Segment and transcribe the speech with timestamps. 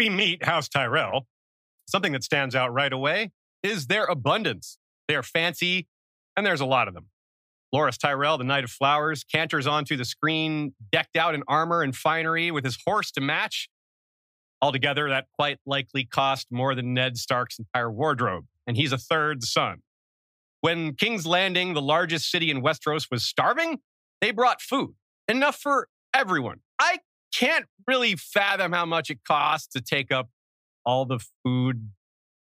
[0.00, 1.26] we meet House Tyrell,
[1.86, 4.78] something that stands out right away is their abundance.
[5.08, 5.88] They are fancy,
[6.38, 7.08] and there's a lot of them.
[7.74, 11.94] Loras Tyrell, the Knight of Flowers, canters onto the screen, decked out in armor and
[11.94, 13.68] finery with his horse to match.
[14.62, 19.44] Altogether, that quite likely cost more than Ned Stark's entire wardrobe, and he's a third
[19.44, 19.82] son.
[20.62, 23.80] When King's Landing, the largest city in Westeros, was starving,
[24.22, 24.94] they brought food,
[25.28, 26.60] enough for everyone.
[27.34, 30.28] Can't really fathom how much it costs to take up
[30.84, 31.90] all the food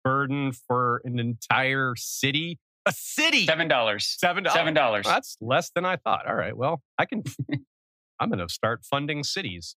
[0.03, 2.59] burden for an entire city.
[2.85, 3.45] A city.
[3.45, 4.15] Seven dollars.
[4.19, 4.57] Seven dollars.
[4.57, 5.05] Seven oh, dollars.
[5.05, 6.27] That's less than I thought.
[6.27, 6.55] All right.
[6.55, 7.23] Well, I can.
[8.19, 9.75] I'm going to start funding cities.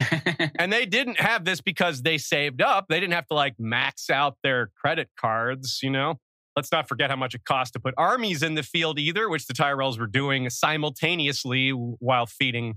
[0.58, 2.86] and they didn't have this because they saved up.
[2.88, 6.18] They didn't have to like max out their credit cards, you know?
[6.56, 9.46] Let's not forget how much it cost to put armies in the field either, which
[9.46, 12.74] the Tyrells were doing simultaneously while feeding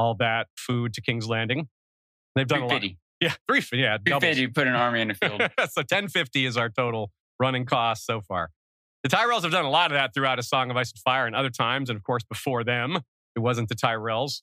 [0.00, 1.68] all that food to King's Landing.
[2.34, 2.80] They've done a lot.
[2.80, 2.98] 350.
[3.20, 3.78] Yeah, three.
[3.78, 4.22] Yeah, doubles.
[4.22, 5.42] 350 put an army in the field.
[5.58, 8.48] so 1050 is our total running cost so far.
[9.02, 11.26] The Tyrells have done a lot of that throughout A Song of Ice and Fire
[11.26, 11.90] and other times.
[11.90, 13.00] And of course, before them,
[13.36, 14.40] it wasn't the Tyrells.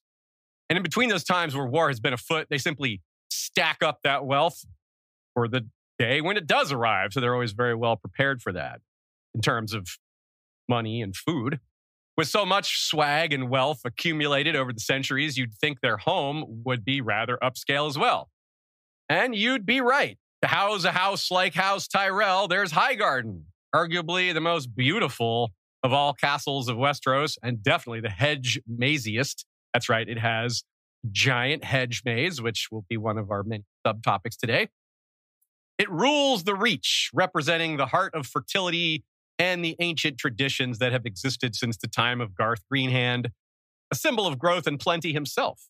[0.69, 4.25] And in between those times where war has been afoot, they simply stack up that
[4.25, 4.63] wealth
[5.33, 7.13] for the day when it does arrive.
[7.13, 8.81] So they're always very well prepared for that
[9.33, 9.87] in terms of
[10.69, 11.59] money and food.
[12.17, 16.83] With so much swag and wealth accumulated over the centuries, you'd think their home would
[16.83, 18.29] be rather upscale as well.
[19.07, 20.17] And you'd be right.
[20.41, 23.43] To house a house like House Tyrell, there's Highgarden,
[23.75, 25.51] arguably the most beautiful
[25.83, 29.45] of all castles of Westeros, and definitely the hedge maziest.
[29.73, 30.63] That's right, it has
[31.11, 34.69] giant hedge maze, which will be one of our many subtopics today.
[35.77, 39.03] It rules the Reach, representing the heart of fertility
[39.39, 43.31] and the ancient traditions that have existed since the time of Garth Greenhand,
[43.91, 45.67] a symbol of growth and plenty himself.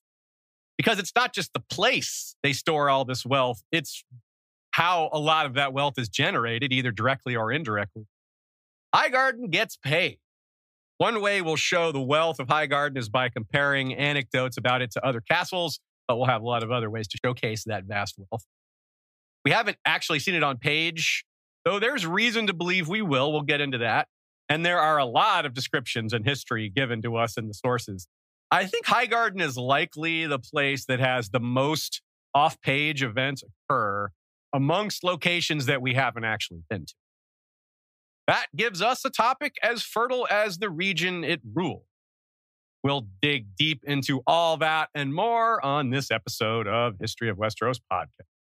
[0.78, 4.04] Because it's not just the place they store all this wealth, it's
[4.72, 8.06] how a lot of that wealth is generated, either directly or indirectly.
[8.96, 10.20] Highgarden gets paid.
[11.00, 15.06] One way we'll show the wealth of Highgarden is by comparing anecdotes about it to
[15.06, 18.46] other castles, but we'll have a lot of other ways to showcase that vast wealth.
[19.46, 21.24] We haven't actually seen it on page,
[21.68, 23.34] though there's reason to believe we will.
[23.34, 24.08] We'll get into that.
[24.48, 28.08] And there are a lot of descriptions and history given to us in the sources.
[28.50, 32.02] I think Highgarden is likely the place that has the most
[32.34, 34.12] off page events occur
[34.54, 36.94] amongst locations that we haven't actually been to.
[38.28, 41.84] That gives us a topic as fertile as the region it rules.
[42.82, 47.82] We'll dig deep into all that and more on this episode of History of Westeros
[47.92, 48.37] podcast.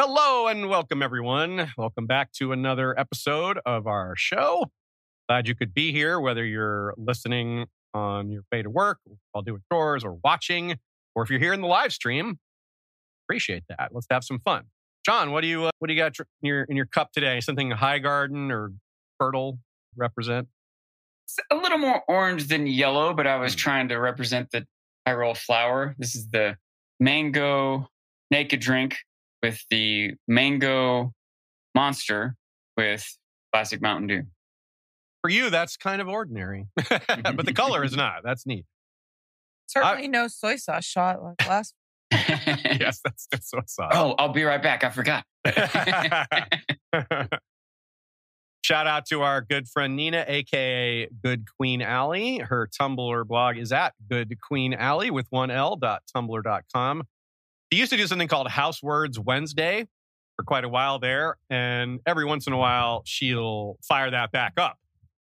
[0.00, 1.70] Hello and welcome, everyone.
[1.76, 4.66] Welcome back to another episode of our show.
[5.28, 8.98] Glad you could be here, whether you're listening on your way to work
[9.32, 10.76] while doing chores or watching,
[11.14, 12.38] or if you're here in the live stream.
[13.26, 13.90] Appreciate that.
[13.92, 14.64] Let's have some fun.
[15.04, 17.40] John, what do you uh, what do you got in your in your cup today?
[17.40, 18.72] Something high garden or
[19.20, 19.58] Fertile
[19.96, 20.48] represent?
[21.24, 23.58] It's a little more orange than yellow, but I was Mm.
[23.58, 24.66] trying to represent the
[25.06, 25.94] Tyrell flower.
[25.98, 26.56] This is the
[27.00, 27.88] mango
[28.30, 28.96] naked drink
[29.42, 31.12] with the mango
[31.74, 32.36] monster
[32.76, 33.06] with
[33.52, 34.22] classic Mountain Dew.
[35.22, 38.22] For you, that's kind of ordinary, but the color is not.
[38.24, 38.64] That's neat.
[39.66, 41.74] Certainly no soy sauce shot like last.
[42.10, 43.88] yes, that's, that's what I saw.
[43.92, 44.84] Oh, I'll be right back.
[44.84, 45.24] I forgot.
[48.62, 52.38] Shout out to our good friend Nina, aka Good Queen Aly.
[52.38, 57.02] Her Tumblr blog is at Good Queen Aly with one L dot tumblr dot com.
[57.72, 59.88] She used to do something called House Words Wednesday
[60.36, 64.52] for quite a while there, and every once in a while she'll fire that back
[64.58, 64.76] up.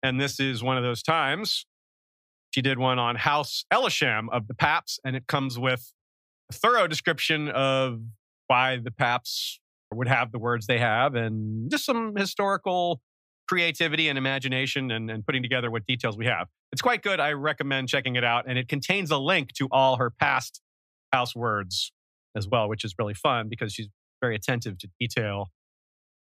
[0.00, 1.66] And this is one of those times.
[2.54, 5.92] She did one on House Elesham of the Paps, and it comes with
[6.48, 8.00] a thorough description of
[8.46, 9.58] why the Paps
[9.92, 13.00] would have the words they have and just some historical
[13.48, 16.46] creativity and imagination and, and putting together what details we have.
[16.70, 17.18] It's quite good.
[17.18, 18.44] I recommend checking it out.
[18.46, 20.60] And it contains a link to all her past
[21.12, 21.90] house words
[22.36, 23.88] as well, which is really fun because she's
[24.20, 25.48] very attentive to detail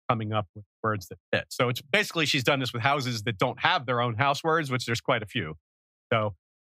[0.09, 1.45] coming up with words that fit.
[1.49, 4.71] So it's basically she's done this with houses that don't have their own house words,
[4.71, 5.53] which there's quite a few.
[6.11, 6.33] So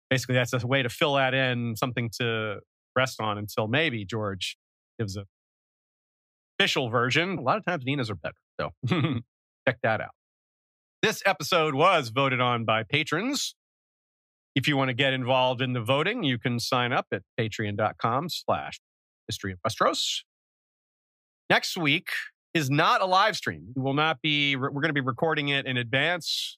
[0.09, 2.59] basically that's a way to fill that in, something to
[2.95, 4.57] rest on until maybe George
[4.97, 5.25] gives a
[6.57, 7.37] official version.
[7.37, 8.35] A lot of times Nina's are better.
[8.59, 8.71] So
[9.67, 10.11] check that out.
[11.01, 13.55] This episode was voted on by patrons.
[14.55, 18.29] If you want to get involved in the voting, you can sign up at patreon.com
[18.29, 18.79] slash
[19.27, 20.21] history of Westeros.
[21.49, 22.09] Next week
[22.53, 23.67] is not a live stream.
[23.75, 26.57] We will not be, we're going to be recording it in advance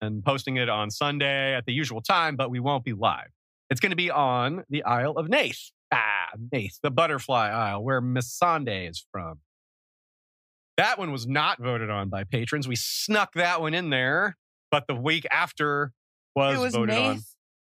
[0.00, 3.28] and posting it on Sunday at the usual time, but we won't be live.
[3.70, 8.00] It's going to be on the Isle of Nath, Ah, Nath, the Butterfly Isle, where
[8.00, 9.40] Missandei is from.
[10.76, 12.68] That one was not voted on by patrons.
[12.68, 14.36] We snuck that one in there,
[14.70, 15.92] but the week after
[16.36, 17.20] was, was voted on.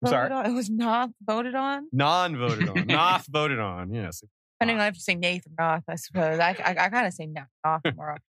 [0.02, 0.32] Nath I'm sorry?
[0.32, 0.46] on.
[0.46, 1.88] It was not voted on.
[1.92, 2.86] Non-voted on.
[2.88, 3.94] Noth voted on.
[3.94, 4.22] Yes.
[4.60, 6.40] Depending on if you say Nath or Noth, I suppose.
[6.40, 8.22] I I, I kind of say Noth, Noth more often.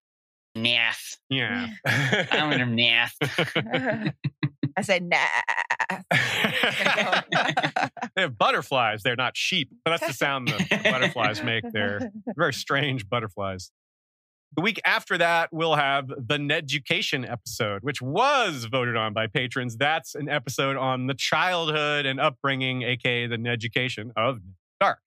[0.55, 1.17] Nath.
[1.29, 1.67] Yeah.
[1.85, 3.13] I'm gonna nath.
[4.75, 6.03] I say Nath.
[8.15, 9.03] they have butterflies.
[9.03, 11.63] They're not sheep, but that's the sound the butterflies make.
[11.71, 13.71] They're very strange butterflies.
[14.55, 19.77] The week after that, we'll have the Neducation episode, which was voted on by patrons.
[19.77, 24.99] That's an episode on the childhood and upbringing, aka the Neducation of Ned Stark.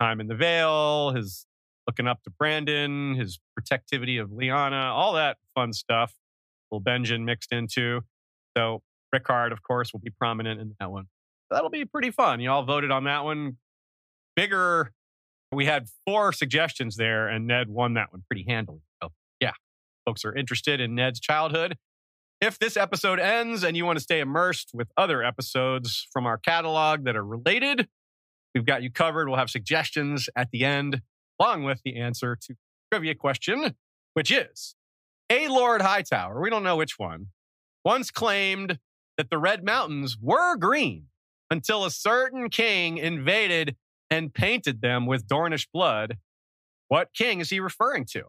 [0.00, 1.46] Time in the Vale, his
[1.86, 6.14] looking up to Brandon, his protectivity of Lyanna, all that fun stuff.
[6.70, 8.02] Little Benjen mixed into.
[8.56, 8.82] So
[9.12, 11.06] Rickard, of course, will be prominent in that one.
[11.50, 12.40] That'll be pretty fun.
[12.40, 13.58] You all voted on that one.
[14.36, 14.92] Bigger.
[15.54, 18.80] We had four suggestions there, and Ned won that one pretty handily.
[19.02, 19.10] So,
[19.40, 19.52] yeah,
[20.06, 21.76] folks are interested in Ned's childhood.
[22.40, 26.36] If this episode ends and you want to stay immersed with other episodes from our
[26.36, 27.88] catalog that are related,
[28.54, 29.28] we've got you covered.
[29.28, 31.00] We'll have suggestions at the end,
[31.40, 32.54] along with the answer to
[32.92, 33.74] trivia question,
[34.14, 34.74] which is
[35.30, 37.28] A Lord Hightower, we don't know which one,
[37.84, 38.78] once claimed
[39.16, 41.06] that the Red Mountains were green
[41.50, 43.76] until a certain king invaded
[44.10, 46.18] and painted them with Dornish blood.
[46.88, 48.24] What king is he referring to?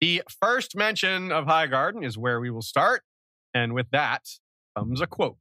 [0.00, 3.02] The first mention of Highgarden is where we will start.
[3.54, 4.28] And with that
[4.76, 5.38] comes a quote.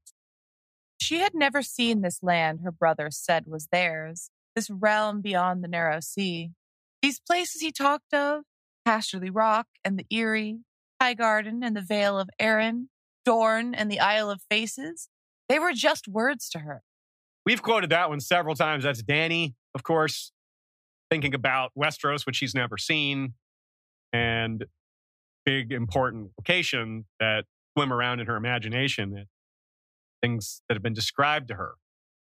[1.00, 5.68] She had never seen this land her brother said was theirs, this realm beyond the
[5.68, 6.52] narrow sea.
[7.02, 8.44] These places he talked of,
[8.88, 10.62] Casterly Rock and the Eyrie,
[11.02, 12.88] Highgarden and the Vale of Arryn,
[13.26, 15.10] Dorne and the Isle of Faces,
[15.50, 16.82] they were just words to her.
[17.48, 18.84] We've quoted that one several times.
[18.84, 20.34] That's Dany, of course,
[21.10, 23.36] thinking about Westeros, which she's never seen,
[24.12, 24.66] and
[25.46, 29.16] big important location that swim around in her imagination.
[29.16, 29.28] and
[30.22, 31.76] Things that have been described to her.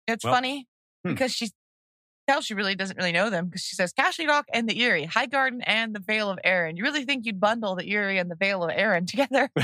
[0.07, 0.69] It's Well, funny
[1.05, 1.11] hmm.
[1.11, 1.51] because she
[2.29, 5.09] tells she really doesn't really know them because she says Casterly Rock and the Eyrie,
[5.09, 6.77] Highgarden and the Vale of Arryn.
[6.77, 9.51] You really think you'd bundle the Eyrie and the Vale of Arryn together?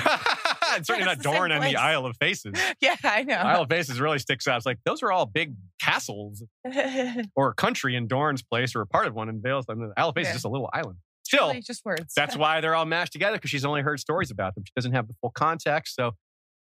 [0.76, 1.76] it's certainly not It's the same Dorne and the.
[1.76, 2.54] Isle of Faces.
[2.80, 3.34] yeah, I know.
[3.34, 4.56] Isle of Faces really sticks out.
[4.56, 6.42] It's like those are all big castles
[7.36, 9.66] or a country in Dorne's place or a part of one in Vales.
[9.68, 10.30] I mean, the Isle of Faces Yeah.
[10.30, 10.98] is just a little island.
[11.24, 12.12] Still, Really just words.
[12.14, 14.64] that's why they're all mashed together because she's only heard stories about them.
[14.66, 16.12] She doesn't have the full context, so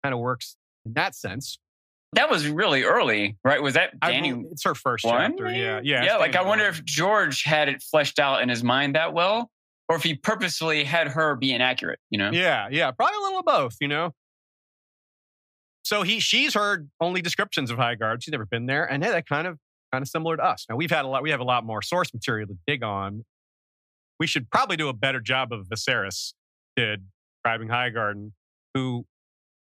[0.05, 0.57] kind of works
[0.87, 1.59] in that sense.
[2.13, 3.63] That was really early, right?
[3.63, 4.31] Was that Dany?
[4.43, 5.51] bel- it's her first one, chapter.
[5.53, 6.17] Yeah, yeah, yeah.
[6.17, 6.75] Like I wonder one.
[6.75, 9.49] if George had it fleshed out in his mind that well,
[9.91, 11.99] or if he purposely had her be inaccurate.
[12.11, 12.31] You know?
[12.31, 13.77] Yeah, yeah, probably a little of both.
[13.81, 14.15] You know.
[15.83, 18.23] So he, she's heard only descriptions of Highgard.
[18.23, 19.59] She's never been there, and yeah, that kind of,
[19.93, 20.65] kind of similar to us.
[20.71, 21.25] Now we've had a lot.
[21.25, 23.25] We have a lot more source material to dig on.
[24.21, 26.35] We should probably do a better job of Viserys
[26.77, 27.07] did
[27.43, 28.31] describing Highgarden,
[28.75, 29.07] who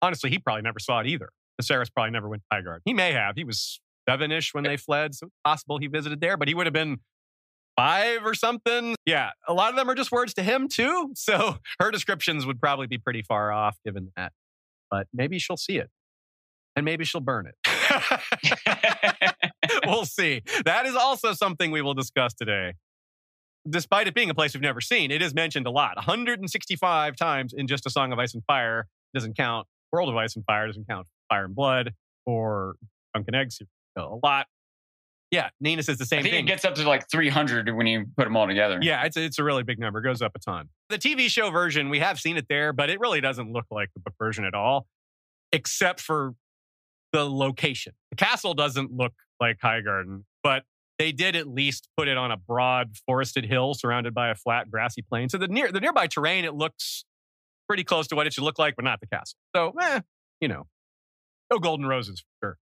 [0.00, 1.28] honestly he probably never saw it either.
[1.60, 2.80] Viserys probably never went to Highgarden.
[2.86, 3.34] He may have.
[3.36, 6.66] He was seven-ish when they fled, so it's possible he visited there, but he would
[6.66, 7.00] have been
[7.76, 8.96] five or something.
[9.04, 11.12] Yeah, a lot of them are just words to him too.
[11.26, 14.32] So her descriptions would probably be pretty far off given that.
[14.90, 15.90] But maybe she'll see it.
[16.76, 17.54] And maybe she'll burn it.
[19.86, 20.42] we'll see.
[20.64, 22.74] That is also something we will discuss today.
[23.68, 25.96] Despite it being a place we've never seen, it is mentioned a lot.
[25.96, 29.66] 165 times in just a Song of Ice and Fire doesn't count.
[29.90, 31.08] World of Ice and Fire doesn't count.
[31.28, 31.92] Fire and Blood
[32.24, 32.76] or
[33.14, 33.58] Dunk and Eggs.
[33.96, 34.46] A lot.
[35.30, 36.44] Yeah, Nina says the I same think thing.
[36.44, 38.78] it gets up to like 300 when you put them all together.
[38.80, 39.98] Yeah, it's a, it's a really big number.
[39.98, 40.68] It goes up a ton.
[40.88, 43.90] The TV show version, we have seen it there, but it really doesn't look like
[43.94, 44.86] the book version at all,
[45.52, 46.34] except for
[47.12, 47.92] the location.
[48.10, 50.62] The castle doesn't look like High Garden, but
[50.98, 54.70] they did at least put it on a broad forested hill surrounded by a flat
[54.70, 55.28] grassy plain.
[55.28, 57.04] So the near the nearby terrain, it looks
[57.68, 59.36] pretty close to what it should look like, but not the castle.
[59.54, 60.00] So, eh,
[60.40, 60.68] you know,
[61.50, 62.56] no golden roses for sure.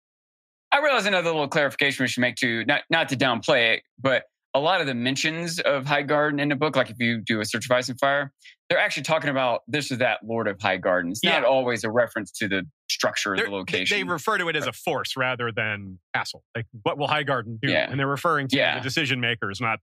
[0.71, 4.23] I realize another little clarification we should make too, not not to downplay it, but
[4.53, 7.39] a lot of the mentions of High Garden in the book, like if you do
[7.39, 8.33] a search of Ice and Fire,
[8.69, 11.11] they're actually talking about this or that Lord of High Garden.
[11.11, 11.47] It's not Yeah.
[11.47, 13.97] always a reference to the structure of They're- the location.
[13.97, 16.43] They refer to it as a force rather than castle.
[16.55, 17.69] Like, what will High Garden do?
[17.69, 17.89] Yeah.
[17.89, 18.77] And they're referring to Yeah.
[18.77, 19.79] the decision makers, not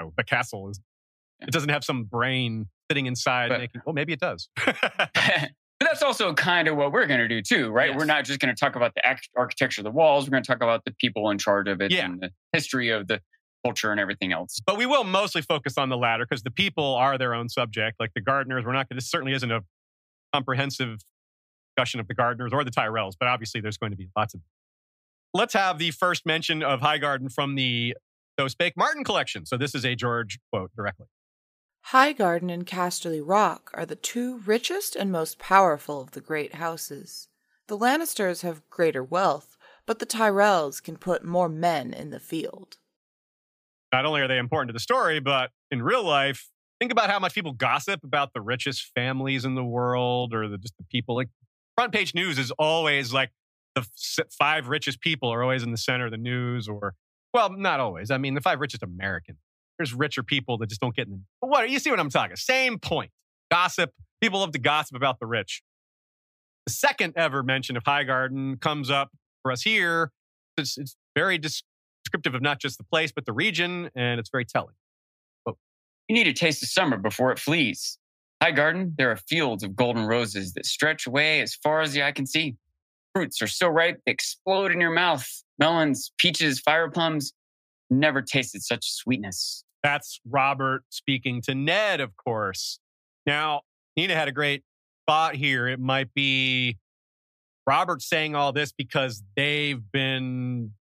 [0.00, 0.68] you know, the castle.
[0.68, 0.80] Is
[1.40, 3.80] it doesn't have some brain sitting inside But- making.
[3.86, 4.48] Oh, maybe it does.
[5.80, 7.90] but that's also kind of what we're going to do too, right?
[7.90, 7.98] Yes.
[7.98, 9.02] We're not just going to talk about the
[9.36, 10.26] architecture of the walls.
[10.26, 12.04] We're going to talk about the people in charge of it Yeah.
[12.06, 13.20] and the history of the
[13.64, 14.60] culture and everything else.
[14.66, 17.98] but we will mostly focus on the latter because the people are their own subject.
[17.98, 18.86] Like the gardeners, we're not.
[18.90, 19.62] This certainly isn't a
[20.34, 20.98] comprehensive
[21.76, 24.40] discussion of the gardeners or the Tyrells, but obviously there's going to be lots of.
[25.32, 27.96] let's have the first mention of High Garden from the
[28.38, 29.46] So Spake Martin collection.
[29.46, 31.06] So this is a George quote directly.
[31.92, 37.28] Highgarden and Casterly Rock are the two richest and most powerful of the great houses.
[37.66, 42.78] The Lannisters have greater wealth, but the Tyrells can put more men in the field.
[43.92, 46.48] Not only are they important to the story, but in real life,
[46.80, 50.56] think about how much people gossip about the richest families in the world or the,
[50.56, 51.14] just the people.
[51.14, 51.28] Like
[51.76, 53.30] front page news is always like
[53.74, 53.86] the
[54.30, 56.94] five richest people are always in the center of the news, or
[57.34, 58.10] well, not always.
[58.10, 59.38] I mean, the five richest Americans.
[59.78, 61.20] There's richer people that just don't get in the.
[61.40, 62.36] But what you see what I'm talking?
[62.36, 63.10] Same point.
[63.50, 63.92] Gossip.
[64.20, 65.62] People love to gossip about the rich.
[66.66, 69.10] The second ever mention of Highgarden comes up
[69.42, 70.10] for us here.
[70.56, 74.44] It's, it's very descriptive of not just the place, but the region, and it's very
[74.44, 74.74] telling.
[75.44, 75.56] But
[76.08, 77.98] You need a taste of summer before it flees.
[78.42, 82.12] Highgarden, there are fields of golden roses that stretch away as far as the eye
[82.12, 82.56] can see.
[83.14, 85.26] Fruits are so ripe they explode in your mouth.
[85.58, 87.32] Melons, peaches, fire plums.
[87.90, 89.63] Never tasted such sweetness.
[89.84, 92.80] That's Robert speaking to Ned, of course.
[93.26, 93.60] Now,
[93.96, 94.64] Nina had a great
[95.06, 95.68] thought here.
[95.68, 96.78] It might be
[97.66, 100.72] Robert saying all this because they've been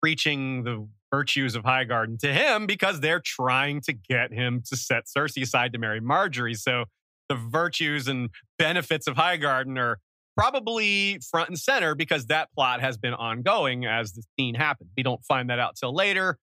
[0.00, 5.06] preaching the virtues of Highgarden to him because they're trying to get him to set
[5.06, 6.56] Cersei aside to marry Margaery.
[6.56, 6.84] So
[7.28, 9.98] the virtues and benefits of Highgarden are
[10.36, 14.90] probably front and center because that plot has been ongoing as the scene happened.
[14.96, 16.38] We don't find that out till later.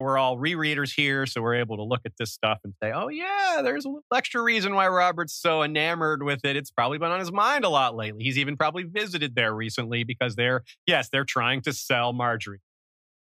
[0.00, 3.08] We're all rereaders here, so we're able to look at this stuff and say, oh,
[3.08, 6.54] yeah, there's a little extra reason why Robert's so enamored with it.
[6.56, 8.22] It's probably been on his mind a lot lately.
[8.22, 12.58] He's even probably visited there recently because they're, yes, they're trying to sell Margaery.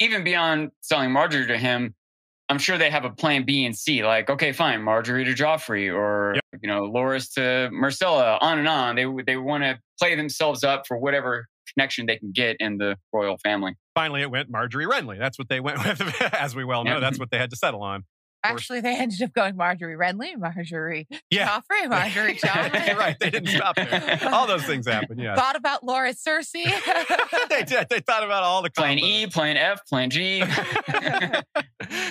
[0.01, 1.95] even beyond selling Margaery to him,
[2.49, 4.03] I'm sure they have a plan B and C.
[4.05, 6.61] Like, okay, fine, Margaery to Joffrey, or yep.
[6.63, 8.97] you know, Loras to Myrcella, on and on.
[8.97, 12.97] They they want to play themselves up for whatever connection they can get in the
[13.13, 13.75] royal family.
[13.95, 15.19] Finally, it went Margaery Renly.
[15.19, 16.93] That's what they went with, as we well know.
[16.93, 17.01] Yep.
[17.01, 17.23] That's mm-hmm.
[17.23, 18.05] what they had to settle on.
[18.43, 21.49] Actually, they ended up going Margaery Renly, Margaery yeah.
[21.49, 22.97] Joffrey, Margaery Joffrey.
[22.97, 24.19] right, they didn't stop there.
[24.33, 25.19] All those things happen.
[25.19, 25.37] Yeah.
[25.37, 26.65] Thought about Laura Cersei.
[27.51, 27.89] they did.
[27.91, 30.43] They thought about all the plan E, plan F, plan G.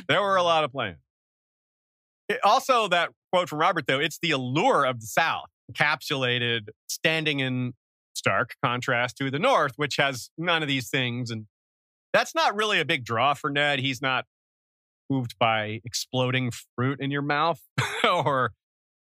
[0.07, 0.97] there were a lot of plans.
[2.27, 7.39] It, also, that quote from Robert, though, it's the allure of the South, encapsulated, standing
[7.39, 7.73] in
[8.13, 11.31] stark contrast to the North, which has none of these things.
[11.31, 11.45] And
[12.13, 13.79] that's not really a big draw for Ned.
[13.79, 14.25] He's not
[15.09, 17.61] moved by exploding fruit in your mouth
[18.03, 18.51] or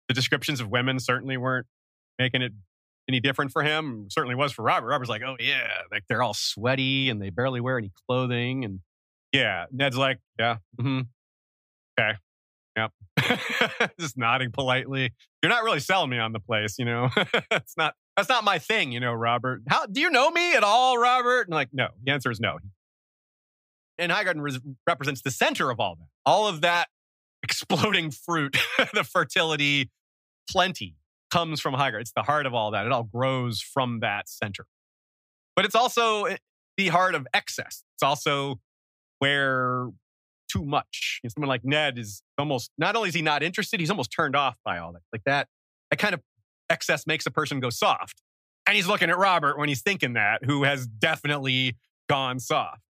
[0.09, 1.67] the descriptions of women certainly weren't
[2.19, 2.53] making it
[3.09, 4.07] any different for him.
[4.11, 4.89] Certainly was for Robert.
[4.89, 8.65] Robert's like, oh yeah, like they're all sweaty and they barely wear any clothing.
[8.65, 8.81] And
[9.33, 11.01] yeah, Ned's like, yeah, mm-hmm.
[11.99, 12.19] okay,
[12.77, 15.13] yep, just nodding politely.
[15.43, 17.09] You're not really selling me on the place, you know.
[17.51, 17.95] it's not.
[18.17, 19.63] That's not my thing, you know, Robert.
[19.69, 21.47] How do you know me at all, Robert?
[21.47, 21.89] And like, no.
[22.05, 22.59] The answer is no
[23.99, 26.09] and Highgarden res- represents the center of all that.
[26.27, 26.89] All of that
[27.43, 28.57] exploding fruit,
[28.95, 29.91] the fertility,
[30.51, 30.97] plenty
[31.31, 32.01] comes from Highgarden.
[32.01, 32.87] It's the heart of all that.
[32.87, 34.67] It all grows from that center.
[35.57, 36.37] But it's also eh,
[36.77, 37.85] the heart of excess.
[37.95, 38.61] It's also
[39.19, 39.89] where
[40.51, 41.21] too much.
[41.23, 44.37] Know, someone like Ned is almost not only is he not interested, he's almost turned
[44.37, 45.03] off by all that.
[45.13, 45.49] Like that,
[45.91, 46.21] that kind of
[46.71, 48.23] excess makes a person go soft.
[48.67, 51.77] And he's looking at Robert when he's thinking that, who has definitely
[52.09, 52.83] gone soft.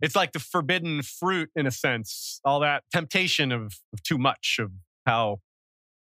[0.00, 4.56] It's like the forbidden fruit in a sense all that temptation of, of too much
[4.60, 4.72] of
[5.06, 5.40] how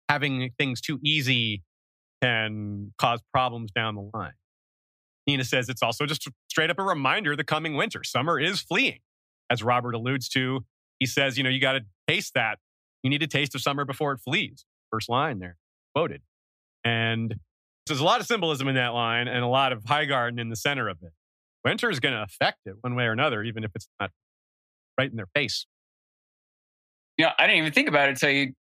[0.09, 1.63] having things too easy
[2.21, 4.33] can cause problems down the line.
[5.25, 8.99] Nina says it's also just straight up a reminder the coming winter summer is fleeing.
[9.49, 10.65] As robert alludes to
[10.99, 12.59] he says you know you got to taste that.
[13.03, 14.65] You need a taste of summer before it flees.
[14.91, 15.57] First line there
[15.95, 16.21] quoted
[16.87, 17.35] and
[17.85, 20.55] there's a lot of symbolism in that line and a lot of Highgarden in the
[20.55, 21.11] center of it
[21.67, 24.11] winter is going to affect it one way or another, even if it's not
[24.97, 25.65] right in their face.
[27.17, 28.53] You know, I didn't even think about it until you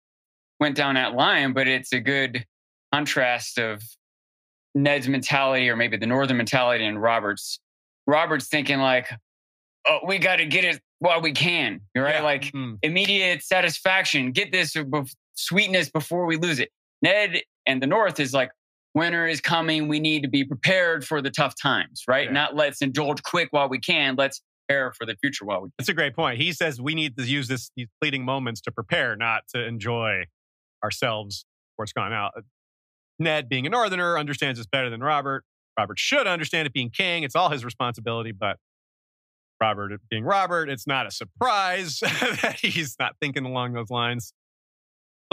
[0.61, 2.47] went down that line, but it's a good
[2.93, 3.83] contrast of
[4.75, 7.61] Ned's mentality or maybe the northern mentality and Robert's.
[8.07, 9.09] Robert's thinking like,
[9.89, 12.17] oh, we got to get it while we can, right?
[12.17, 12.23] Yeah.
[12.23, 12.75] Like mm-hmm.
[12.83, 14.77] immediate satisfaction, get this
[15.35, 16.71] sweetness before we lose it.
[17.03, 18.51] Ned and the North is like,
[18.95, 19.89] winter is coming.
[19.89, 22.27] We need to be prepared for the tough times, right?
[22.27, 22.33] Yeah.
[22.33, 24.17] Not let's indulge quick while we can.
[24.17, 25.75] Let's prepare for the future while we can.
[25.79, 26.41] That's a great point.
[26.41, 30.25] He says we need to use this these fleeting moments to prepare, not to enjoy
[30.83, 32.33] ourselves before it's gone out.
[33.19, 35.45] Ned, being a northerner, understands this better than Robert.
[35.79, 37.23] Robert should understand it being king.
[37.23, 38.59] It's all his responsibility, but
[39.61, 42.01] Robert being Robert, it's not a surprise
[42.43, 44.33] that he's not thinking along those lines.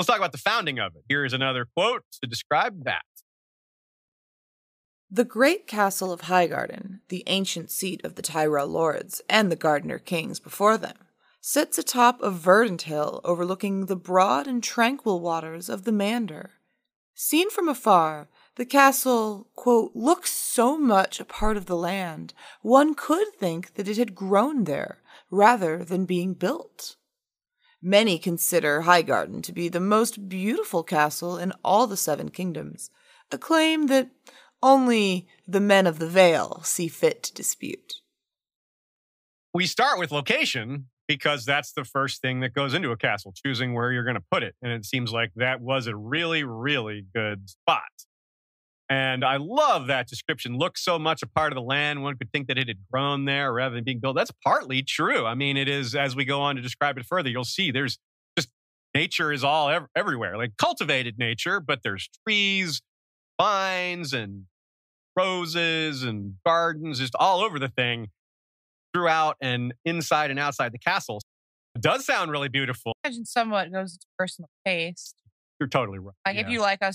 [0.02, 1.04] Let's talk about the founding of it.
[1.08, 3.04] Here is another quote to describe that.
[5.12, 10.00] The great castle of Highgarden, the ancient seat of the Tyrell lords and the Gardener
[10.00, 10.96] kings before them,
[11.40, 16.50] sits atop a Verdant Hill overlooking the broad and tranquil waters of the Mander.
[17.14, 22.96] Seen from afar, the castle, quote, looks so much a part of the land, one
[22.96, 24.98] could think that it had grown there
[25.30, 26.96] rather than being built.
[27.82, 32.92] Many consider Highgarden to be the most beautiful castle in all the Seven Kingdoms,
[33.32, 34.10] a claim that
[34.62, 37.96] only the men of the Vale see fit to dispute.
[39.54, 43.74] We start with location because that's the first thing that goes into a castle, choosing
[43.74, 44.56] where you're going to put it.
[44.62, 47.82] And it seems like that was a really, really good spot.
[48.92, 50.58] And I love that description.
[50.58, 52.04] Looks so much a part of the land.
[52.04, 54.18] One could think that it had grown there rather than being built.
[54.18, 55.26] That's partly true.
[55.26, 57.98] I mean, it is, as we go on to describe it further, you'll see there's
[58.38, 58.50] just
[58.94, 62.82] nature is all ev- everywhere, like cultivated nature, but there's trees,
[63.40, 64.44] vines, and
[65.16, 68.10] roses and gardens just all over the thing
[68.94, 71.22] throughout and inside and outside the castle.
[71.76, 72.92] It does sound really beautiful.
[73.06, 75.16] Imagine somewhat goes to personal taste.
[75.62, 76.16] You're totally right.
[76.26, 76.92] Like if you like a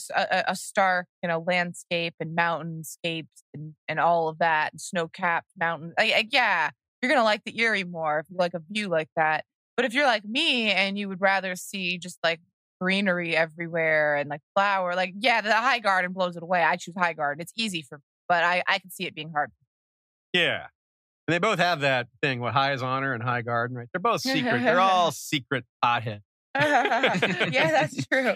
[0.49, 5.53] a stark, you know, landscape and mountainscapes and, and all of that and snow capped
[5.57, 6.71] mountains, like, like, yeah,
[7.01, 9.45] you're gonna like the Eyrie more if you like a view like that.
[9.77, 12.41] But if you're like me and you would rather see just like
[12.81, 16.65] greenery everywhere and like flower, like yeah, the high garden blows it away.
[16.65, 17.41] I choose high garden.
[17.41, 19.53] It's easy for me, but I I can see it being hard.
[20.33, 20.67] Yeah.
[21.29, 23.87] And they both have that thing, what high is honor and high garden, right?
[23.93, 24.65] They're both secret.
[24.65, 26.23] They're all secret pothead.
[26.61, 28.35] yeah, that's true.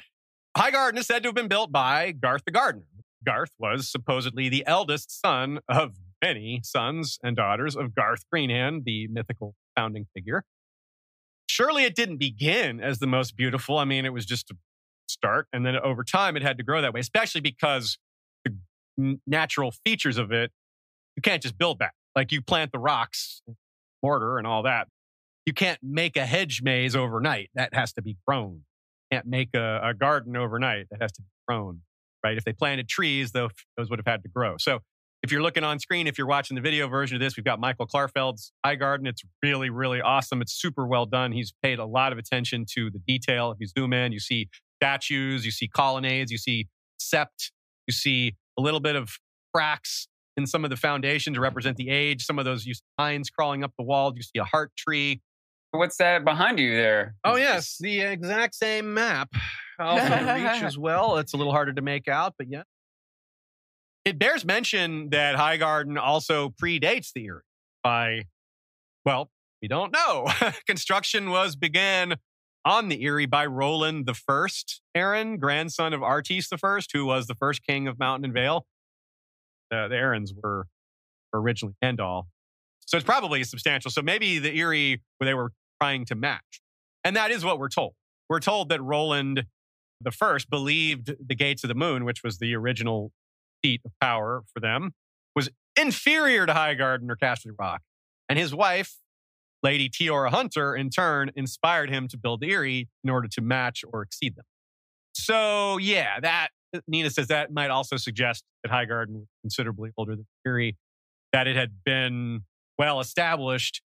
[0.56, 2.84] High Garden is said to have been built by Garth the Gardener.
[3.24, 9.06] Garth was supposedly the eldest son of many sons and daughters of Garth Greenhand, the
[9.08, 10.44] mythical founding figure.
[11.48, 13.78] Surely it didn't begin as the most beautiful.
[13.78, 14.56] I mean, it was just a
[15.08, 15.46] start.
[15.52, 17.98] And then over time, it had to grow that way, especially because
[18.44, 20.50] the natural features of it,
[21.16, 21.92] you can't just build that.
[22.16, 23.42] Like you plant the rocks,
[24.02, 24.88] mortar, and all that.
[25.46, 27.50] You can't make a hedge maze overnight.
[27.54, 28.62] That has to be grown
[29.12, 30.86] can't make a, a garden overnight.
[30.90, 31.80] That has to be grown,
[32.24, 32.36] right?
[32.36, 34.56] If they planted trees, those, those would have had to grow.
[34.58, 34.80] So
[35.22, 37.60] if you're looking on screen, if you're watching the video version of this, we've got
[37.60, 39.06] Michael Klarfeld's High Garden.
[39.06, 40.40] It's really, really awesome.
[40.40, 41.32] It's super well done.
[41.32, 43.52] He's paid a lot of attention to the detail.
[43.52, 44.48] If you zoom in, you see
[44.82, 46.68] statues, you see colonnades, you see
[47.00, 47.50] sept,
[47.86, 49.10] you see a little bit of
[49.54, 52.24] cracks in some of the foundations to represent the age.
[52.24, 54.12] Some of those you see pines crawling up the wall.
[54.16, 55.20] You see a heart tree.
[55.72, 57.14] What's that behind you there?
[57.24, 59.28] Oh yes, the exact same map.
[59.78, 61.18] Also reach as well.
[61.18, 62.62] It's a little harder to make out, but yeah.
[64.04, 67.42] It bears mention that Highgarden also predates the Eyrie
[67.84, 68.24] by,
[69.04, 69.30] well,
[69.60, 70.26] we don't know.
[70.66, 72.16] Construction was began
[72.64, 77.26] on the Eyrie by Roland the First, Arryn, grandson of Artys the First, who was
[77.26, 78.66] the first king of Mountain and Vale.
[79.72, 80.66] Uh, the Arryns were
[81.32, 82.24] were originally Andal.
[82.86, 83.90] So it's probably substantial.
[83.90, 86.60] So maybe the Eyrie where they were trying to match.
[87.04, 87.94] And that is what we're told.
[88.28, 89.44] We're told that Roland
[90.00, 93.12] the first believed the gates of the moon, which was the original
[93.64, 94.92] seat of power for them,
[95.34, 97.82] was inferior to Highgarden or Castle Rock.
[98.28, 98.96] And his wife,
[99.62, 104.02] Lady Tiora Hunter, in turn, inspired him to build Eyrie in order to match or
[104.02, 104.44] exceed them.
[105.14, 106.48] So, yeah, that
[106.86, 110.76] Nina says that might also suggest that Highgarden was considerably older than Eyrie,
[111.32, 112.42] that it had been
[112.78, 113.82] well established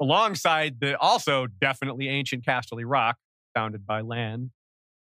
[0.00, 3.16] alongside the also definitely ancient Casterly Rock,
[3.54, 4.50] founded by Lann,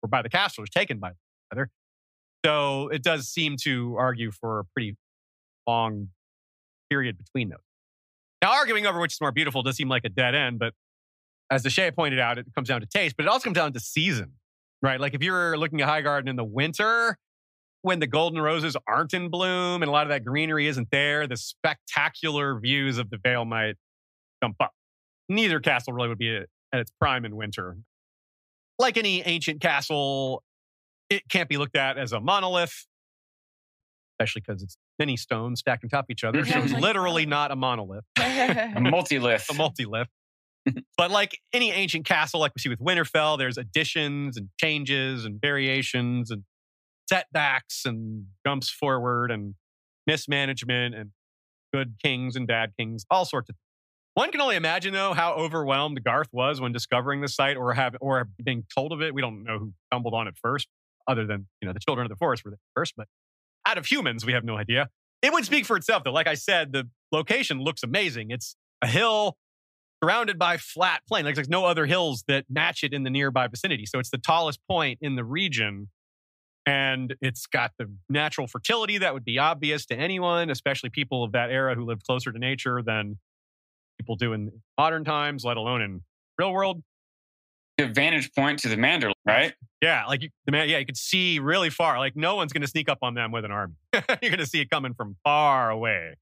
[0.03, 1.12] or by the Casterlys, taken by
[1.53, 1.71] rather.
[2.44, 4.97] So it does seem to argue for a pretty
[5.66, 6.09] long
[6.90, 7.59] period between those.
[8.42, 10.73] Now, arguing over which is more beautiful does seem like a dead end, but
[11.51, 13.81] as Shea pointed out, it comes down to taste, but it also comes down to
[13.81, 14.33] season,
[14.83, 15.01] right?
[15.01, 17.16] Like if you're looking at High Garden in the winter,
[17.83, 21.27] when the golden roses aren't in bloom and a lot of that greenery isn't there,
[21.27, 23.77] the spectacular views of the Vale might
[24.42, 24.72] jump up.
[25.29, 27.77] Neither castle really would be at its prime in winter.
[28.79, 30.42] Like any ancient castle,
[31.11, 32.87] it can't be looked at as a monolith,
[34.14, 36.44] especially because it's many stones stacked on top of each other.
[36.44, 39.46] So it's literally not a monolith, A multi-lith.
[39.51, 40.11] a multi-lift.
[40.96, 45.40] but like any ancient castle, like we see with Winterfell, there's additions and changes and
[45.40, 46.44] variations and
[47.09, 49.55] setbacks and jumps forward and
[50.07, 51.11] mismanagement and
[51.72, 53.62] good kings and bad kings, all sorts of things.
[54.18, 57.94] One can only imagine, though, how overwhelmed Garth was when discovering the site or have
[58.00, 59.14] or being told of it.
[59.14, 60.66] We don't know who stumbled on it first,
[61.07, 62.94] other than you know the children of the forest were there first.
[62.96, 63.07] But
[63.64, 64.88] out of humans, we have no idea.
[65.22, 66.11] It would speak for itself, though.
[66.11, 68.33] Like I said, the location looks amazing.
[68.33, 69.37] It's a hill
[70.02, 71.24] surrounded by flat plain.
[71.24, 73.87] Like there's no other hills that match it in the nearby vicinity.
[73.87, 75.90] So it's the tallest point in the region.
[76.66, 81.31] And it's got the natural fertility that would be obvious to anyone, especially people of
[81.33, 83.18] that era who lived closer to nature than
[83.98, 86.02] people do in modern times, let alone in
[86.38, 86.82] real world.
[87.76, 89.54] The vantage point to the Manderley, right?
[89.80, 91.98] Yeah, like you, the man, yeah, you could see really far.
[91.98, 93.74] Like no one's going to sneak up on them with an army.
[93.92, 96.14] You're going to see it coming from far away.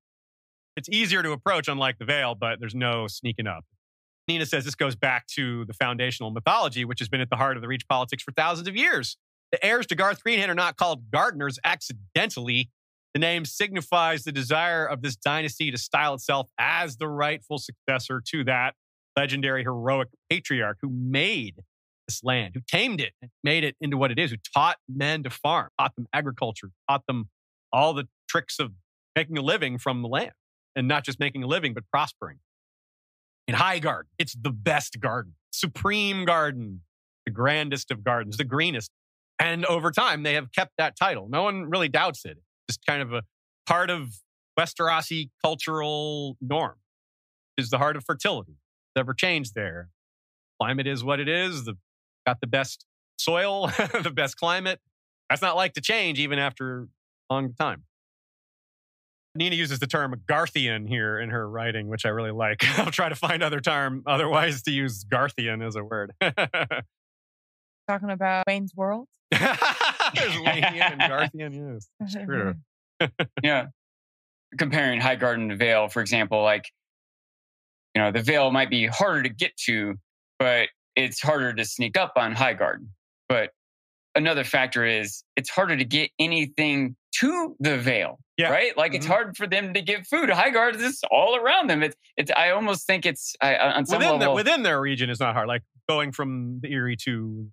[0.76, 3.64] It's easier to approach, unlike the Vale, but there's no sneaking up.
[4.28, 7.56] Nina says this goes back to the foundational mythology, which has been at the heart
[7.56, 9.16] of the Reach politics for thousands of years.
[9.52, 12.70] The heirs to Garth Greenhand are not called gardeners accidentally.
[13.16, 18.22] The name signifies the desire of this dynasty to style itself as the rightful successor
[18.33, 18.74] to that
[19.16, 21.62] legendary heroic patriarch who made
[22.07, 25.31] this land, who tamed it made it into what it is, who taught men to
[25.31, 27.31] farm, taught them agriculture, taught them
[27.72, 28.72] all the tricks of
[29.16, 30.33] making a living from the land
[30.76, 32.40] and not just making a living, but prospering.
[33.48, 36.83] In High Garden, it's the best garden, supreme garden,
[37.24, 38.90] the grandest of gardens, the greenest.
[39.38, 41.29] And over time, they have kept that title.
[41.31, 42.37] No one really doubts it.
[42.68, 43.22] It's just kind of a
[43.66, 44.20] part of
[44.59, 46.76] Westerosi cultural norm,
[47.59, 48.57] is the heart of fertility.
[48.94, 49.90] Never changed there.
[50.61, 51.64] Climate is what it is.
[51.64, 51.76] The,
[52.26, 52.87] got the best
[53.18, 53.68] soil,
[54.02, 54.81] the best climate.
[55.29, 56.88] That's not like to change even after
[57.29, 57.85] a long time.
[59.37, 62.64] Nina uses the term Garthian here in her writing, which I really like.
[62.79, 66.12] I'll try to find other term otherwise to use Garthian as a word.
[67.88, 69.09] Talking about Wayne's World.
[70.14, 71.88] There's Waynian and Garthian, yes.
[72.01, 72.55] It's true.
[73.42, 73.66] yeah.
[74.59, 76.71] Comparing High Garden to Vale, for example, like,
[77.95, 79.95] you know, the Vale might be harder to get to,
[80.38, 82.90] but it's harder to sneak up on High Garden.
[83.29, 83.51] But
[84.14, 88.19] another factor is it's harder to get anything to the Vale.
[88.37, 88.51] Yeah.
[88.51, 88.77] Right?
[88.77, 89.11] Like it's Mhm.
[89.11, 90.29] hard for them to get food.
[90.29, 91.83] Highgarden is just all around them.
[91.83, 95.19] It's it's I almost think it's I, on some within, the, within their region is
[95.21, 97.49] not hard, like going from the Eyrie to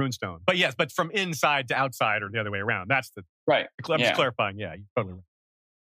[0.00, 0.40] Runestone.
[0.46, 2.88] But yes, but from inside to outside or the other way around.
[2.88, 3.66] That's the, right.
[3.88, 4.06] I'm Yeah.
[4.06, 4.58] just clarifying.
[4.58, 5.14] Yeah, you're totally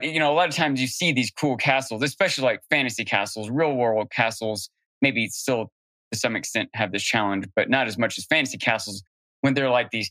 [0.01, 0.13] right.
[0.13, 3.49] you know, a lot of times you see these cool castles, especially like fantasy castles,
[3.51, 4.69] real world castles,
[5.03, 5.71] maybe still
[6.13, 9.03] to some extent have this challenge, but not as much as fantasy castles
[9.41, 10.11] when they're like these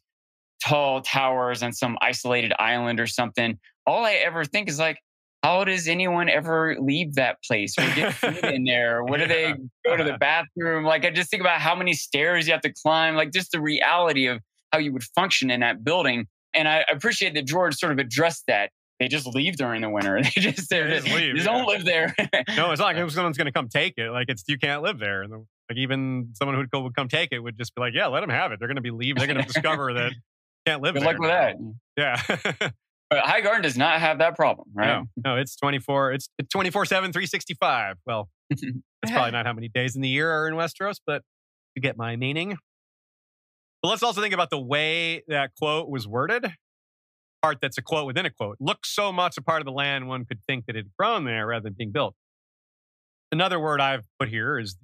[0.66, 3.58] tall towers on some isolated island or something.
[3.86, 4.98] All I ever think is like,
[5.46, 9.04] how does anyone ever leave that place or get food in there?
[9.04, 9.54] What do they
[9.86, 10.84] go to the bathroom?
[10.86, 13.62] Like, I just think about how many stairs you have to climb, like just the
[13.62, 14.40] reality of
[14.72, 16.26] how you would function in that building.
[16.56, 18.72] And I appreciate that George sort of addressed that.
[19.00, 20.20] They just leave during the winter.
[20.24, 22.16] They just, They just leave, just don't live there.
[22.58, 24.10] No, it's not like someone's going to come take it.
[24.10, 25.22] Like it's you can't live there.
[25.22, 28.22] And like even someone who would come take it would just be like, yeah, let
[28.22, 28.58] them have it.
[28.58, 29.18] They're going to be leave.
[29.18, 30.14] They're going to discover that
[30.66, 31.14] can't live Good there.
[31.14, 32.62] luck with that.
[32.62, 32.70] Yeah.
[33.10, 34.88] But High Garden does not have that problem, right?
[34.88, 36.14] No, no, it's 24.
[36.14, 37.98] It's 24 7, 365.
[38.06, 38.64] Well, that's
[39.08, 41.22] probably not how many days in the year are in Westeros, but
[41.76, 42.58] you get my meaning.
[43.82, 46.48] But let's also think about the way that quote was worded.
[47.44, 48.58] Part that's a quote within a quote.
[48.60, 51.26] Looks so much a part of the land one could think that it had grown
[51.26, 52.16] there rather than being built.
[53.32, 54.78] Another word I've put here is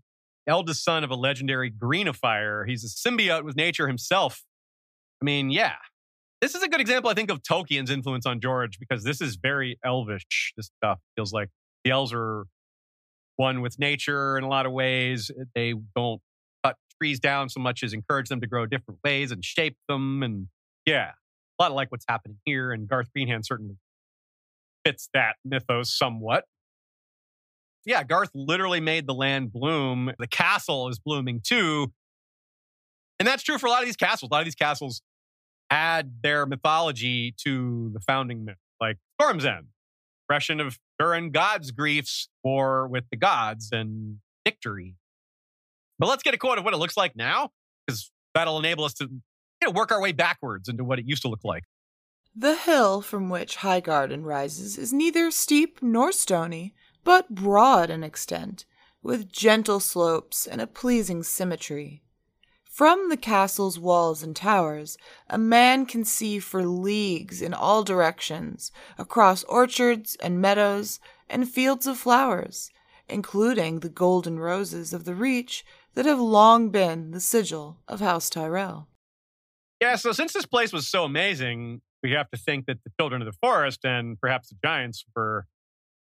[0.45, 2.67] eldest son of a legendary greenifier.
[2.67, 4.43] He's a symbiote with nature himself.
[5.21, 5.75] I mean, yeah.
[6.41, 9.35] This is a good example, I think, of Tolkien's influence on George because this is
[9.35, 10.53] very elvish.
[10.57, 11.49] This stuff feels like
[11.83, 12.45] the elves are
[13.35, 15.29] one with nature in a lot of ways.
[15.39, 16.19] Eh, they don't
[16.63, 20.23] cut trees down so much as encourage them to grow different ways and shape them.
[20.23, 20.47] And
[20.87, 21.11] yeah,
[21.59, 22.71] a lot of like what's happening here.
[22.71, 23.75] And Garth Greenhand certainly
[24.83, 26.45] fits that mythos somewhat.
[27.85, 30.11] Yeah, Garth literally made the land bloom.
[30.17, 31.91] The castle is blooming too.
[33.19, 34.31] And that's true for a lot of these castles.
[34.31, 35.03] A lot of these castles
[35.71, 39.67] add their mythology to the founding myth, like Storm's End,
[40.21, 44.95] expression of Durran Godsgrief's, war with the gods, and victory.
[45.97, 47.51] But let's get a quote of what it looks like now,
[47.87, 49.19] because that'll enable us to you
[49.63, 51.63] know, work our way backwards into what it used to look like.
[52.35, 58.65] The hill from which Highgarden rises is neither steep nor stony, but broad in extent,
[59.03, 62.03] with gentle slopes and a pleasing symmetry.
[62.71, 64.97] From the castle's walls and towers,
[65.29, 71.85] a man can see for leagues in all directions, across orchards and meadows and fields
[71.85, 72.71] of flowers,
[73.09, 78.29] including the golden roses of the Reach that have long been the sigil of House
[78.29, 78.87] Tyrell.
[79.81, 83.21] Yeah, so since this place was so amazing, we have to think that the children
[83.21, 85.45] of the forest and perhaps the giants were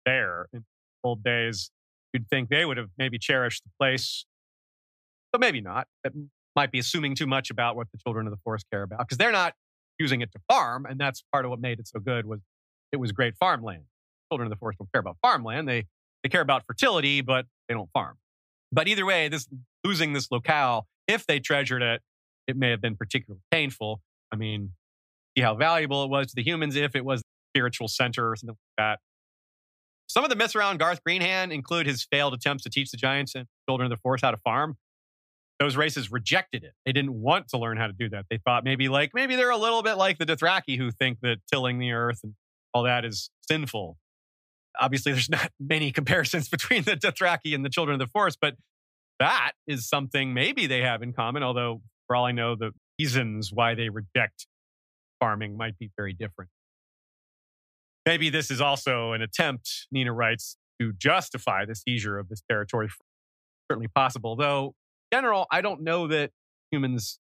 [0.07, 0.65] there in
[1.05, 1.71] old days.
[2.15, 4.25] You'd think they would have maybe cherished the place,
[5.31, 5.89] but maybe not.
[6.57, 9.19] Might be assuming too much about what the children of the forest care about because
[9.19, 9.55] they're not
[9.99, 12.41] using it to farm, and that's part of what made it so good was
[12.93, 13.85] it was great farmland.
[14.31, 15.87] Children of the forest don't care about farmland; they
[16.23, 18.17] they care about fertility, but they don't farm.
[18.73, 19.49] But either way, this
[19.85, 22.03] losing this locale, if they treasured it,
[22.47, 24.01] it may have been particularly painful.
[24.33, 24.73] I mean,
[25.37, 27.23] see how valuable it was to the humans if it was
[27.55, 28.99] spiritual center or something like that.
[30.07, 33.35] Some of the myths around Garth Greenhand include his failed attempts to teach the giants
[33.35, 34.77] and children of the forest how to farm.
[35.65, 36.75] Those races rejected it.
[36.85, 38.27] They didn't want to learn how to do that.
[38.29, 41.39] They thought maybe like maybe they're a little bit like the Dothraki who think that
[41.51, 42.35] tilling the earth and
[42.75, 43.97] all that is sinful.
[44.79, 48.57] Obviously, there's not many comparisons between the Dothraki and the children of the forest, but
[49.19, 51.43] that is something maybe they have in common.
[51.43, 54.47] Although, for all I know, the reasons why they reject
[55.19, 56.51] farming might be very different.
[58.05, 62.91] Maybe this is also an attempt, Nina writes, to justify the seizure of this territory.
[63.71, 64.75] Certainly possible, though.
[65.15, 66.31] General, I don't know that
[66.73, 67.21] humans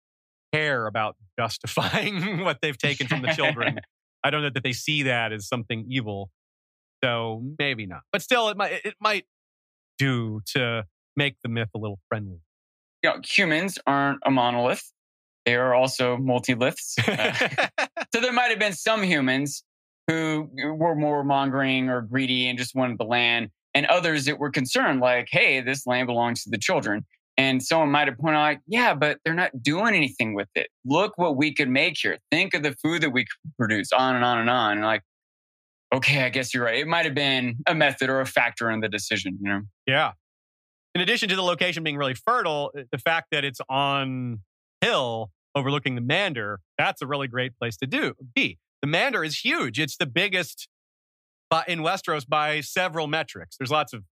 [0.54, 3.80] care about justifying what they've taken from the children.
[4.24, 6.32] I don't know that they see that as something evil.
[7.04, 8.02] So maybe not.
[8.12, 9.26] But still, it might it might
[10.00, 12.40] do to make the myth a little friendly.
[13.04, 14.92] You know, humans aren't a monolith.
[15.46, 16.96] They are also multi-liths.
[17.08, 17.34] Uh,
[18.14, 19.64] so there might have been some humans
[20.08, 24.50] who were more mongering or greedy and just wanted the land, and others that were
[24.50, 27.06] concerned, like, hey, this land belongs to the children.
[27.38, 30.68] And someone might have pointed out, yeah, but they're not doing anything with it.
[30.86, 32.18] Look what we could make here.
[32.32, 34.72] Think of the food that we could produce, on and on and on.
[34.74, 35.02] And like,
[35.94, 36.80] okay, I guess you're right.
[36.80, 39.62] It might have been a method or a factor in the decision, you know?
[39.86, 40.12] Yeah.
[40.94, 44.40] In addition to the location being really fertile, uh, the fact that it's on
[44.80, 48.60] hill overlooking the Mander, that's a really great place to do be.
[48.82, 49.80] The Mander is huge.
[49.80, 50.70] It's the biggest
[51.68, 53.58] in Westeros by several metrics.
[53.58, 54.04] There's lots of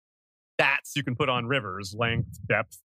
[0.63, 2.79] stats you can put on rivers, length, depth,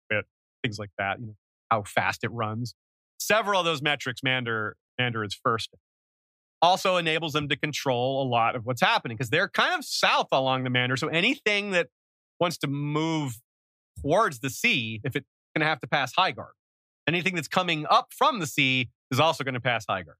[0.63, 1.19] things like that.
[1.19, 1.35] You know
[1.69, 2.75] how fast it runs.
[3.19, 5.69] Several of those metrics, Mander Mander is first.
[6.61, 10.27] Also enables them to control a lot of what's happening because they're kind of south
[10.31, 10.97] along the Mander.
[10.97, 11.87] So anything that
[12.39, 13.39] wants to move
[14.01, 16.51] towards the sea, if it's going to have to pass Highgarden.
[17.07, 20.15] Anything that's coming up from the sea is also going to pass Highgarden.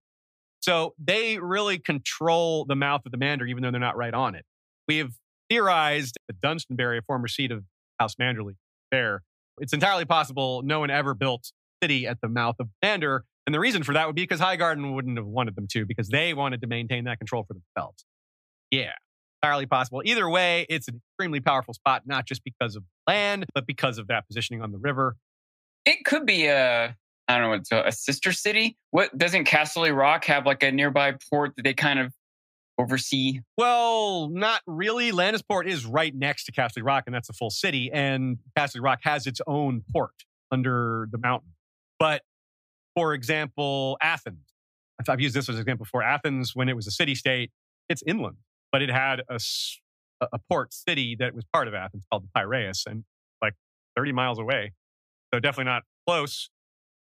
[0.60, 4.36] So they really control the mouth of the Mander, even though they're not right on
[4.36, 4.46] it.
[4.88, 5.14] We have
[5.50, 7.64] theorized that Dunstonbury, a former seat of
[8.00, 8.56] House Manderly,
[8.92, 9.24] there.
[9.60, 13.26] It's entirely possible no one ever built city at the mouth of Mander.
[13.46, 16.10] And the reason for that would be because Highgarden wouldn't have wanted them to, because
[16.10, 18.06] they wanted to maintain that control for themselves.
[18.72, 18.92] Yeah,
[19.42, 20.02] entirely possible.
[20.04, 24.08] Either way, it's an extremely powerful spot, not just because of land, but because of
[24.08, 25.16] that positioning on the river.
[25.86, 26.96] It could be a
[27.30, 28.78] I don't know, it's a sister city.
[28.92, 32.14] What doesn't Castle Rock have like a nearby port that they kind of
[32.78, 33.42] oversee?
[33.58, 35.12] Well, not really.
[35.12, 37.90] Lannisport is right next to Casterly Rock, and that's a full city.
[37.92, 40.14] And Casterly Rock has its own port
[40.52, 41.54] under the mountain.
[42.00, 42.22] But
[42.96, 44.54] for example, Athens.
[45.08, 46.02] I've used this as an example before.
[46.02, 47.52] Athens, when it was a city state,
[47.88, 48.38] it's inland,
[48.72, 49.40] but it had a,
[50.22, 53.04] a port city that was part of Athens called Piraeus, and
[53.42, 53.54] like
[53.96, 54.74] 30 miles away.
[55.32, 56.50] So definitely not close.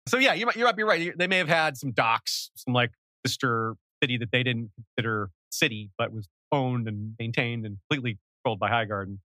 [0.07, 1.13] So yeah, you might, you might be right.
[1.17, 2.91] They may have had some docks, some like
[3.25, 8.59] sister city that they didn't consider city, but was owned and maintained and completely controlled
[8.59, 9.19] by Highgarden.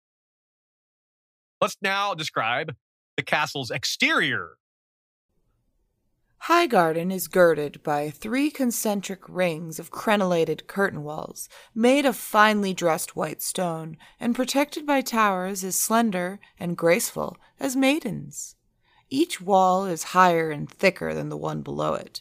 [1.61, 2.75] Let's now describe
[3.17, 4.59] the castle's exterior.
[6.45, 13.17] Highgarden is girded by three concentric rings of crenellated curtain walls made of finely dressed
[13.17, 18.55] white stone and protected by towers as slender and graceful as maidens.
[19.09, 22.21] Each wall is higher and thicker than the one below it.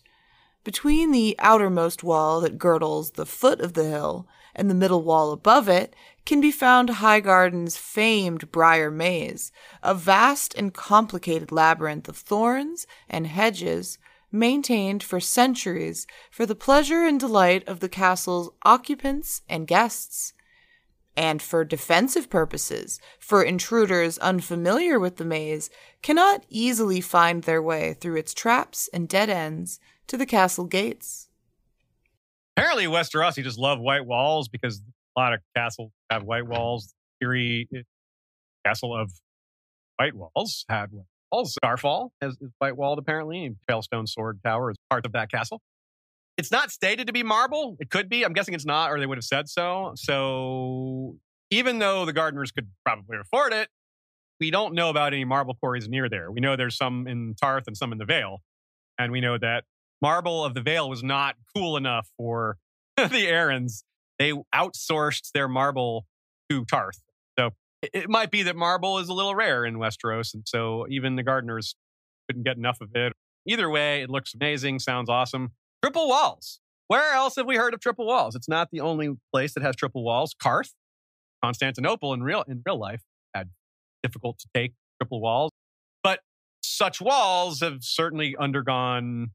[0.66, 5.32] Between the outermost wall that girdles the foot of the hill and the middle wall
[5.32, 9.52] above it can be found Highgarden's famed Briar Maze,
[9.84, 14.00] a vast and complicated labyrinth of thorns and hedges
[14.32, 20.34] maintained for centuries for the pleasure and delight of the castle's occupants and guests
[21.16, 25.70] and for defensive purposes, for intruders unfamiliar with the maze
[26.02, 31.30] cannot easily find their way through its traps and dead ends to the castle gates.
[32.56, 34.82] Apparently, Westerosi just love white walls because
[35.16, 36.94] a lot of castles have white walls.
[37.22, 37.82] Eyrie eh,
[38.66, 39.12] Castle of
[39.98, 41.54] White Walls had white walls.
[41.54, 43.46] Starfall has is white walled apparently.
[43.46, 45.62] And Palestone Sword Tower is part of that castle.
[46.38, 47.78] It's not stated to be marble.
[47.80, 48.24] It could be.
[48.24, 49.94] I'm guessing it's not, or they would have said so.
[49.96, 51.16] So
[51.50, 53.70] even though the gardeners could probably afford it,
[54.40, 56.30] we don't know about any marble quarries near there.
[56.30, 58.42] We know there's some in Tarth and some in the Vale.
[58.98, 59.64] And we know that
[60.02, 62.58] marble of the Vale was not cool enough for
[62.98, 63.84] the Arryns.
[64.20, 66.06] They outsourced their marble
[66.50, 67.02] to Tarth.
[67.38, 70.34] So it might be that marble is a little rare in Westeros.
[70.34, 71.76] And so even the gardeners
[72.28, 73.14] couldn't get enough of it.
[73.48, 75.52] Either way, it looks amazing, sounds awesome.
[75.84, 76.60] Triple walls.
[76.88, 78.36] Where else have we heard of triple walls?
[78.36, 80.36] It's not the only place that has triple walls.
[80.40, 80.72] Qarth,
[81.44, 83.02] Constantinople in real in real life
[83.34, 83.50] had
[84.04, 85.52] difficult to take triple walls,
[86.04, 86.20] but
[86.64, 89.32] such walls have certainly undergone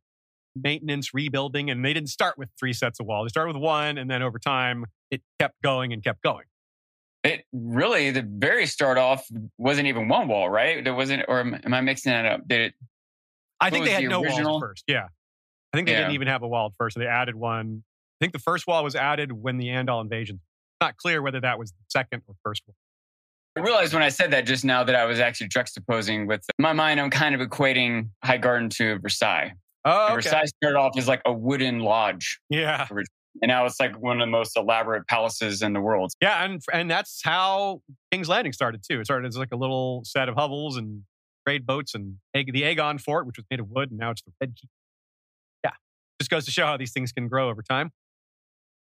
[0.62, 3.26] maintenance, rebuilding, and they didn't start with three sets of walls.
[3.26, 6.44] They started with one, and then over time, it kept going and kept going.
[7.22, 9.26] It really, the very start off
[9.58, 10.82] wasn't even one wall, right?
[10.82, 12.48] There wasn't, or am, I mixing that up?
[12.48, 12.74] Did it?
[13.60, 14.52] I think they had the no original?
[14.52, 14.84] walls first.
[14.86, 15.08] Yeah.
[15.72, 16.94] I think they didn't even have a wall at first.
[16.94, 17.82] So they added one.
[18.20, 20.40] I think the first wall was added when the Andal invasion.
[20.80, 22.74] Not clear whether that was the second or first one.
[23.56, 26.72] I realized when I said that just now that I was actually juxtaposing with my
[26.72, 27.00] mind.
[27.00, 29.52] I'm kind of equating High Garden to Versailles.
[29.84, 30.14] Oh, okay.
[30.16, 32.86] Versailles started off as like a wooden lodge, Yeah.
[32.90, 36.12] and now it's like one of the most elaborate palaces in the world.
[36.20, 37.80] Yeah, and and that's how
[38.12, 39.00] King's Landing started too.
[39.00, 41.04] It started as like a little set of hovels and
[41.46, 44.22] trade boats and egg, the Aegon Fort, which was made of wood, and now it's
[44.22, 44.68] the Red Keep.
[45.64, 45.70] Yeah,
[46.20, 47.90] just goes to show how these things can grow over time.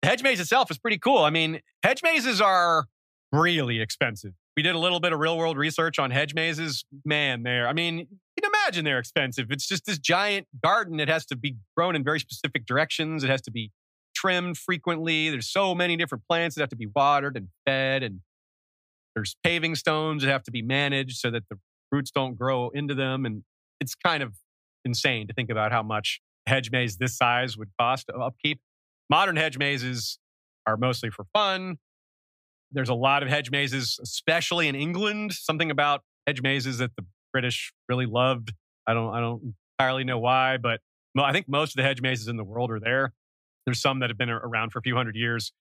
[0.02, 1.18] The hedge maze itself is pretty cool.
[1.18, 2.86] I mean, hedge mazes are
[3.32, 4.32] really expensive.
[4.56, 6.84] We did a little bit of real world research on hedge mazes.
[7.04, 9.46] Man, they're, I mean, you can imagine they're expensive.
[9.50, 11.00] It's just this giant garden.
[11.00, 13.24] It has to be grown in very specific directions.
[13.24, 13.70] It has to be
[14.14, 15.30] trimmed frequently.
[15.30, 18.20] There's so many different plants that have to be watered and fed, and
[19.14, 21.58] there's paving stones that have to be managed so that the
[21.90, 23.24] roots don't grow into them.
[23.24, 23.44] And
[23.80, 24.34] it's kind of
[24.84, 28.60] insane to think about how much hedge maze this size would cost to upkeep.
[29.08, 30.18] Modern hedge mazes
[30.66, 31.78] are mostly for fun.
[32.72, 35.32] There's a lot of hedge mazes, especially in England.
[35.32, 38.52] Something about hedge mazes that the British really loved.
[38.86, 40.80] I don't, I don't entirely know why, but
[41.18, 43.12] I think most of the hedge mazes in the world are there.
[43.66, 45.52] There's some that have been around for a few hundred years.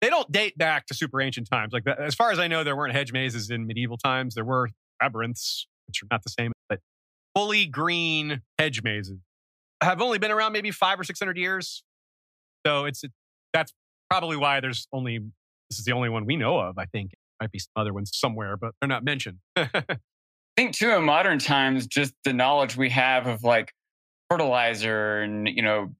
[0.00, 1.72] They don't date back to super ancient times.
[1.72, 4.34] Like as far as I know, there weren't hedge mazes in medieval times.
[4.34, 4.68] There were
[5.02, 6.80] labyrinths, which are not the same, but
[7.34, 9.18] fully green hedge mazes
[9.82, 11.82] have only been around maybe five or six hundred years.
[12.66, 13.12] So it's it,
[13.52, 13.72] that's
[14.10, 15.20] probably why there's only
[15.70, 16.78] this is the only one we know of.
[16.78, 19.38] I think might be some other ones somewhere, but they're not mentioned.
[19.56, 19.82] I
[20.56, 23.72] think too in modern times, just the knowledge we have of like
[24.28, 25.94] fertilizer and you know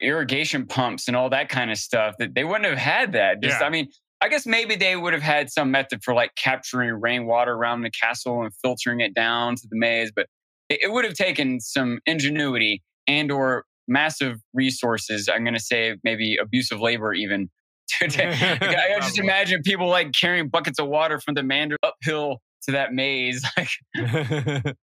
[0.00, 3.40] irrigation pumps and all that kind of stuff that they wouldn't have had that.
[3.40, 3.66] Just Yeah.
[3.66, 3.88] I mean,
[4.20, 7.90] I guess maybe they would have had some method for like capturing rainwater around the
[7.90, 10.26] castle and filtering it down to the maze, but
[10.68, 15.28] it, it would have taken some ingenuity and or massive resources.
[15.28, 17.50] I'm going to say maybe abusive labor even.
[17.98, 18.28] To- to-
[18.94, 22.92] I just imagine people like carrying buckets of water from the Mander uphill to that
[22.92, 23.44] maze.
[23.56, 24.76] Like,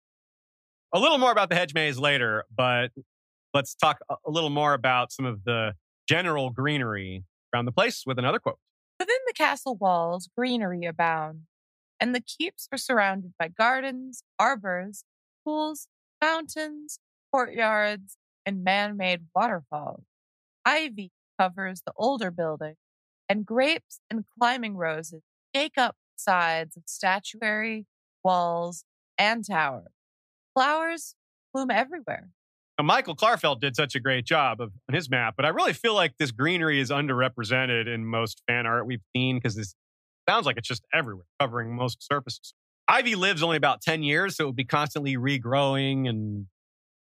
[0.94, 2.90] a little more about the hedge maze later, but
[3.52, 5.74] let's talk a a little more about some of the
[6.08, 8.58] general greenery around the place with another quote.
[8.98, 11.42] Within the castle walls, greenery abound,
[12.00, 15.04] and the keeps are surrounded by gardens, arbors,
[15.44, 15.88] pools,
[16.20, 16.98] fountains,
[17.32, 18.16] courtyards,
[18.46, 20.04] and man made waterfalls.
[20.64, 22.76] Ivy covers the older building,
[23.28, 25.22] and grapes and climbing roses
[25.54, 27.86] take up sides of statuary,
[28.24, 28.84] walls,
[29.18, 29.88] and towers.
[30.54, 31.14] Flowers
[31.52, 32.30] bloom everywhere.
[32.78, 35.72] Now, Michael Klarfeld did such a great job of on his map, but I really
[35.72, 39.74] feel like this greenery is underrepresented in most fan art we've seen because this
[40.28, 42.52] sounds like it's just everywhere, covering most surfaces.
[42.88, 46.46] Ivy lives only about 10 years, so it would be constantly regrowing and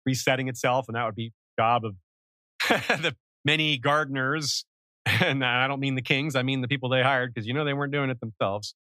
[0.07, 1.95] resetting itself, and that would be job of
[3.03, 4.65] the many gardeners.
[5.07, 7.65] And I don't mean the kings, I mean the people they hired because you know
[7.65, 8.75] they weren't doing it themselves.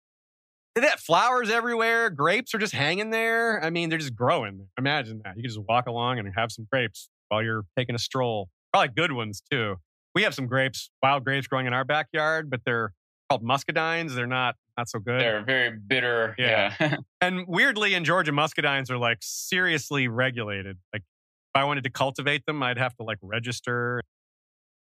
[0.75, 2.11] They got flowers everywhere.
[2.11, 3.63] Grapes are just hanging there.
[3.65, 4.69] I mean, they're just growing.
[4.79, 5.35] Imagine that.
[5.37, 8.51] You can just walk along and have some grapes while you're taking a stroll.
[8.75, 9.77] Probably good ones too.
[10.15, 12.93] We have some grapes, wild grapes growing in our backyard, but they're
[13.31, 14.15] called muscadines.
[14.15, 15.21] They're not not so good.
[15.21, 16.35] they're very bitter.
[16.39, 16.75] Yeah.
[16.79, 16.97] yeah.
[17.23, 20.77] And weirdly, in Georgia, muscadines are like seriously regulated.
[20.93, 24.03] Like if I wanted to cultivate them, I'd have to like register.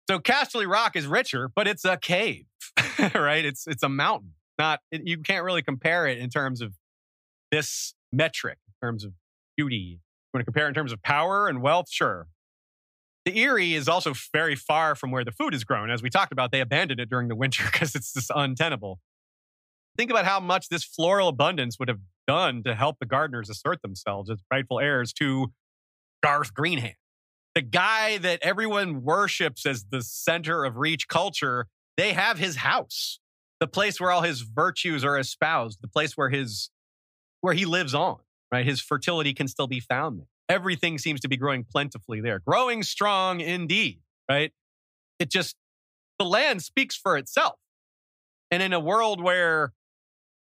[0.09, 2.47] So Casterly Rock is richer, but it's a cave,
[3.15, 3.45] right?
[3.45, 4.33] It's it's a mountain.
[4.59, 6.75] Not it, you can't really compare it in terms of
[7.53, 9.13] this metric, in terms of
[9.57, 9.77] beauty.
[9.77, 9.99] You
[10.33, 11.87] want to compare it in terms of power and wealth?
[11.91, 12.27] Sure.
[13.27, 15.91] The Eyrie is also very far from where the food is grown.
[15.91, 19.01] As we talked about, they abandoned it during the winter because it's just untenable.
[19.99, 23.83] Think about how much this floral abundance would have done to help the gardeners assert
[23.83, 25.53] themselves as rightful heirs to
[26.23, 26.95] Garth Greenhand,
[27.59, 31.67] the guy that everyone worships as the center of Reach culture.
[31.97, 33.19] They have his house,
[33.59, 36.71] the place where all his virtues are espoused, the place where his
[37.41, 38.19] where he lives on.
[38.53, 40.29] Right, his fertility can still be found there.
[40.49, 44.03] Everything seems to be growing plentifully there, growing strong indeed.
[44.31, 44.53] Right,
[45.19, 45.57] it just
[46.21, 47.57] the land speaks for itself,
[48.53, 49.73] and in a world where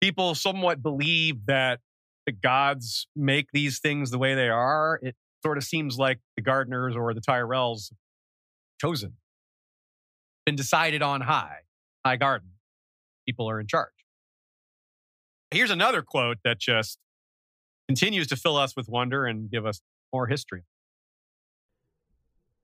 [0.02, 1.80] people somewhat believe that
[2.26, 6.42] the gods make these things the way they are, it sort of seems like the
[6.42, 7.92] gardeners or the Tyrells
[8.80, 9.14] chosen,
[10.46, 11.60] been decided on high,
[12.06, 12.50] high garden.
[13.28, 13.92] People are in charge.
[15.52, 16.98] Here's another quote that just
[17.88, 19.82] continues to fill us with wonder and give us
[20.12, 20.64] more history.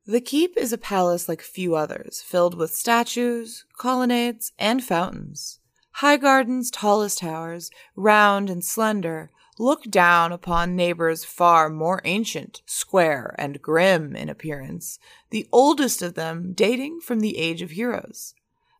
[0.05, 5.59] The keep is a palace like few others, filled with statues, colonnades, and fountains.
[5.97, 13.61] Highgarden's tallest towers, round and slender, look down upon neighbors far more ancient, square, and
[13.61, 14.97] grim in appearance,
[15.29, 18.33] the oldest of them dating from the Age of Heroes.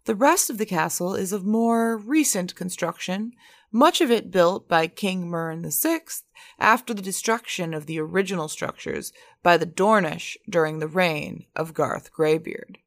[0.06, 3.34] The rest of the castle is of more recent construction,
[3.72, 6.00] much of it built by King Murren VI
[6.58, 9.12] after the destruction of the original structures
[9.44, 12.80] by the Dornish during the reign of Garth Greybeard.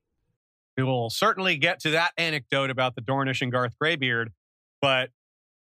[0.77, 4.33] We will certainly get to that anecdote about the Dornish and Garth Greybeard,
[4.81, 5.11] but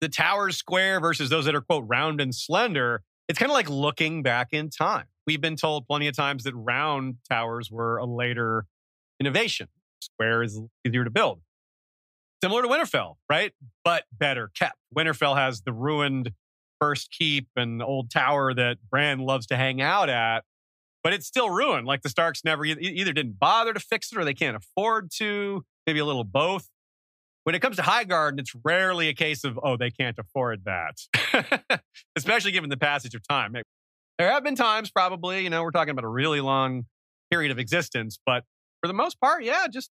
[0.00, 3.68] the towers square versus those that are quote round and slender, it's kind of like
[3.68, 5.06] looking back in time.
[5.26, 8.66] We've been told plenty of times that round towers were a later
[9.20, 9.68] innovation.
[10.00, 11.40] Square is easier to build.
[12.42, 13.52] Similar to Winterfell, right?
[13.84, 14.78] But better kept.
[14.96, 16.32] Winterfell has the ruined
[16.80, 20.44] first keep and old tower that Bran loves to hang out at,
[21.04, 21.86] but it's still ruined.
[21.86, 25.64] Like the Starks never either didn't bother to fix it or they can't afford to,
[25.86, 26.68] maybe a little both.
[27.50, 30.66] When it comes to High Garden, it's rarely a case of, oh, they can't afford
[30.66, 31.80] that,
[32.16, 33.56] especially given the passage of time.
[34.20, 36.84] There have been times, probably, you know, we're talking about a really long
[37.28, 38.44] period of existence, but
[38.80, 39.90] for the most part, yeah, just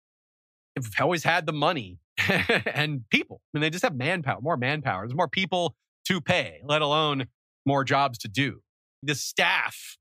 [0.75, 1.97] have always had the money
[2.67, 3.41] and people.
[3.41, 5.07] I mean, they just have manpower, more manpower.
[5.07, 5.75] There's more people
[6.09, 7.25] to pay, let alone
[7.65, 8.61] more jobs to do.
[9.01, 9.97] The staff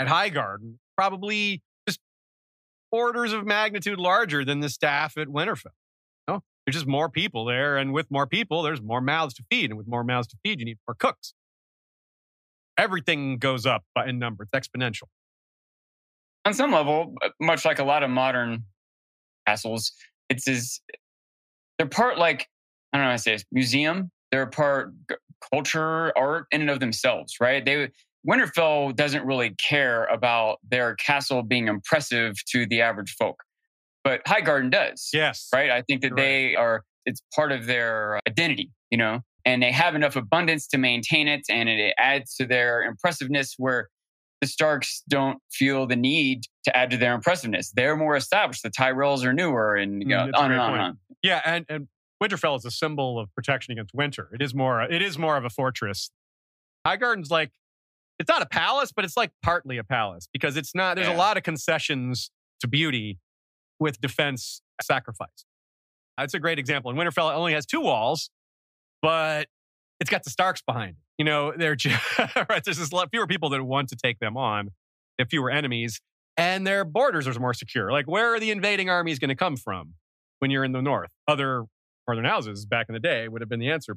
[0.00, 2.00] at High Garden probably just
[2.90, 5.70] orders of magnitude larger than the staff at Winterfell.
[6.70, 9.76] There's just more people there, and with more people, there's more mouths to feed, and
[9.76, 11.34] with more mouths to feed, you need more cooks.
[12.78, 15.08] Everything goes up in number; it's exponential.
[16.44, 18.66] On some level, uh, much like a lot of modern
[19.48, 19.90] castles,
[20.28, 20.80] it's as
[21.76, 22.46] they're part like
[22.92, 24.12] I don't know how to say this, museum.
[24.30, 24.92] They're part
[25.52, 27.64] culture, art in and of themselves, right?
[27.64, 27.88] They
[28.24, 33.42] Winterfell doesn't really care about their castle being impressive to the average folk,
[34.04, 35.10] but High Garden does.
[35.12, 35.70] Yes, right.
[35.70, 36.56] I think that You're they right.
[36.56, 36.84] are.
[37.06, 41.42] It's part of their identity, you know, and they have enough abundance to maintain it,
[41.48, 43.54] and it adds to their impressiveness.
[43.56, 43.88] Where
[44.40, 47.72] the Starks don't feel the need to add to their impressiveness.
[47.74, 48.62] They're more established.
[48.62, 50.98] The Tyrells are newer, and you know, mm, on and on and on.
[51.22, 51.88] Yeah, and, and
[52.22, 54.28] Winterfell is a symbol of protection against winter.
[54.32, 56.10] It is more it is more of a fortress.
[56.86, 57.50] High Garden's like
[58.18, 61.16] it's not a palace, but it's like partly a palace because it's not there's yeah.
[61.16, 62.30] a lot of concessions
[62.60, 63.18] to beauty
[63.80, 65.44] with defense sacrifice.
[66.16, 66.90] That's a great example.
[66.90, 68.30] And Winterfell only has two walls,
[69.02, 69.48] but
[69.98, 71.02] it's got the Starks behind it.
[71.18, 72.62] You know, they're just, right.
[72.64, 74.70] There's just a lot fewer people that want to take them on,
[75.18, 76.00] and fewer enemies,
[76.36, 77.92] and their borders are more secure.
[77.92, 79.94] Like, where are the invading armies going to come from
[80.38, 81.10] when you're in the north?
[81.28, 81.64] Other
[82.08, 83.96] northern houses back in the day would have been the answer.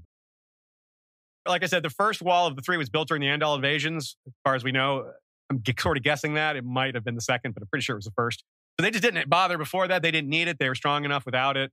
[1.47, 4.17] Like I said, the first wall of the three was built during the Andal invasions.
[4.27, 5.11] As far as we know,
[5.49, 7.95] I'm sort of guessing that it might have been the second, but I'm pretty sure
[7.95, 8.43] it was the first.
[8.79, 10.01] So they just didn't bother before that.
[10.01, 10.57] They didn't need it.
[10.59, 11.71] They were strong enough without it.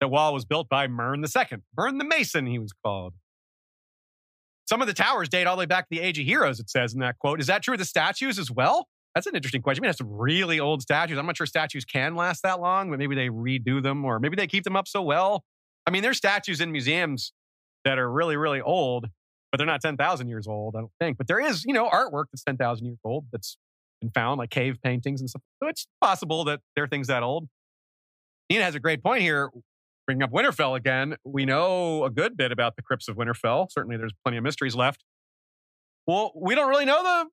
[0.00, 1.58] The wall was built by Mern II.
[1.76, 3.14] Mern the Mason, he was called.
[4.68, 6.68] Some of the towers date all the way back to the Age of Heroes, it
[6.68, 7.40] says in that quote.
[7.40, 8.88] Is that true of the statues as well?
[9.14, 9.82] That's an interesting question.
[9.82, 11.16] We have some really old statues.
[11.16, 14.36] I'm not sure statues can last that long, but maybe they redo them or maybe
[14.36, 15.44] they keep them up so well.
[15.86, 17.32] I mean, there's statues in museums
[17.84, 19.06] that are really, really old,
[19.50, 21.16] but they're not 10,000 years old, I don't think.
[21.16, 23.56] But there is, you know, artwork that's 10,000 years old that's
[24.00, 25.42] been found, like cave paintings and stuff.
[25.62, 27.48] So it's possible that there are things that old.
[28.50, 29.50] Nina has a great point here.
[30.06, 33.68] Bringing up Winterfell again, we know a good bit about the crypts of Winterfell.
[33.70, 35.02] Certainly, there's plenty of mysteries left.
[36.06, 37.26] Well, we don't really know the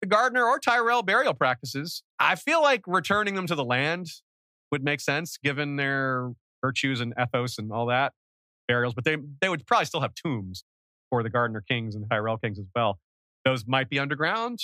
[0.00, 2.02] the Gardener or Tyrell burial practices.
[2.18, 4.06] I feel like returning them to the land
[4.70, 6.32] would make sense given their
[6.64, 8.12] virtues and ethos and all that
[8.68, 10.64] burials, but they they would probably still have tombs
[11.10, 12.98] for the Gardener kings and the Tyrell kings as well.
[13.44, 14.60] Those might be underground,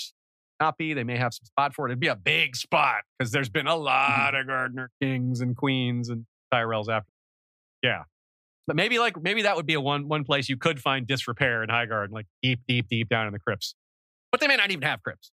[0.64, 0.94] not be.
[0.94, 1.90] They may have some spot for it.
[1.90, 3.84] It'd be a big spot because there's been a mm-hmm.
[3.84, 7.08] lot of Gardener kings and queens and Tyrells after.
[7.82, 8.04] Yeah.
[8.66, 11.62] But maybe like maybe that would be a one one place you could find disrepair
[11.62, 13.74] in Highgarden, like deep, deep, deep down in the crypts
[14.34, 15.30] but they may not even have crypts.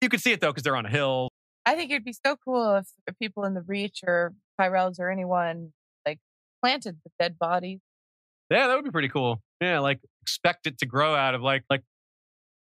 [0.00, 1.28] You could see it though because they're on a hill.
[1.64, 5.12] I think it'd be so cool if, if people in the Reach or Tyrells or
[5.12, 5.72] anyone
[6.04, 6.18] like
[6.60, 7.78] planted the dead bodies.
[8.50, 9.40] Yeah, that would be pretty cool.
[9.60, 11.82] Yeah, like expect it to grow out of like like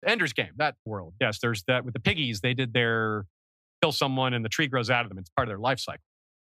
[0.04, 1.14] Ender's Game, that world.
[1.20, 2.40] Yes, there's that with the piggies.
[2.40, 3.26] They did their
[3.82, 5.18] kill someone and the tree grows out of them.
[5.18, 6.02] It's part of their life cycle.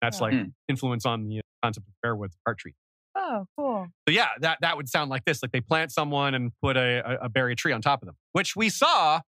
[0.00, 0.52] That's like mm.
[0.68, 2.74] influence on the concept of weirwood's heart tree.
[3.14, 3.86] Oh, cool.
[4.08, 7.02] So yeah, that that would sound like this: like they plant someone and put a,
[7.04, 9.20] a, a berry tree on top of them, which we saw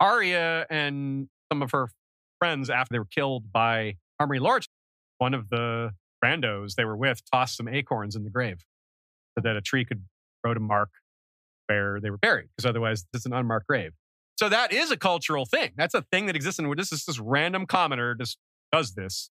[0.00, 1.88] Arya and some of her
[2.38, 4.66] friends after they were killed by Amory Lorch.
[5.18, 5.90] One of the
[6.24, 8.64] randos they were with tossed some acorns in the grave
[9.36, 10.04] so that a tree could
[10.42, 10.90] grow to mark
[11.66, 13.92] where they were buried, because otherwise it's an unmarked grave.
[14.38, 15.72] So that is a cultural thing.
[15.76, 16.58] That's a thing that exists.
[16.58, 18.38] And this is this random commoner just
[18.72, 19.30] does this.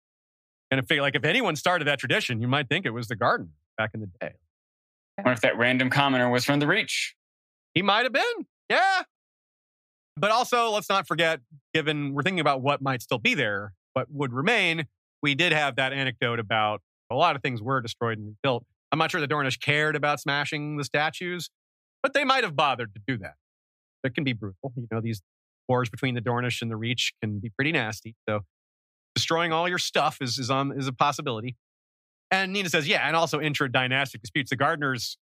[0.71, 3.53] And if like if anyone started that tradition, you might think it was the garden
[3.77, 4.33] back in the day.
[5.17, 7.15] I wonder if that random commoner was from the Reach.
[7.73, 8.45] He might have been.
[8.69, 9.03] Yeah.
[10.15, 11.39] But also, let's not forget,
[11.73, 14.85] given we're thinking about what might still be there, what would remain,
[15.23, 18.65] we did have that anecdote about a lot of things were destroyed and rebuilt.
[18.91, 21.49] I'm not sure the Dornish cared about smashing the statues,
[22.01, 23.35] but they might have bothered to do that.
[24.03, 24.71] It can be brutal.
[24.75, 25.21] You know, these
[25.67, 28.15] wars between the Dornish and the Reach can be pretty nasty.
[28.27, 28.41] So
[29.15, 31.55] destroying all your stuff is, is, on, is a possibility.
[32.31, 34.49] And Nina says, yeah, and also intra-dynastic disputes.
[34.51, 35.17] The Gardeners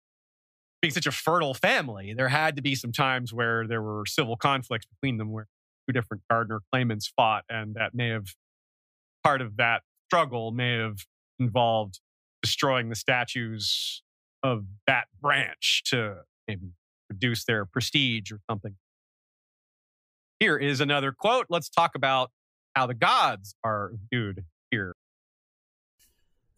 [0.80, 4.36] being such a fertile family, there had to be some times where there were civil
[4.36, 5.46] conflicts between them where
[5.88, 8.26] two different Gardener claimants fought, and that may have
[9.24, 10.98] part of that struggle may have
[11.38, 12.00] involved
[12.42, 14.02] destroying the statues
[14.42, 16.18] of that branch to
[16.48, 16.72] maybe
[17.08, 18.74] reduce their prestige or something.
[20.40, 21.46] Here is another quote.
[21.48, 22.30] Let's talk about
[22.74, 24.94] how the gods are viewed here.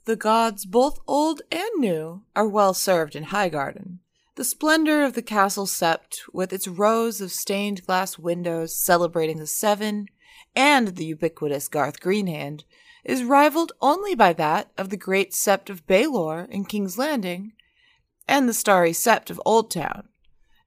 [0.04, 3.98] The gods, both old and new, are well served in Highgarden.
[4.36, 9.46] The splendor of the castle sept, with its rows of stained glass windows celebrating the
[9.46, 10.06] Seven,
[10.56, 12.64] and the ubiquitous Garth Greenhand,
[13.04, 17.52] is rivaled only by that of the great sept of Baelor in King's Landing,
[18.28, 20.04] and the starry sept of Oldtown.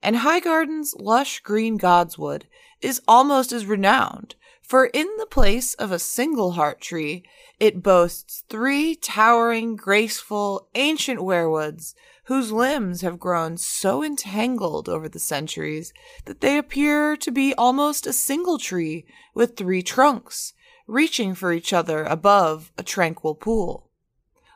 [0.01, 2.43] And Highgarden's lush green godswood
[2.81, 7.23] is almost as renowned, for in the place of a single heart tree,
[7.59, 11.93] it boasts three towering, graceful, ancient weirwoods
[12.25, 15.93] whose limbs have grown so entangled over the centuries
[16.25, 20.53] that they appear to be almost a single tree with three trunks,
[20.87, 23.89] reaching for each other above a tranquil pool.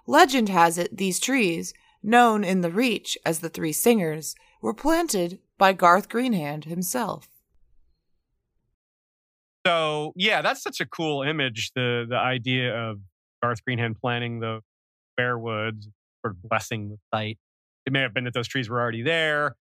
[0.06, 1.74] Legend has it these trees,
[2.04, 7.28] known in the Reach as the Three Singers, were planted by Garth Greenhand himself.
[9.66, 11.72] So yeah, that's such a cool image.
[11.76, 13.00] The the idea of
[13.44, 14.62] Garth Greenhand planting the
[15.20, 15.90] weirwoods,
[16.24, 17.38] sort of blessing the site.
[17.86, 19.56] It may have been that those trees were already there.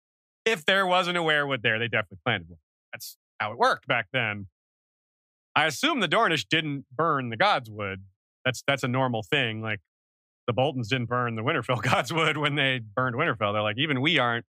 [0.44, 2.58] If there wasn't a weirwood there, they definitely planted one.
[2.92, 4.46] That's how it worked back then.
[5.56, 8.02] I assume the Dornish didn't burn the Godswood.
[8.44, 9.60] That's that's a normal thing.
[9.60, 9.80] Like
[10.46, 13.52] the Boltons didn't burn the Winterfell Godswood when they burned Winterfell.
[13.52, 14.44] They're like, even we aren't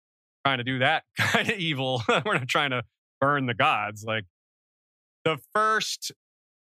[0.44, 2.03] trying to do that kind of evil.
[2.24, 2.82] We're not trying to
[3.20, 4.05] burn the gods.
[4.05, 4.24] Like
[5.24, 6.12] the first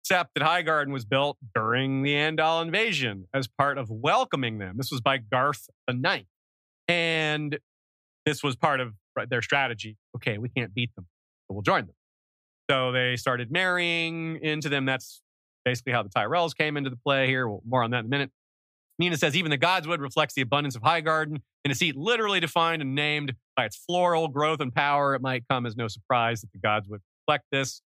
[0.10, 4.78] sept at Highgarden was built during the Andal invasion as part of welcoming them.
[4.78, 6.28] This was by Garth the Ninth.
[6.88, 7.58] And
[8.26, 8.94] this was part of
[9.30, 9.98] their strategy.
[10.16, 11.08] Okay, we can't beat them,
[11.48, 11.96] so we'll join them.
[12.70, 14.86] So they started marrying into them.
[14.86, 15.22] That's
[15.64, 17.48] basically how the Tyrells came into the play here.
[17.68, 18.32] More on that in a minute.
[18.98, 21.42] Nina says even the Godswood reflects the abundance of Highgarden.
[21.64, 25.44] In a seat literally defined and named by its floral growth and power, it might
[25.50, 27.82] come as no surprise that the Godswood reflect this.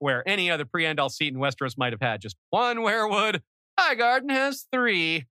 [0.00, 3.40] Where any other pre-Andal seat in Westeros might have had just one weirwood,
[3.78, 5.26] Highgarden has three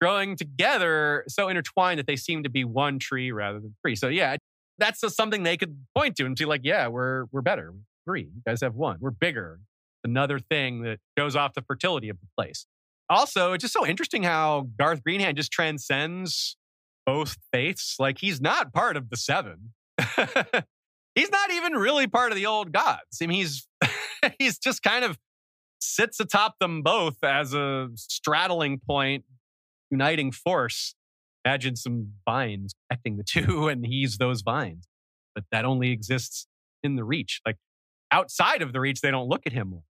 [0.00, 3.94] growing together so intertwined that they seem to be one tree rather than three.
[3.96, 4.36] So yeah,
[4.78, 7.72] that's just something they could point to and be like, yeah, we're we're better.
[8.04, 8.22] Three.
[8.22, 8.98] You guys have one.
[9.00, 9.60] We're bigger.
[10.04, 12.66] Another thing that goes off the fertility of the place.
[13.12, 16.56] Also, it's just so interesting how Garth Greenhand just transcends
[17.04, 17.96] both faiths.
[17.98, 19.74] Like he's not part of the seven.
[21.14, 23.18] he's not even really part of the old gods.
[23.22, 23.68] I mean, he's
[24.38, 25.18] he's just kind of
[25.78, 29.24] sits atop them both as a straddling point
[29.90, 30.94] uniting force.
[31.44, 34.86] Imagine some vines connecting the two, and he's those vines.
[35.34, 36.46] But that only exists
[36.82, 37.42] in the reach.
[37.44, 37.56] Like
[38.10, 39.82] outside of the reach, they don't look at him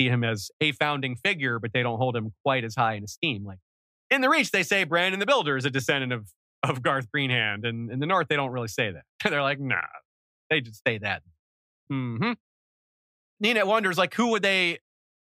[0.00, 3.04] see him as a founding figure, but they don't hold him quite as high in
[3.04, 3.44] esteem.
[3.44, 3.58] Like
[4.10, 6.28] in the reach, they say Brandon the Builder is a descendant of
[6.62, 9.04] of Garth Greenhand, and in the North, they don't really say that.
[9.30, 9.76] They're like, nah,
[10.50, 11.22] they just say that.
[11.88, 12.32] hmm
[13.38, 14.78] Nina wonders, like, who would they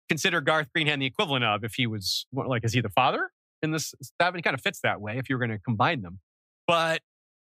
[0.09, 3.31] consider Garth Greenhand the equivalent of if he was like, is he the father?
[3.62, 6.21] in this That kind of fits that way if you're going to combine them.
[6.66, 7.03] But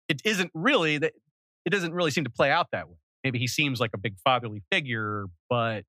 [0.09, 1.13] it isn't really that
[1.65, 2.97] it doesn't really seem to play out that way.
[3.23, 5.85] Maybe he seems like a big fatherly figure, but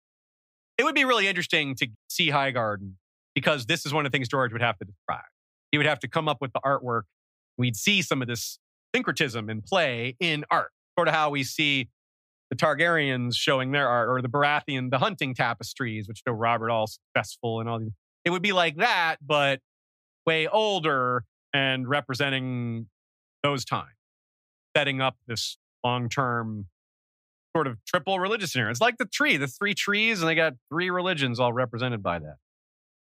[0.77, 2.93] it would be really interesting to see Highgarden
[3.35, 5.23] because this is one of the things George would have to describe.
[5.71, 7.03] He would have to come up with the artwork.
[7.57, 8.59] We'd see some of this
[8.95, 11.89] syncretism in play in art, sort of how we see
[12.49, 16.87] the Targaryens showing their art, or the Baratheon, the hunting tapestries, which show Robert all
[16.87, 17.93] successful and all these.
[18.25, 19.61] It would be like that, but
[20.25, 22.87] way older and representing
[23.41, 23.87] those times,
[24.75, 26.67] setting up this long term
[27.55, 28.69] sort of triple religious here.
[28.69, 32.19] It's like the tree, the three trees, and they got three religions all represented by
[32.19, 32.35] that.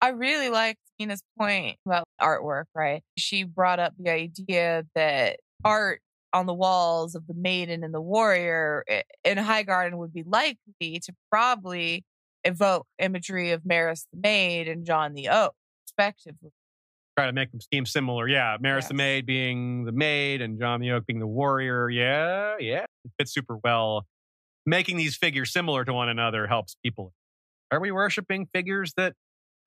[0.01, 3.01] I really liked Nina's point about artwork, right?
[3.17, 6.01] She brought up the idea that art
[6.33, 10.99] on the walls of the maiden and the warrior eh, in Highgarden would be likely
[10.99, 12.03] to probably
[12.43, 15.53] evoke imagery of Maris the maid and John the Oak,
[15.87, 16.51] respectively.
[17.17, 18.27] Try to make them seem similar.
[18.27, 18.87] Yeah, Maris Yes.
[18.89, 21.89] the maid being the maid and John the Oak being the warrior.
[21.89, 22.83] Yeah, yeah.
[23.05, 24.05] It fits super well.
[24.65, 27.13] Making these figures similar to one another helps people.
[27.71, 29.13] Are we worshiping figures that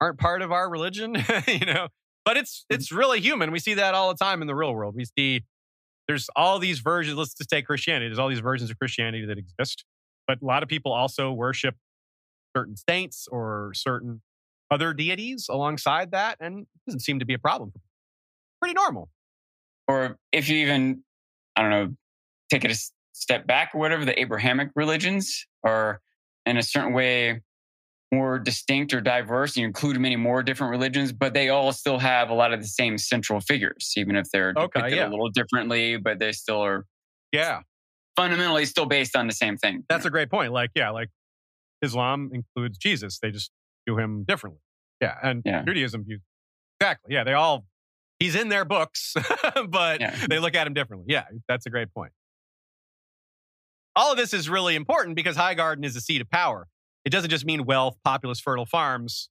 [0.01, 1.15] aren't part of our religion?
[1.47, 1.87] you know,
[2.25, 2.75] but it's mm-hmm.
[2.75, 3.51] it's really human.
[3.51, 4.95] We see that all the time in the real world.
[4.95, 5.43] We see
[6.07, 7.17] there's all these versions.
[7.17, 8.07] Let's just take Christianity.
[8.07, 9.85] There's all these versions of Christianity that exist,
[10.27, 11.75] but a lot of people also worship
[12.55, 14.21] certain saints or certain
[14.71, 17.71] other deities alongside that, and it doesn't seem to be a problem.
[18.61, 19.09] Pretty normal.
[19.87, 21.03] or if you even
[21.55, 21.95] i don't know
[22.51, 22.71] take it
[23.19, 26.01] step back or whatever the abrahamic religions are
[26.45, 27.41] in a certain way
[28.13, 32.29] more distinct or diverse you include many more different religions but they all still have
[32.29, 35.07] a lot of the same central figures even if they're Okay, depicted yeah.
[35.07, 36.85] a little differently but they still are
[37.31, 37.61] Yeah,
[38.15, 40.51] fundamentally still based on the same thing that's a great point.
[40.53, 41.09] Like, yeah, like
[41.81, 43.19] Islam includes Jesus.
[43.19, 43.51] They just
[43.87, 44.61] do him differently.
[45.01, 45.63] Yeah, and Yeah.
[45.63, 46.21] Judaism views
[46.81, 47.13] exactly.
[47.13, 47.65] Yeah, they all
[48.19, 49.13] he's in their books,
[49.69, 50.15] but Yeah.
[50.29, 51.05] they look at him differently.
[51.09, 52.11] Yeah, that's a great point.
[53.99, 56.69] All of this is really important because High Garden is a seat of power.
[57.03, 59.27] It doesn't just mean wealth, populous, fertile farms,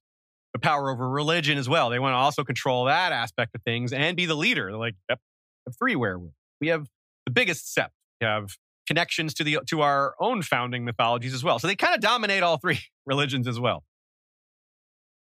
[0.53, 1.89] but power over religion as well.
[1.89, 4.65] They want to also control that aspect of things and be the leader.
[4.65, 5.19] They're like, yep,
[5.65, 6.33] have three weirwoods.
[6.61, 6.85] We have
[7.25, 7.89] the biggest sept.
[8.21, 11.57] We have connections to the to our own founding mythologies as well.
[11.57, 13.83] So they kind of dominate all three religions as well.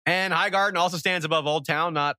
[0.05, 2.15] And High Garden also stands above Old Town, not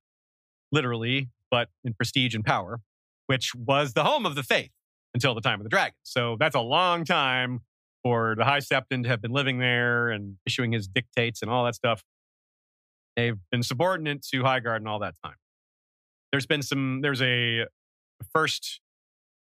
[0.73, 2.81] literally, but in prestige and power,
[3.27, 4.71] which was the home of the faith
[5.13, 5.95] until the time of the dragon.
[6.03, 7.61] So that's a long time
[8.03, 11.65] for the High Septon to have been living there and issuing his dictates and all
[11.65, 12.03] that stuff.
[13.15, 15.35] They've been subordinate to Highgarden all that time.
[16.31, 17.65] There's been some, there's a
[18.33, 18.81] first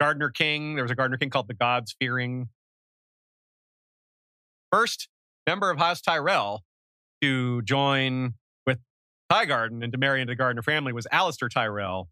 [0.01, 0.75] Gardener King.
[0.75, 2.49] There was a Gardener King called the Gods Fearing.
[4.73, 5.09] First
[5.47, 6.65] member of House Tyrell
[7.23, 8.35] to join
[8.67, 8.79] with
[9.31, 12.09] Highgarden and to marry into the Gardener family was Alester Tyrell.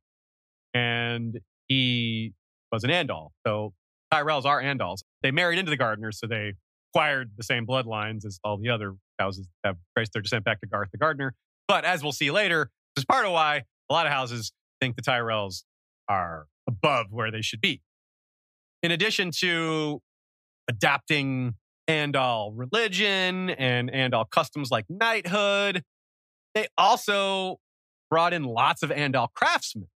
[0.75, 2.35] And he
[2.73, 3.31] was an Andal.
[3.47, 3.73] So
[4.13, 4.99] Tyrells are Andals.
[5.23, 6.55] They married into the Gardeners, so they
[6.93, 10.61] acquired the same bloodlines as all the other houses that have traced their descent back
[10.61, 11.35] to Garth the Gardener.
[11.69, 14.97] But as we'll see later, this is part of why a lot of houses think
[14.97, 15.65] the Tyrells
[16.09, 17.83] are above where they should be.
[18.83, 20.01] In addition to
[20.69, 21.55] adapting
[21.89, 25.83] Andal religion and Andal customs like knighthood,
[26.55, 27.59] they also
[28.11, 29.89] brought in lots of Andal craftsmen.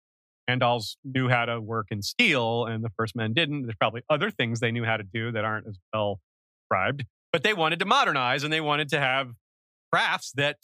[0.49, 3.63] Andals knew how to work in steel, and the first men didn't.
[3.63, 6.19] There's probably other things they knew how to do that aren't as well
[6.63, 9.31] described, but they wanted to modernize and they wanted to have
[9.91, 10.57] crafts that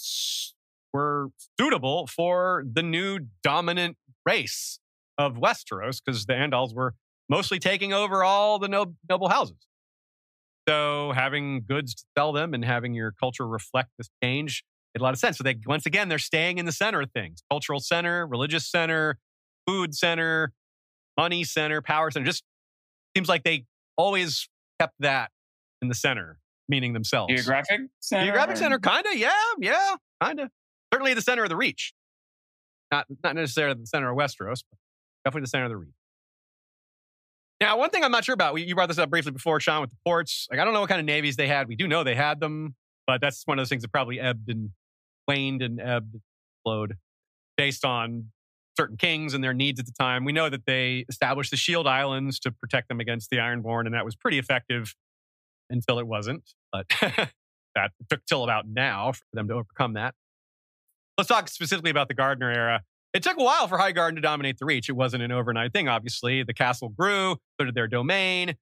[0.93, 1.29] were
[1.59, 4.79] suitable for the new dominant race
[5.17, 6.93] of Westeros because the Andals were
[7.29, 9.57] mostly taking over all the no- noble houses.
[10.67, 14.63] So having goods to sell them and having your culture reflect this change
[14.93, 15.38] made a lot of sense.
[15.38, 19.17] So they once again they're staying in the center of things: cultural center, religious center,
[19.68, 20.51] food center,
[21.18, 22.26] money center, power center.
[22.26, 22.43] Just
[23.16, 23.66] seems like they
[23.97, 24.47] always
[24.80, 25.32] kept that
[25.82, 26.39] in the center,
[26.70, 27.34] meaning themselves.
[27.34, 30.49] geographic center Geographic center, kind of, yeah, yeah, kind of.
[30.93, 31.93] Certainly the center of the reach.
[32.91, 34.78] Not, not necessarily the center of Westeros, but
[35.26, 35.89] definitely the center of the reach.
[37.61, 39.82] Now, one thing I'm not sure about, we- you brought this up briefly before, Sean,
[39.82, 40.47] with the ports.
[40.51, 41.68] Like, I don't know what kind of navies they had.
[41.68, 42.76] We do know they had them,
[43.07, 44.72] but that's one of those things that probably ebbed and
[45.28, 46.22] waned and ebbed and
[46.63, 46.97] flowed
[47.57, 48.32] based on
[48.78, 50.26] certain kings and their needs at the time.
[50.26, 53.93] We know that they established the Shield Islands to protect them against the Ironborn, and
[53.93, 54.95] that was pretty effective
[55.69, 56.53] until it wasn't.
[56.71, 56.88] But
[57.76, 60.15] that took till about now for them to overcome that.
[61.17, 62.84] Let's talk specifically about the Gardener era.
[63.13, 64.89] It took a while for Highgarden to dominate the Reach.
[64.89, 66.43] It wasn't an overnight thing, obviously.
[66.43, 68.55] The castle grew, so did their domain.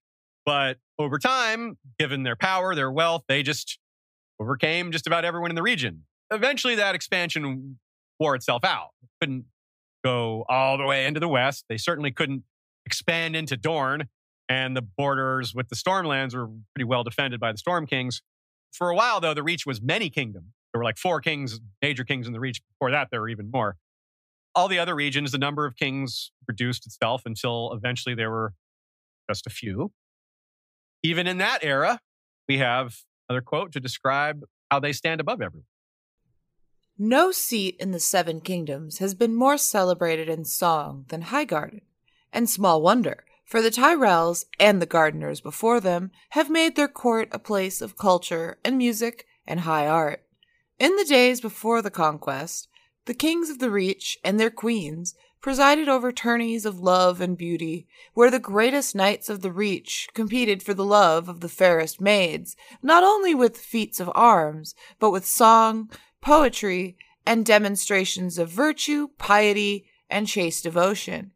[0.46, 3.80] But over time, given their power, their wealth, they just
[4.40, 6.04] overcame just about everyone in the region.
[6.32, 7.80] Eventually, that expansion
[8.20, 8.90] wore itself out.
[9.20, 9.46] Couldn't
[10.04, 11.66] go all the way into the west.
[11.70, 12.44] They certainly couldn't
[12.86, 14.10] expand into Dorne,
[14.50, 18.22] and the borders with the Stormlands were pretty well defended by the Storm Kings.
[18.72, 20.48] For a while, though, the Reach was many kingdoms.
[20.74, 22.62] There were like four kings, major kings in the Reach.
[22.74, 23.78] Before that, there were even more.
[24.56, 28.54] All the other regions, the number of kings reduced itself until eventually there were
[29.30, 29.92] just a few.
[31.04, 32.00] Even in that era,
[32.48, 32.98] we have
[33.30, 35.66] another quote to describe how they stand above everyone.
[36.98, 41.82] No seat in the Seven Kingdoms has been more celebrated in song than Highgarden,
[42.32, 47.30] and small wonder, for the Tyrells and the Gardeners before them have made their court
[47.32, 50.24] a place of culture and music and high art.
[50.78, 52.68] In the days before the conquest,
[53.06, 57.88] the kings of the Reach and their queens presided over tourneys of love and beauty,
[58.14, 62.56] where the greatest knights of the Reach competed for the love of the fairest maids,
[62.84, 65.90] not only with feats of arms, but with song,
[66.24, 71.32] poetry, and demonstrations of virtue, piety, and chaste devotion.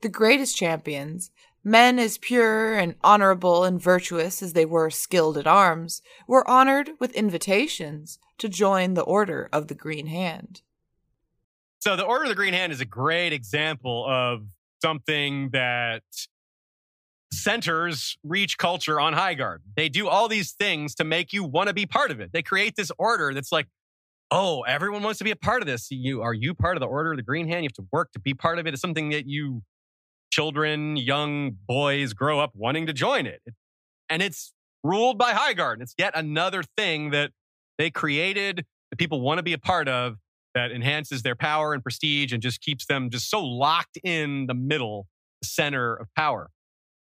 [0.00, 1.30] The greatest champions,
[1.62, 6.90] men as pure and honorable and virtuous as they were skilled at arms, were honored
[6.98, 10.62] with invitations to join the Order of the Green Hand.
[11.80, 14.46] So the Order of the Green Hand is a great example of
[14.82, 16.02] something that
[17.32, 19.60] centers reach culture on Highgarden.
[19.76, 22.32] They do all these things to make you want to be part of it.
[22.32, 23.66] They create this order that's like,
[24.30, 25.90] oh, everyone wants to be a part of this.
[25.90, 27.64] You are you part of the Order of the Green Hand?
[27.64, 28.74] You have to work to be part of it.
[28.74, 29.62] It's something that you
[30.30, 33.42] children, young boys grow up wanting to join it.
[34.08, 34.52] And it's
[34.82, 35.82] ruled by Highgarden.
[35.82, 37.32] It's yet another thing that
[37.78, 40.16] they created that people want to be a part of
[40.54, 44.54] that enhances their power and prestige and just keeps them just so locked in the
[44.54, 45.06] middle,
[45.42, 46.50] the center of power.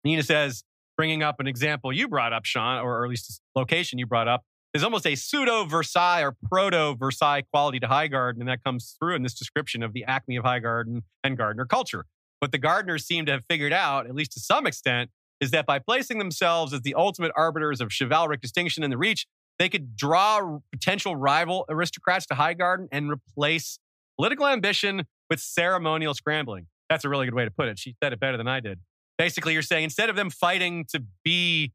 [0.04, 0.64] Nina says,
[0.96, 4.42] bringing up an example you brought up, Sean, or at least location you brought up,
[4.74, 9.16] is almost a pseudo Versailles or proto Versailles quality to Highgarden, and that comes through
[9.16, 12.06] in this description of the acme of Highgarden and Gardener culture.
[12.38, 15.10] What the Gardeners seem to have figured out, at least to some extent,
[15.40, 19.26] is that by placing themselves as the ultimate arbiters of chivalric distinction in the Reach,
[19.58, 23.78] they could draw potential rival aristocrats to Highgarden and replace
[24.16, 26.66] political ambition with ceremonial scrambling.
[26.88, 27.78] That's a really good way to put it.
[27.78, 28.80] She said it better than I did.
[29.18, 31.72] Basically, you're saying instead of them fighting to be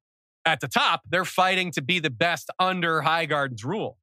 [0.48, 3.98] at the top, they're fighting to be the best under Highgarden's rule.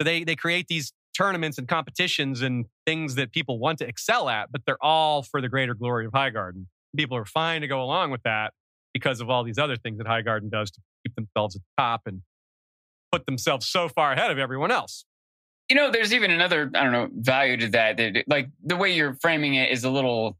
[0.00, 4.28] So they, they create these tournaments and competitions and things that people want to excel
[4.28, 6.66] at, but they're all for the greater glory of Highgarden.
[6.96, 8.52] People are fine to go along with that
[8.92, 12.02] because of all these other things that Highgarden does to keep themselves at the top
[12.06, 12.22] and
[13.12, 15.04] put themselves so far ahead of everyone else.
[15.68, 17.96] You know, there's even another, I don't know, value to that.
[17.98, 20.36] that like the way you're framing it is a little,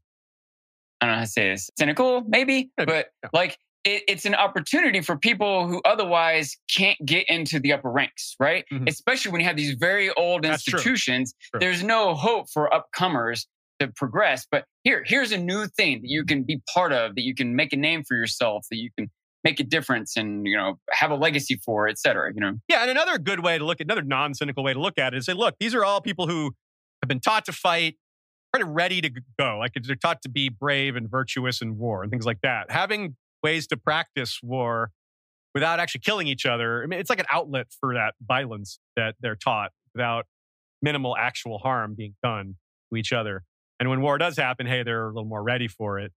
[0.99, 4.35] I don't know how to say this, cynical, maybe, Maybe, but like it, it's an
[4.35, 8.65] opportunity for people who otherwise can't get into the upper ranks, right?
[8.71, 8.89] Mhm.
[8.89, 10.77] Especially when you have these very old That's true.
[10.77, 11.33] institutions.
[11.51, 11.59] True.
[11.59, 13.45] There's no hope for upcomers
[13.79, 14.45] to progress.
[14.49, 17.55] But here, here's a new thing that you can be part of, that you can
[17.55, 19.09] make a name for yourself, that you can
[19.43, 22.33] make a difference and you know have a legacy for, et cetera.
[22.33, 24.97] You know, Yeah, and another good way to look at another non-cynical way to look
[24.97, 26.55] at it is say, look, these are all people who
[27.03, 27.97] have been taught to fight,
[28.53, 29.57] kind of ready to go.
[29.59, 32.71] Like they're taught to be brave and virtuous in war and things like that.
[32.71, 33.15] Having
[33.45, 34.89] ways to practice war
[35.53, 36.81] without actually killing each other.
[36.81, 40.25] I mean, it's like an outlet for that violence that they're taught without
[40.81, 42.55] minimal actual harm being done
[42.89, 43.43] to each other.
[43.79, 46.11] And when war does happen, hey, they're a little more ready for it.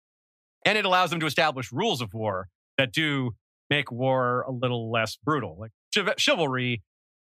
[0.65, 2.49] And it allows them to establish rules of war
[2.79, 3.33] that do
[3.69, 5.55] make war a little less brutal.
[5.61, 6.83] Like chiv- chivalry,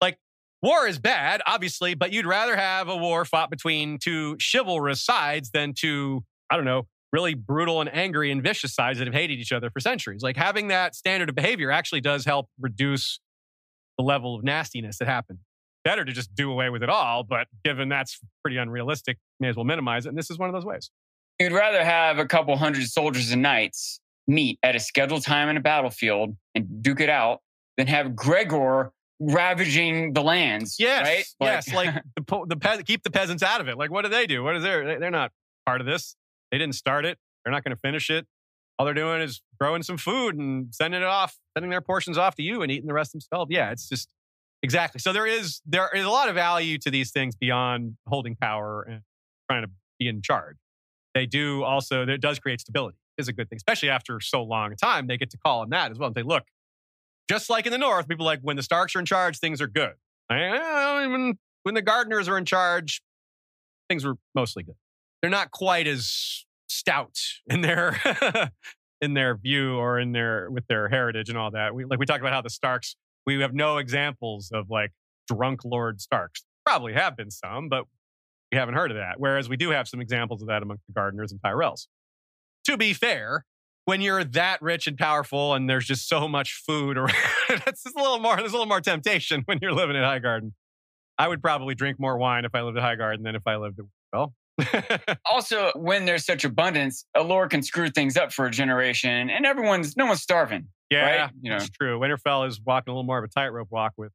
[0.02, 0.18] like
[0.64, 5.52] war is bad, obviously, but you'd rather have a war fought between two chivalrous sides
[5.52, 9.40] than two, I don't know, really brutal and angry and vicious sides that have hated
[9.40, 10.24] each other for centuries.
[10.24, 13.20] Like having that standard of behavior actually does help reduce
[13.98, 15.38] the level of nastiness that happened.
[15.86, 19.56] Better to just do away with it all, but given that's pretty unrealistic, may as
[19.56, 20.10] well minimize it.
[20.10, 20.90] And this is one of those ways.
[21.40, 25.58] you'd rather have a couple hundred soldiers and knights meet at a scheduled time in
[25.58, 27.42] a battlefield and duke it out
[27.78, 30.78] than have Gregor ravaging the lands.
[30.80, 31.26] Yes, right?
[31.42, 31.74] yes.
[31.74, 33.78] Like the the pe- keep the peasants out of it.
[33.78, 34.44] Like what do they do?
[34.44, 35.00] What is their?
[35.00, 35.32] They're not
[35.66, 36.16] part of this.
[36.54, 37.18] They didn't start it.
[37.44, 38.28] They're not going to finish it.
[38.78, 42.36] All they're doing is growing some food and sending it off, sending their portions off
[42.36, 43.50] to you and eating the rest themselves.
[43.52, 44.14] Yeah, it's just
[44.62, 45.00] exactly.
[45.00, 48.84] So there is there is a lot of value to these things beyond holding power
[48.84, 49.02] and
[49.50, 50.58] trying to be in charge.
[51.16, 52.08] They do also.
[52.08, 52.98] It does create stability.
[53.18, 55.08] Is a good thing, especially after so long a time.
[55.08, 56.44] They get to call on that as well and say, look,
[57.28, 59.68] just like in the North, people like when the Starks are in charge, things are
[59.68, 59.94] good.
[60.32, 63.02] Eh, When, when the Gardeners are in charge,
[63.90, 64.76] things were mostly good.
[65.24, 67.18] They're not quite as stout
[67.48, 67.98] in their
[69.02, 71.74] in their view or in their with their heritage and all that.
[71.74, 72.96] We like we talked about how the Starks.
[73.26, 74.92] We have no examples of like
[75.28, 76.44] drunk Lord Starks.
[76.66, 77.86] Probably have been some, but
[78.52, 79.16] we haven't heard of that.
[79.18, 81.88] Whereas we do have some examples of that amongst the Gardeners and Tyrells.
[82.66, 83.46] To be fair,
[83.86, 87.16] when you're that rich and powerful and there's just so much food around,
[87.50, 90.52] that's just a little more, there's a little more temptation when you're living at Highgarden.
[91.18, 93.56] I would probably drink more wine if I lived at High Garden than if I
[93.56, 94.34] lived at well.
[95.26, 99.46] also, when there's such abundance, a lore can screw things up for a generation, and
[99.46, 100.68] everyone's no one's starving.
[100.90, 101.32] yeah, Right?
[101.42, 101.58] You know.
[101.58, 102.00] it's true.
[102.00, 104.12] Winterfell is walking a little more of a tightrope walk with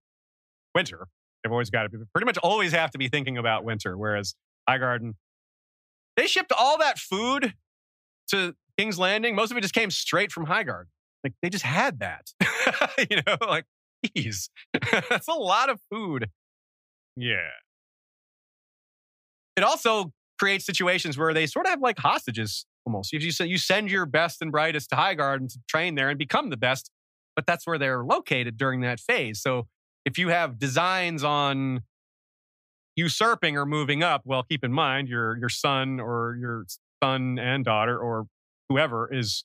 [0.75, 1.09] winter.
[1.43, 3.97] They've always got to be pretty much always have to be thinking about winter.
[3.97, 4.35] Whereas
[4.69, 5.15] Highgarden,
[6.17, 7.55] they shipped all that food
[8.31, 9.35] to King's Landing.
[9.35, 10.87] Most of it just came straight from Highgarden.
[11.25, 12.31] Like they just had that.
[13.11, 13.65] you know, like
[14.15, 14.51] geez,
[15.11, 16.29] that's a lot of food.
[17.17, 17.51] Yeah.
[19.57, 23.13] It also create situations where they sort of have like hostages almost.
[23.13, 26.51] If you you send your best and brightest to Highgarden to train there and become
[26.51, 26.91] the best,
[27.37, 29.41] but that's where they're located during that phase.
[29.41, 29.67] So
[30.05, 31.81] if you have designs on
[32.97, 36.65] usurping or moving up, well, keep in mind your your son or your
[37.03, 38.27] son and daughter or
[38.69, 39.45] whoever is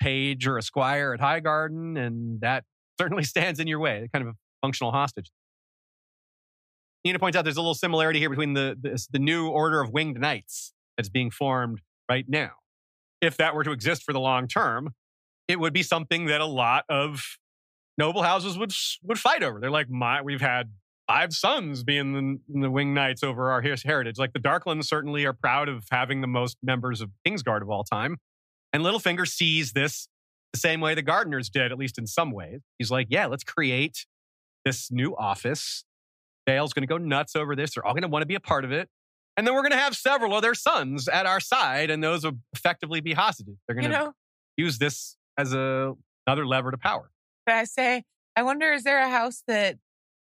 [0.00, 2.64] page or a squire at Highgarden, and that
[3.00, 4.08] certainly stands in your way.
[4.12, 5.30] Kind of a functional hostage.
[7.04, 9.90] Nina points out there's a little similarity here between the, the, the new order of
[9.90, 12.50] winged knights that's being formed right now.
[13.20, 14.94] If that were to exist for the long term,
[15.48, 17.22] it would be something that a lot of
[17.98, 18.72] noble houses would
[19.02, 19.60] would fight over.
[19.60, 20.70] They're like, my, we've had
[21.06, 24.18] five sons being the, the winged knights over our heritage.
[24.18, 27.82] Like the Darklyns certainly are proud of having the most members of Kingsguard of all
[27.82, 28.18] time.
[28.72, 30.06] And Littlefinger sees this
[30.52, 32.60] the same way the Gardeners did, at least in some ways.
[32.78, 34.06] He's like, yeah, let's create
[34.64, 35.84] this new office
[36.50, 37.74] Vale's going to go nuts over this.
[37.74, 38.88] They're all going to want to be a part of it.
[39.36, 42.24] And then we're going to have several of their sons at our side, and those
[42.24, 43.56] will effectively be hostages.
[43.66, 44.12] They're going You to know,
[44.56, 45.94] use this as a,
[46.26, 47.10] another lever to power.
[47.46, 48.02] but I say,
[48.34, 49.76] I wonder, is there a house that,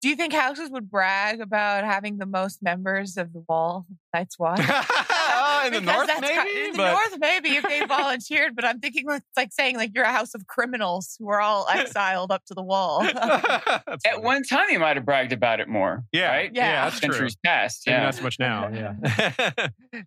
[0.01, 3.97] do you think houses would brag about having the most members of the wall of
[4.13, 4.37] Night's
[5.27, 5.61] Watch?
[5.63, 6.35] oh, in the Because north, that's maybe?
[6.35, 8.55] kind- in the but north, maybe if they volunteered.
[8.55, 11.67] But I'm thinking it's like saying like you're a house of criminals who are all
[11.73, 13.03] exiled up to the wall.
[13.03, 16.03] At one time, he might have bragged about it more.
[16.11, 16.51] yeah, right?
[16.53, 16.83] yeah, Yeah.
[16.85, 17.11] that's true.
[17.13, 17.83] Centuries past.
[17.85, 18.03] Maybe Yeah.
[18.03, 18.69] not so much now.
[18.69, 20.03] Yeah.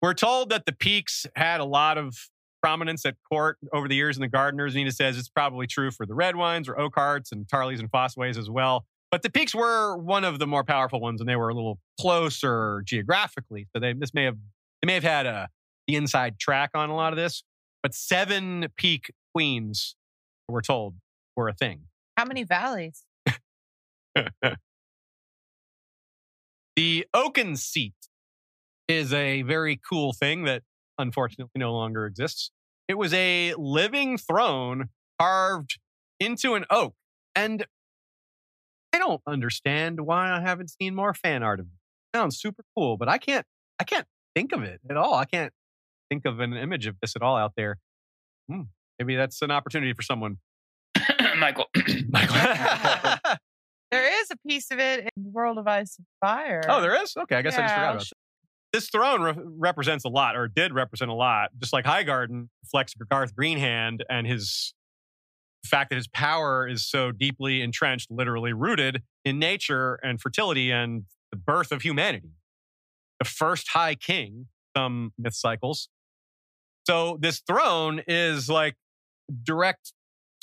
[0.00, 2.16] We're told that the Peakes had a lot of
[2.60, 4.74] prominence at court over the years in the Gardeners.
[4.74, 8.50] Nina says it's probably true for the Redwynes or Oakharts and Tarleys and Fossways as
[8.50, 8.84] well.
[9.12, 11.78] But the Peakes were one of the more powerful ones, and they were a little
[12.00, 13.68] closer geographically.
[13.72, 14.38] So they this may have
[14.80, 15.48] they may have had a
[15.86, 17.44] the inside track on a lot of this.
[17.82, 19.96] But seven Peake queens,
[20.48, 20.94] we're told,
[21.36, 21.82] were a thing.
[22.16, 23.04] How many valleys?
[26.74, 27.94] The Oaken seat
[28.88, 30.62] is a very cool thing that
[30.98, 32.50] unfortunately no longer exists.
[32.88, 34.88] It was a living throne
[35.20, 35.78] carved
[36.18, 36.94] into an oak.
[37.34, 37.66] And
[38.92, 42.16] I don't understand why I haven't seen more fan art of it.
[42.16, 43.46] Sounds super cool, but I can't
[43.78, 45.14] I can't think of it at all.
[45.14, 45.52] I can't
[46.10, 47.78] think of an image of this at all out there.
[48.50, 48.62] Hmm,
[48.98, 50.38] maybe that's an opportunity for someone.
[51.38, 51.66] Michael.
[52.08, 53.36] Michael.
[53.92, 56.62] There is a piece of it in World of Ice and Fire.
[56.66, 57.14] Oh, there is?
[57.14, 58.12] Okay, I guess I just forgot about that.
[58.72, 62.94] This throne re- represents a lot, or did represent a lot, just like Highgarden reflects
[63.10, 64.72] Garth Greenhand and his
[65.62, 70.70] the fact that his power is so deeply entrenched, literally rooted in nature and fertility
[70.70, 72.30] and the birth of humanity.
[73.18, 74.46] The first High King,
[74.76, 75.88] some myth cycles.
[76.86, 78.74] So this throne is like
[79.44, 79.92] direct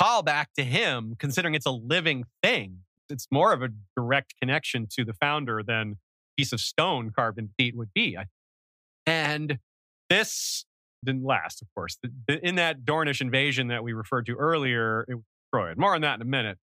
[0.01, 2.79] callback to him, considering it's a living thing.
[3.09, 5.97] It's more of a direct connection to the founder than
[6.37, 8.17] piece of stone carved into feet would be.
[9.05, 9.59] And
[10.09, 10.65] this
[11.05, 11.97] didn't last, of course.
[12.01, 15.77] The- the- In that Dornish invasion that we referred to earlier, it was destroyed.
[15.77, 16.57] More on that in a minute.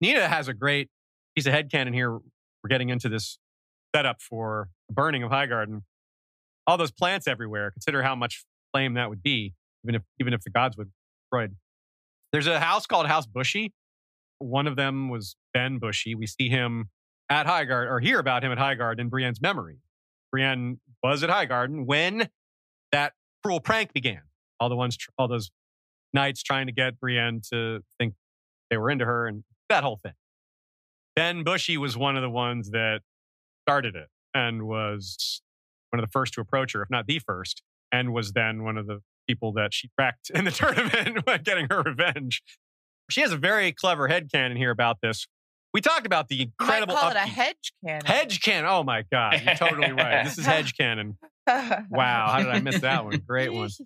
[0.00, 0.90] Nina has a great
[1.34, 2.12] piece of headcanon here.
[2.12, 3.38] We're getting into this
[3.94, 5.82] setup for the burning of Highgarden.
[6.66, 7.70] All those plants everywhere.
[7.70, 9.54] Consider how much flame that would be,
[9.84, 10.90] even if even if the gods would
[11.22, 11.56] destroyed.
[12.32, 13.72] There's a house called House Bushy.
[14.38, 16.14] One of them was Ben Bushy.
[16.14, 16.90] We see him
[17.30, 19.78] at Highgarden or hear about him at Highgarden in Brienne's memory.
[20.32, 22.28] Brienne was at Highgarden when
[22.92, 23.12] that
[23.46, 24.22] cruel prank began.
[24.58, 25.50] All the ones, all those
[26.12, 28.14] knights trying to get Brienne to think
[28.70, 30.14] they were into her and that whole thing.
[31.14, 33.00] Ben Bushy was one of the ones that
[33.64, 35.42] started it and was
[35.90, 38.76] one of the first to approach her, if not the first, and was then one
[38.76, 42.42] of the people that she wrecked in the tournament getting her revenge.
[43.10, 45.26] She has a very clever head headcanon here about this.
[45.72, 48.06] We talked about the You incredible might call it a hedge cannon.
[48.06, 48.68] hedge cannon.
[48.70, 50.24] Oh my god, you're totally right.
[50.24, 51.18] This is hedge cannon.
[51.46, 53.22] Wow, how did I miss that one?
[53.26, 53.70] Great one.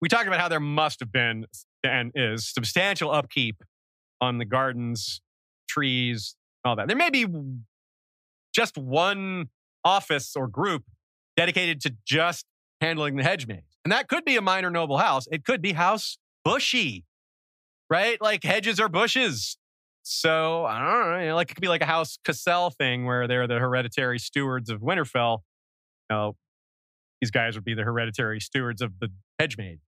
[0.00, 1.46] We talked about how there must have been
[1.82, 3.62] and is substantial upkeep
[4.20, 5.22] on the gardens,
[5.66, 6.88] trees, all that.
[6.88, 7.24] There may be
[8.54, 9.48] just one
[9.82, 10.84] office or group
[11.38, 12.44] dedicated to just
[12.82, 13.62] handling the hedge maze.
[13.84, 15.26] And that could be a minor noble house.
[15.30, 17.04] It could be House Bushy,
[17.90, 18.20] right?
[18.20, 19.56] Like hedges are bushes.
[20.02, 23.06] So I don't know, you know, like it could be like a House Cassel thing
[23.06, 25.38] where they're the hereditary stewards of Winterfell.
[26.10, 26.36] You know,
[27.24, 29.08] these guys would be the hereditary stewards of the
[29.38, 29.78] hedge maze.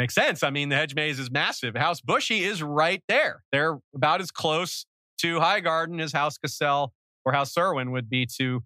[0.00, 0.42] Makes sense.
[0.42, 1.76] I mean, the hedge maze is massive.
[1.76, 3.44] House Bushy is right there.
[3.52, 4.84] They're about as close
[5.18, 6.92] to High Garden as House Cassel
[7.24, 8.64] or House Cerwyn would be to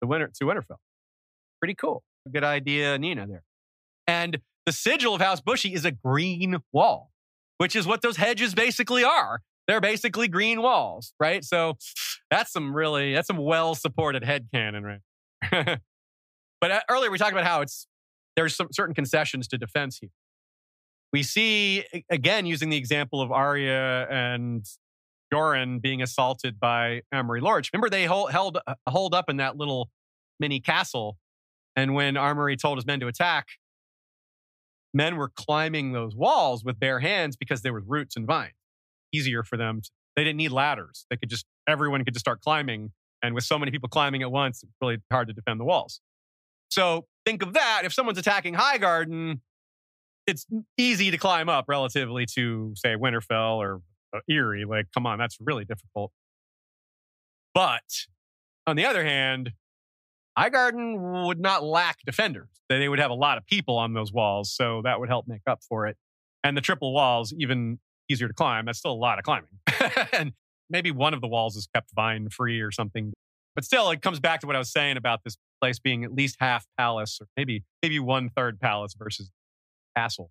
[0.00, 0.78] the winter to Winterfell.
[1.60, 2.02] Pretty cool.
[2.32, 3.44] Good idea, Nina, there.
[4.08, 7.12] And the sigil of House Bushy is a green wall,
[7.58, 9.42] which is what those hedges basically are.
[9.68, 11.44] They're basically green walls, right?
[11.44, 11.76] So
[12.32, 15.78] that's some really that's some well supported head canon, right?
[16.60, 17.86] But uh, earlier we talked about how it's
[18.36, 20.10] there's some certain concessions to defense here.
[21.12, 24.64] We see again using the example of Arya and
[25.32, 27.70] Yoren being assaulted by Amory Lorch.
[27.72, 29.90] Remember they hold, held uh, hold up in that little
[30.38, 31.16] mini castle,
[31.74, 33.46] and when Amory told his men to attack,
[34.94, 38.54] men were climbing those walls with bare hands because there was roots and vines.
[39.12, 39.80] Easier for them.
[39.82, 41.06] To, they didn't need ladders.
[41.10, 42.92] They could just everyone could just start climbing.
[43.22, 46.00] And with so many people climbing at once, it's really hard to defend the walls.
[46.70, 47.82] So think of that.
[47.84, 49.40] If someone's attacking Highgarden,
[50.26, 50.46] it's
[50.76, 53.80] easy to climb up relatively to, say, Winterfell or
[54.14, 54.64] uh, Eyrie.
[54.64, 56.12] Like, come on, that's really difficult.
[57.54, 58.06] But
[58.66, 59.52] on the other hand,
[60.38, 62.48] Highgarden would not lack defenders.
[62.68, 65.42] They would have a lot of people on those walls, so that would help make
[65.46, 65.96] up for it.
[66.44, 69.48] And the triple walls, even easier to climb, that's still a lot of climbing.
[70.12, 70.32] and
[70.68, 73.12] maybe one of the walls is kept vine free or something.
[73.54, 76.12] But still, it comes back to what I was saying about this place being at
[76.12, 79.30] least half palace, or maybe maybe one third palace versus
[79.96, 80.30] castle.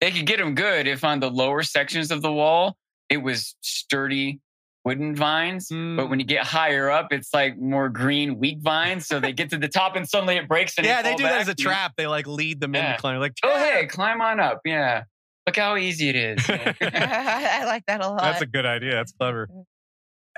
[0.00, 2.76] They could get them good if on the lower sections of the wall
[3.08, 4.40] it was sturdy
[4.84, 5.68] wooden vines.
[5.68, 5.96] Mm.
[5.96, 9.06] But when you get higher up, it's like more green, weak vines.
[9.06, 10.76] So they get to the top and suddenly it breaks.
[10.78, 11.32] And yeah, they do back.
[11.32, 11.94] that as a trap.
[11.96, 12.90] They like lead them yeah.
[12.90, 13.20] into climbing.
[13.20, 14.60] Like, oh hey, climb on up.
[14.64, 15.04] Yeah,
[15.46, 16.44] look how easy it is.
[16.48, 18.20] I like that a lot.
[18.20, 18.92] That's a good idea.
[18.92, 19.48] That's clever.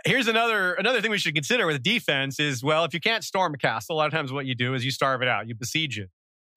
[0.05, 3.55] Here's another another thing we should consider with defense is well, if you can't storm
[3.55, 5.55] a castle, a lot of times what you do is you starve it out, you
[5.55, 6.11] besiege it.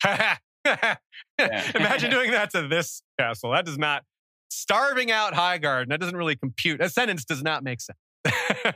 [0.66, 3.52] Imagine doing that to this castle.
[3.52, 4.04] That does not
[4.50, 5.90] starving out Highgarden.
[5.90, 6.80] That doesn't really compute.
[6.80, 7.98] That sentence does not make sense.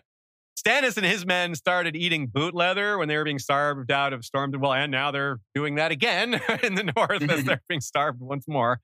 [0.59, 4.25] Stannis and his men started eating boot leather when they were being starved out of
[4.25, 4.61] Storm's End.
[4.61, 8.47] Well, and now they're doing that again in the north as they're being starved once
[8.47, 8.79] more.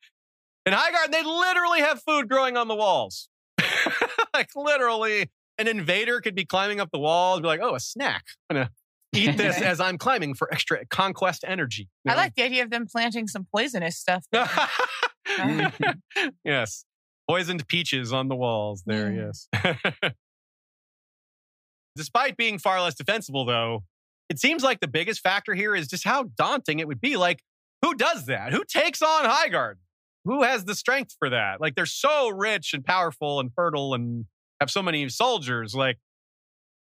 [0.65, 3.27] In Highgarden, they literally have food growing on the walls.
[4.33, 5.29] like literally,
[5.67, 8.25] an invader could be climbing up the walls, be like, "Oh, a snack!
[8.49, 8.71] I'm gonna
[9.13, 12.13] eat this as I'm climbing for extra conquest energy." You know?
[12.13, 14.25] I like the idea of them planting some poisonous stuff.
[15.25, 15.93] Uh-huh.
[16.43, 16.83] yes.
[17.29, 19.47] Poisoned peaches on the walls there, yes.
[21.95, 23.83] Despite being far less defensible, though,
[24.29, 27.15] it seems like the biggest factor here is just how daunting it would be.
[27.15, 27.41] Like,
[27.81, 28.51] who does that?
[28.51, 29.77] Who takes on Highgarden?
[30.25, 31.61] Who has the strength for that?
[31.61, 34.25] Like, they're so rich and powerful and fertile and
[34.59, 35.75] have so many soldiers.
[35.75, 35.97] Like,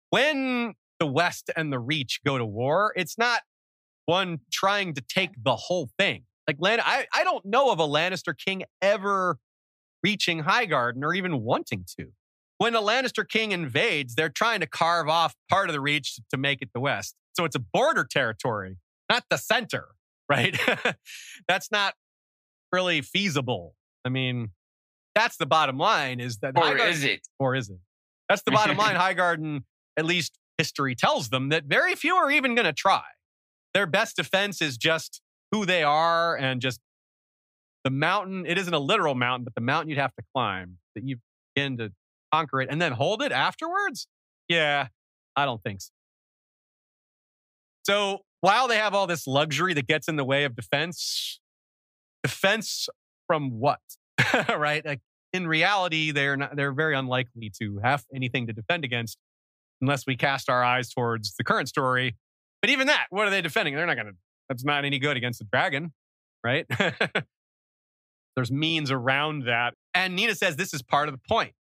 [0.10, 3.42] when the West and the Reach go to war, it's not
[4.06, 6.24] one trying to take the whole thing.
[6.48, 9.38] Like Lan, I, I don't know of a Lannister king ever
[10.02, 12.08] reaching Highgarden or even wanting to.
[12.58, 16.38] When a Lannister king invades, they're trying to carve off part of the reach to
[16.38, 17.16] make it the west.
[17.36, 18.78] So it's a border territory,
[19.10, 19.90] not the center,
[20.30, 20.58] right?
[21.48, 21.94] that's not
[22.72, 23.76] really feasible.
[24.06, 24.52] I mean,
[25.18, 27.28] that's the bottom line is that Or is it?
[27.40, 27.80] Or is it?
[28.30, 28.96] That's the bottom line.
[29.16, 29.64] Highgarden,
[29.98, 33.04] at least history tells them that very few are even going to try.
[33.74, 36.80] Their best defense is just who they are and just
[37.84, 38.46] the mountain.
[38.46, 41.18] It isn't a literal mountain, but the mountain you'd have to climb that you
[41.56, 41.92] begin to
[42.32, 44.08] conquer it and then hold it afterwards.
[44.48, 44.88] Yeah,
[45.36, 45.92] I don't think so.
[47.86, 51.40] So while they have all this luxury that gets in the way of defense,
[52.24, 52.88] defense
[53.26, 53.80] from what?
[54.50, 54.86] right?
[54.86, 55.02] Like
[55.34, 59.18] in reality, they're not, they're very unlikely to have anything to defend against
[59.82, 62.16] unless we cast our eyes towards the current story.
[62.62, 63.76] But even that, what are they defending?
[63.76, 64.14] They're not going to
[64.50, 65.94] that's not any good against the dragon,
[66.44, 66.66] right?
[68.36, 69.74] There's means around that.
[69.94, 71.54] And Nina says this is part of the point.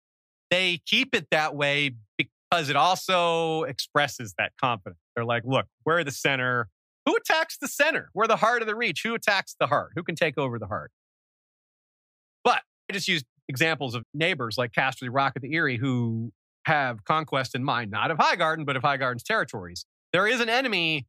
[0.51, 5.01] They keep it that way because it also expresses that confidence.
[5.15, 6.69] They're like, look, we're the center.
[7.07, 8.11] Who attacks the center?
[8.15, 9.03] We're the heart of the reach.
[9.03, 9.93] Who attacks the heart?
[9.95, 10.91] Who can take over the heart?
[12.95, 16.33] Just used examples of neighbors like Casterly Rock at the Eyrie who
[16.65, 19.85] have conquest in mind, not of Highgarden, but of Highgarden's territories.
[20.13, 21.07] There is an enemy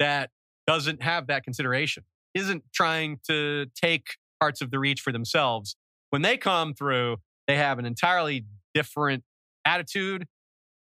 [0.00, 0.30] that
[0.66, 2.02] doesn't have that consideration,
[2.34, 5.76] isn't trying to take parts of the reach for themselves.
[6.10, 8.44] When they come through, they have an entirely
[8.74, 9.22] different
[9.64, 10.26] attitude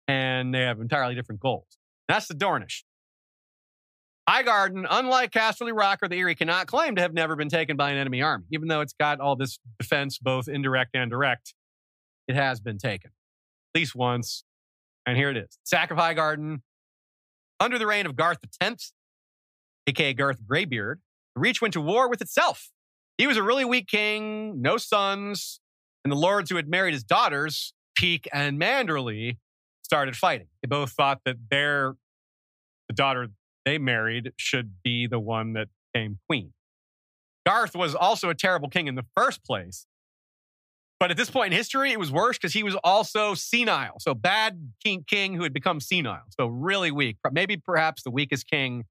[0.08, 1.78] and they have entirely different goals.
[2.10, 2.84] That's the Dornish.
[4.30, 7.92] Highgarden, unlike Casterly Rock or the Eyrie, cannot claim to have never been taken by
[7.92, 8.46] an enemy army.
[8.52, 11.54] Even though it's got all this defense, both indirect and direct,
[12.28, 13.12] it has been taken.
[13.74, 14.44] At least once.
[15.06, 15.58] And here it is.
[15.64, 16.62] Sack of Highgarden.
[17.60, 18.94] Under the reign of Garth X,
[19.88, 21.00] aka Garth Greybeard,
[21.34, 22.70] the Reach went to war with itself.
[23.18, 25.60] He was a really weak king, no sons,
[26.04, 29.38] and the lords who had married his daughters, Peake and Manderly,
[29.82, 30.50] started fighting.
[30.62, 31.96] They both thought that their
[32.88, 33.30] the daughter
[33.68, 36.54] they married should be the one that became queen.
[37.46, 39.86] Garth was also a terrible king in the first place.
[41.00, 44.00] But at this point in history, it was worse because he was also senile.
[44.00, 46.24] So bad king, king who had become senile.
[46.30, 47.18] So really weak.
[47.32, 48.86] Maybe perhaps the weakest king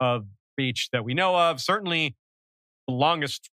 [0.00, 0.26] of
[0.58, 1.60] Reach that we know of.
[1.60, 2.14] Certainly
[2.88, 3.50] the longest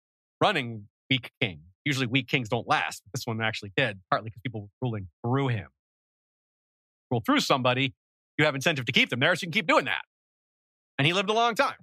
[0.42, 1.62] running weak king.
[1.86, 3.02] Usually weak kings don't last.
[3.06, 5.68] But This one actually did, partly because people were ruling through him.
[7.12, 7.94] Rule through somebody,
[8.38, 10.02] you have incentive to keep them there, so you can keep doing that.
[10.98, 11.78] And he lived a long time.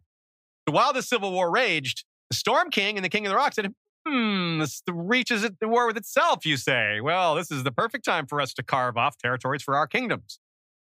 [0.69, 3.55] So while the Civil War raged, the Storm King and the King of the Rock
[3.55, 3.73] said,
[4.07, 7.01] Hmm, this reaches at the war with itself, you say.
[7.01, 10.39] Well, this is the perfect time for us to carve off territories for our kingdoms,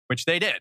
[0.08, 0.60] which they did.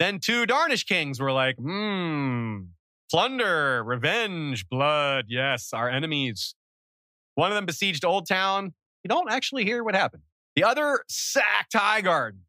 [0.00, 2.62] Then two Dornish kings were like, hmm,
[3.08, 5.26] plunder, revenge, blood.
[5.28, 6.56] Yes, our enemies.
[7.36, 8.72] One of them besieged Oldtown.
[9.04, 10.24] You don't actually hear what happened.
[10.56, 12.40] The other sacked Highgarden.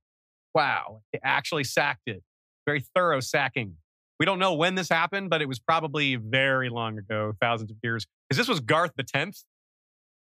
[0.56, 2.24] Wow, they actually sacked it.
[2.66, 3.76] Very thorough sacking.
[4.20, 7.78] We don't know when this happened, but it was probably very long ago, thousands of
[7.84, 8.06] years.
[8.30, 9.44] Because this was Garth the Tenth,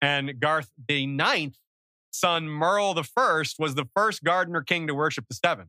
[0.00, 1.56] and Garth the Ninth,
[2.10, 5.68] son Merle the First, was the first Gardener king to worship the Seven.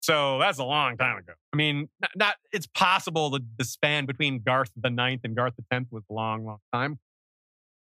[0.00, 1.32] So that's a long time ago.
[1.52, 5.54] I mean, not, not it's possible that the span between Garth the Ninth and Garth
[5.56, 6.98] the Tenth was a long, long time,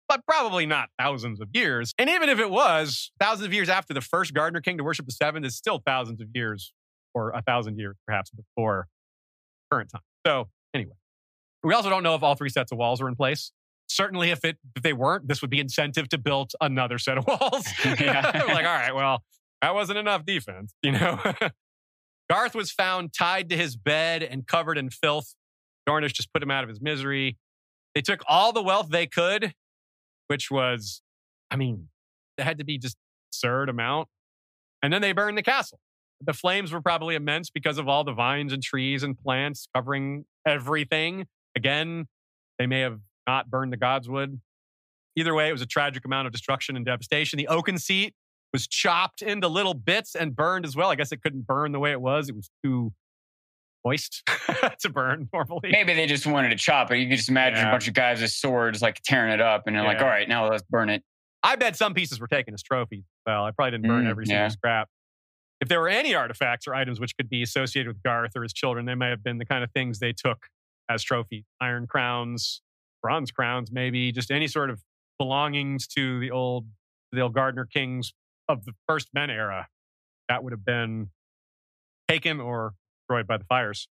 [0.08, 1.94] but probably not thousands of years.
[1.98, 5.06] And even if it was thousands of years after the first Gardener king to worship
[5.06, 6.72] the Seven, is still thousands of years
[7.14, 8.88] or a thousand years perhaps before
[9.70, 10.02] current time.
[10.26, 10.94] So anyway,
[11.62, 13.52] we also don't know if all three sets of walls are in place.
[13.88, 17.26] Certainly, if it if they weren't, this would be incentive to build another set of
[17.28, 17.66] walls.
[17.84, 18.22] Yeah.
[18.48, 19.22] like, all right, well,
[19.62, 21.20] that wasn't enough defense, you know.
[22.30, 25.34] Garth was found tied to his bed and covered in filth.
[25.88, 27.36] Dornish just put him out of his misery.
[27.94, 29.54] They took all the wealth they could,
[30.26, 31.02] which was,
[31.50, 31.88] I mean,
[32.36, 32.96] it had to be just
[33.30, 34.08] absurd amount.
[34.82, 35.78] And then they burned the castle.
[36.22, 40.24] The flames were probably immense because of all the vines and trees and plants covering
[40.46, 41.26] everything.
[41.54, 42.06] Again,
[42.58, 44.38] they may have not burned the godswood.
[45.16, 47.36] Either way, it was a tragic amount of destruction and devastation.
[47.38, 48.14] The oaken seat
[48.52, 50.90] was chopped into little bits and burned as well.
[50.90, 52.28] I guess it couldn't burn the way it was.
[52.28, 52.92] It was too
[53.84, 54.22] moist
[54.80, 55.70] to burn normally.
[55.70, 56.98] Maybe they just wanted to chop it.
[56.98, 57.68] You can just imagine Yeah.
[57.68, 60.28] a bunch of guys with swords like tearing it up, and they're like, "All right,
[60.28, 61.02] now let's burn it."
[61.42, 63.04] I bet some pieces were taken as trophies.
[63.26, 64.48] Well, I probably didn't burn Mm, every single yeah.
[64.48, 64.88] scrap.
[65.60, 68.52] If there were any artifacts or items which could be associated with Garth or his
[68.52, 70.48] children, they may have been the kind of things they took
[70.88, 72.60] as trophies iron crowns,
[73.02, 74.80] bronze crowns, maybe just any sort of
[75.18, 76.66] belongings to the old,
[77.12, 78.12] the old Gardener kings
[78.48, 79.68] of the first men era.
[80.28, 81.10] That would have been
[82.08, 83.88] taken or destroyed by the fires.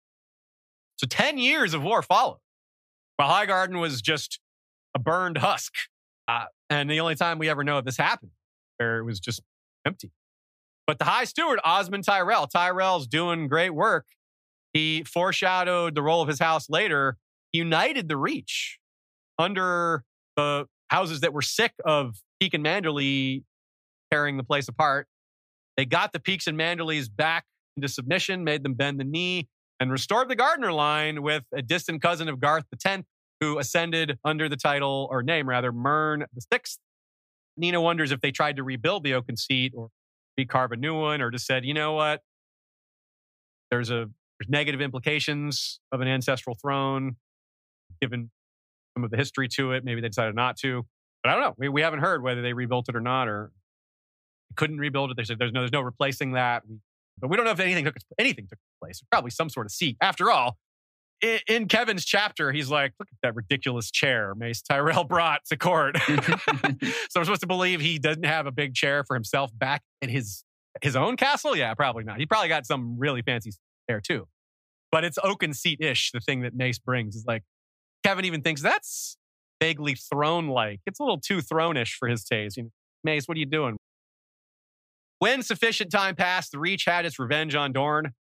[0.96, 2.40] So 10 years of war followed,
[3.16, 4.40] while Highgarden was just
[4.94, 5.74] a burned husk.
[6.28, 8.32] Uh, and the only time we ever know of this happened,
[8.76, 9.42] where it was just
[9.86, 10.12] empty.
[10.90, 14.06] But the High Steward, Osmond Tyrell, Tyrell's doing great work.
[14.72, 17.16] He foreshadowed the role of his house later,
[17.52, 18.80] united the Reach
[19.38, 20.02] under
[20.36, 23.44] the houses that were sick of Peake and Manderly
[24.10, 25.06] tearing the place apart.
[25.76, 27.44] They got the Peakes and Manderlys back
[27.76, 29.46] into submission, made them bend the knee,
[29.78, 33.06] and restored the Gardener line with a distant cousin of Garth the Tenth,
[33.40, 36.80] who ascended under the title, or name rather, Mern the Sixth.
[37.56, 39.90] Nina wonders if they tried to rebuild the oaken seat or
[40.46, 42.22] recarve a new one, or just said, you know what?
[43.70, 47.16] There's a there's negative implications of an ancestral throne,
[48.00, 48.30] given
[48.96, 49.84] some of the history to it.
[49.84, 50.86] Maybe they decided not to.
[51.22, 51.54] But I don't know.
[51.58, 53.52] We, we haven't heard whether they rebuilt it or not, or
[54.56, 55.16] couldn't rebuild it.
[55.16, 56.62] They said there's no there's no replacing that.
[57.18, 59.02] But we don't know if anything took anything took place.
[59.10, 59.96] Probably some sort of seat.
[60.00, 60.58] After all,
[61.20, 65.56] in, in Kevan's chapter, he's like, look at that ridiculous chair Mace Tyrell brought to
[65.56, 65.96] court.
[66.06, 66.12] so
[67.16, 70.44] we're supposed to believe he doesn't have a big chair for himself back in his
[70.82, 71.56] his own castle?
[71.56, 72.18] Yeah, probably not.
[72.18, 73.52] He probably got some really fancy
[73.88, 74.26] chair too.
[74.92, 76.10] But it's oaken seat ish.
[76.12, 77.42] The thing that Mace brings is like
[78.04, 79.16] Kevin even thinks that's
[79.60, 80.80] vaguely throne like.
[80.86, 82.56] It's a little too throne-ish for his taste.
[82.56, 82.70] You know,
[83.04, 83.76] Mace, what are you doing?
[85.18, 88.12] When sufficient time passed, the Reach had its revenge on Dorne,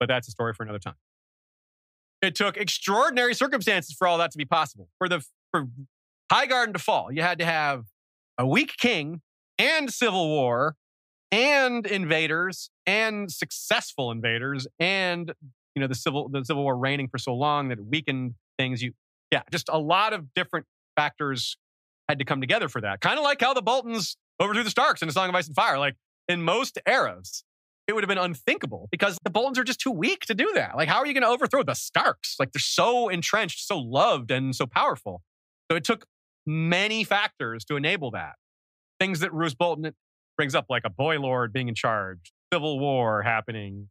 [0.00, 0.94] but that's a story for another time.
[2.22, 4.88] It took extraordinary circumstances for all that to be possible.
[4.98, 5.66] For the for
[6.32, 7.84] Highgarden to fall, you had to have
[8.38, 9.20] a weak king
[9.58, 10.76] and civil war
[11.30, 15.32] and invaders and successful invaders and
[15.74, 18.82] you know the civil the civil war reigning for so long that it weakened things
[18.82, 18.92] you
[19.30, 20.66] yeah just a lot of different
[20.96, 21.56] factors
[22.08, 25.00] had to come together for that kind of like how the boltons overthrew the starks
[25.00, 25.96] in the song of ice and fire like
[26.28, 27.44] in most eras
[27.92, 30.76] it would have been unthinkable because the boltons are just too weak to do that.
[30.76, 32.36] Like how are you going to overthrow the starks?
[32.38, 35.20] Like they're so entrenched so loved and so powerful.
[35.70, 36.06] So it took
[36.46, 38.36] many factors to enable that.
[38.98, 39.92] Things that Roose Bolton
[40.38, 43.90] brings up, like a boy lord being in charge, civil war happening,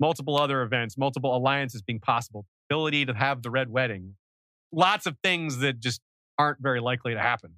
[0.00, 4.16] multiple other events, multiple alliances being possible, ability to have the red wedding,
[4.72, 6.00] lots of things that just
[6.36, 7.52] aren't very likely to happen.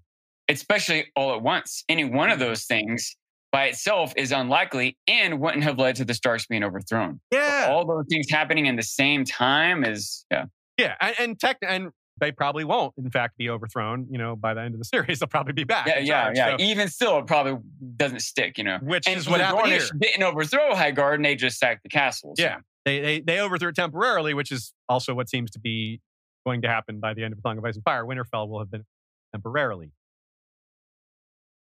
[0.50, 1.84] especially all at once.
[1.88, 2.48] Any one of mm-hmm.
[2.48, 3.16] those things
[3.52, 7.20] by itself is unlikely and wouldn't have led to the Starks being overthrown.
[7.30, 7.68] Yeah.
[7.70, 10.44] All those things happening in the same time is yeah.
[10.76, 10.94] Yeah.
[11.00, 14.06] And, and tech and they probably won't, in fact, be overthrown.
[14.10, 15.86] You know, by the end of the series, they'll probably be back.
[15.86, 16.56] Yeah, yeah, yeah.
[16.56, 17.58] So- Even still, it probably
[17.96, 18.78] doesn't stick, you know.
[18.82, 19.82] which And is what the happened here.
[19.98, 22.34] Didn't overthrow Highgarden; they just sacked the castle.
[22.36, 22.56] so- Yeah.
[22.84, 26.00] They, they they overthrew it temporarily, which is also what seems to be
[26.46, 28.04] going to happen by the end of Song of Ice and Fire.
[28.04, 28.84] Winterfell will have been
[29.32, 29.90] temporarily.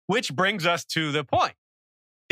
[0.07, 1.53] Which brings us to the point.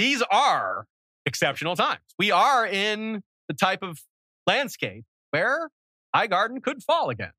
[0.02, 0.88] These are
[1.28, 2.02] exceptional times.
[2.18, 3.99] We are in the type of
[4.48, 5.69] landscape where
[6.15, 7.34] Highgarden could fall again.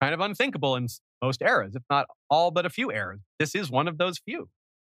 [0.00, 0.86] Kind of unthinkable in
[1.20, 3.18] most eras, if not all but a few eras.
[3.40, 4.48] This is one of those few.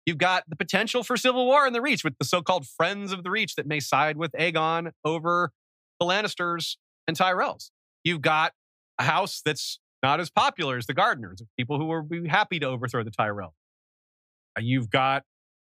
[0.07, 3.25] You've got the potential for civil war in the Reach with the so-called Friends of
[3.25, 5.51] the Reach that may side with Aegon over
[5.99, 6.77] the Lannisters
[7.09, 7.71] and Tyrells.
[8.05, 8.53] You've got
[8.97, 12.67] a house that's not as popular as the Gardeners, people who would be happy to
[12.67, 13.55] overthrow the Tyrell.
[14.57, 15.25] Uh, You've got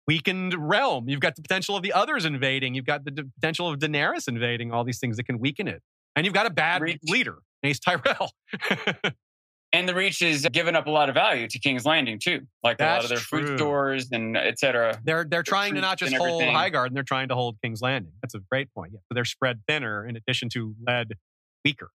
[0.06, 1.08] weakened realm.
[1.08, 2.74] You've got the potential of the others invading.
[2.74, 4.72] You've got the d- potential of Daenerys invading.
[4.72, 5.82] All these things that can weaken it.
[6.14, 7.00] And you've got a bad Reach.
[7.04, 8.30] leader, Mace Tyrell.
[9.72, 12.80] And the Reach is giving up a lot of value to King's Landing too, like
[12.80, 13.46] a lot of their true.
[13.46, 14.98] food stores and et cetera.
[15.04, 16.42] They're they're trying to not just hold.
[16.42, 18.12] Highgarden, they're trying to hold King's Landing.
[18.22, 18.92] That's a great point.
[18.94, 19.00] Yeah.
[19.00, 21.14] So they're spread thinner in addition to led
[21.64, 21.90] weaker.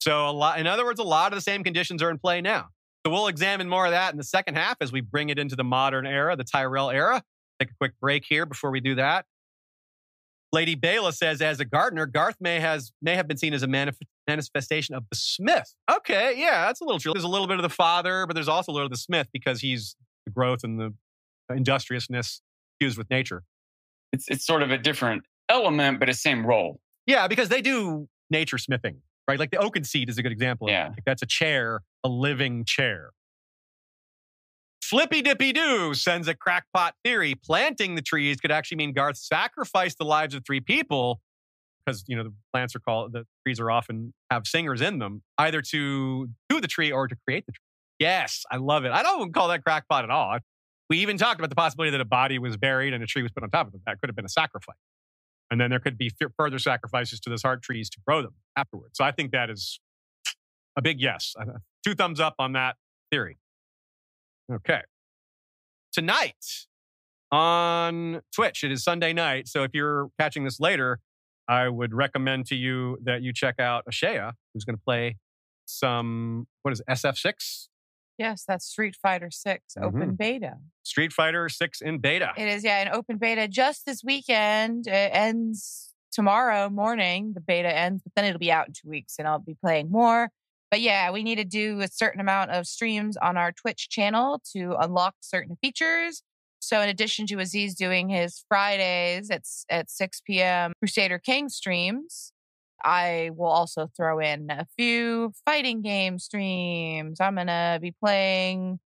[0.00, 2.40] So a lot in other words, a lot of the same conditions are in play
[2.40, 2.66] now.
[3.06, 5.54] So we'll examine more of that in the second half as we bring it into
[5.54, 7.22] the modern era, the Tyrell era.
[7.60, 9.26] Take a quick break here before we do that.
[10.52, 13.66] Lady Bayla says, as a gardener, Garth may has may have been seen as a
[13.66, 15.74] manif- manifestation of the Smith.
[15.90, 17.12] Okay, yeah, that's a little true.
[17.12, 19.28] There's a little bit of the father, but there's also a little of the Smith
[19.32, 20.94] because he's the growth and the
[21.54, 22.40] industriousness
[22.78, 23.42] fused with nature.
[24.12, 26.80] It's it's sort of a different element, but a same role.
[27.06, 29.38] Yeah, because they do nature smithing, right?
[29.38, 30.68] Like the oaken seat is a good example.
[30.68, 30.88] of Yeah.
[30.88, 33.10] Like that's a chair, a living chair.
[34.88, 37.34] Flippy Dippy Doo sends a crackpot theory.
[37.34, 41.20] Planting the trees could actually mean Garth sacrificed the lives of three people
[41.84, 45.22] because you know the plants are called the trees are often have singers in them,
[45.38, 47.64] either to do the tree or to create the tree.
[47.98, 48.92] Yes, I love it.
[48.92, 50.38] I don't call that crackpot at all.
[50.88, 53.32] We even talked about the possibility that a body was buried and a tree was
[53.32, 53.80] put on top of it.
[53.86, 54.76] That could have been a sacrifice.
[55.50, 58.92] And then there could be further sacrifices to those heart trees to grow them afterwards.
[58.94, 59.80] So I think that is
[60.76, 61.34] a big yes.
[61.84, 62.76] Two thumbs up on that
[63.10, 63.38] theory.
[64.52, 64.80] Okay.
[65.92, 66.36] Tonight
[67.32, 69.48] on Twitch, it is Sunday night.
[69.48, 71.00] So if you're catching this later,
[71.48, 75.16] I would recommend to you that you check out Ashea, who's going to play
[75.64, 77.68] some, what is it, SF6?
[78.18, 79.84] Yes, that's Street Fighter 6 Mm-hmm.
[79.86, 80.54] open beta.
[80.84, 82.30] Street Fighter 6 in beta.
[82.36, 84.86] It is, yeah, in open beta just this weekend.
[84.86, 87.32] It ends tomorrow morning.
[87.34, 89.90] The beta ends, but then it'll be out in two weeks and I'll be playing
[89.90, 90.30] more.
[90.70, 94.40] But yeah, we need to do a certain amount of streams on our Twitch channel
[94.52, 96.22] to unlock certain features.
[96.58, 100.72] So in addition to Aziz doing his Fridays at, at 6 p.m.
[100.80, 102.32] Crusader King streams,
[102.82, 107.20] I will also throw in a few fighting game streams.
[107.20, 108.80] I'm going to be playing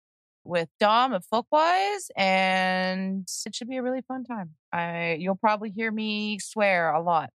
[0.44, 4.50] with Dom of Folkwise, and it should be a really fun time.
[4.72, 7.30] I you'll probably hear me swear a lot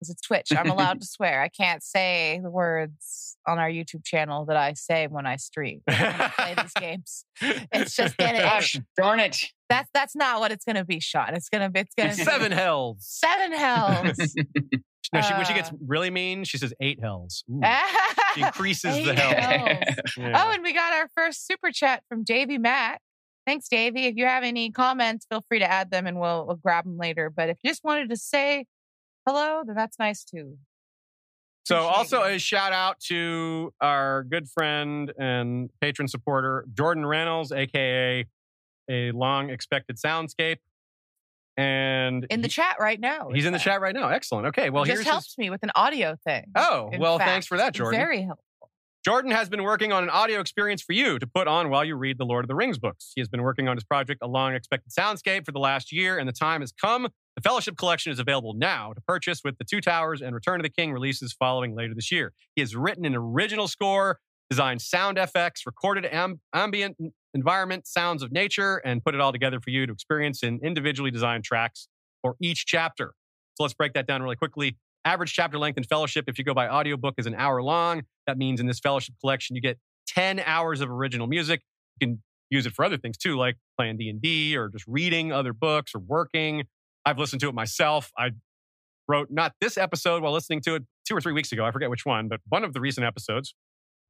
[0.00, 0.48] because it's Twitch.
[0.56, 1.42] I'm allowed to swear.
[1.42, 5.82] I can't say the words on our YouTube channel that I say when I stream.
[5.84, 7.24] when I play these games.
[7.72, 8.38] It's just gonna.
[8.38, 9.36] Gosh darn it!
[9.68, 11.34] That's that's not what it's gonna be, Sean.
[11.34, 11.80] It's gonna be.
[11.80, 12.98] It's gonna be Seven hells.
[13.06, 14.16] Seven hells.
[15.12, 17.42] No, she, when she gets Uh, really mean, she says eight hells.
[17.50, 17.60] Ooh,
[18.34, 19.34] she Eight increases the hell.
[19.34, 19.78] hells.
[20.16, 20.44] Yeah.
[20.46, 23.00] Oh, and we got our first super chat from Davy Matt.
[23.44, 24.04] Thanks, Davy.
[24.06, 26.96] If you have any comments, feel free to add them and we'll, we'll grab them
[26.96, 27.28] later.
[27.28, 28.66] But if you just wanted to say
[29.30, 30.56] hello, then that's nice too.
[31.64, 32.36] So, Appreciate also it.
[32.36, 38.26] a shout out to our good friend and patron supporter, Jordan Rannells, aka
[38.88, 40.56] a long expected soundscape.
[41.56, 43.28] And In the he- chat right now.
[43.32, 44.08] he's in the chat right now.
[44.08, 44.46] Excellent.
[44.48, 44.70] Okay.
[44.70, 46.46] Well, Just here's helped his, me with an audio thing.
[46.56, 47.30] Oh, well, fact.
[47.30, 48.00] thanks for that, Jordan.
[48.00, 48.44] Very helpful.
[49.04, 51.96] Jordan has been working on an audio experience for you to put on while you
[51.96, 53.12] read the Lord of the Rings books.
[53.14, 56.18] He has been working on his project, A Long Expected Soundscape, for the last year,
[56.18, 57.08] and the time has come.
[57.40, 60.62] The Fellowship Collection is available now to purchase with The Two Towers and Return of
[60.62, 62.34] the King releases following later this year.
[62.54, 64.18] He has written an original score,
[64.50, 66.98] designed sound FX, recorded am- ambient
[67.32, 71.10] environment, sounds of nature, and put it all together for you to experience in individually
[71.10, 71.88] designed tracks
[72.20, 73.14] for each chapter.
[73.54, 74.76] So let's break that down really quickly.
[75.06, 78.02] Average chapter length in Fellowship, if you go by audiobook, is an hour long.
[78.26, 81.62] That means in this Fellowship collection, you get 10 hours of original music.
[81.98, 85.54] You can use it for other things too, like playing D&D or just reading other
[85.54, 86.64] books or working.
[87.04, 88.10] I've listened to it myself.
[88.16, 88.30] I
[89.08, 91.64] wrote not this episode while listening to it two or three weeks ago.
[91.64, 93.54] I forget which one, but one of the recent episodes.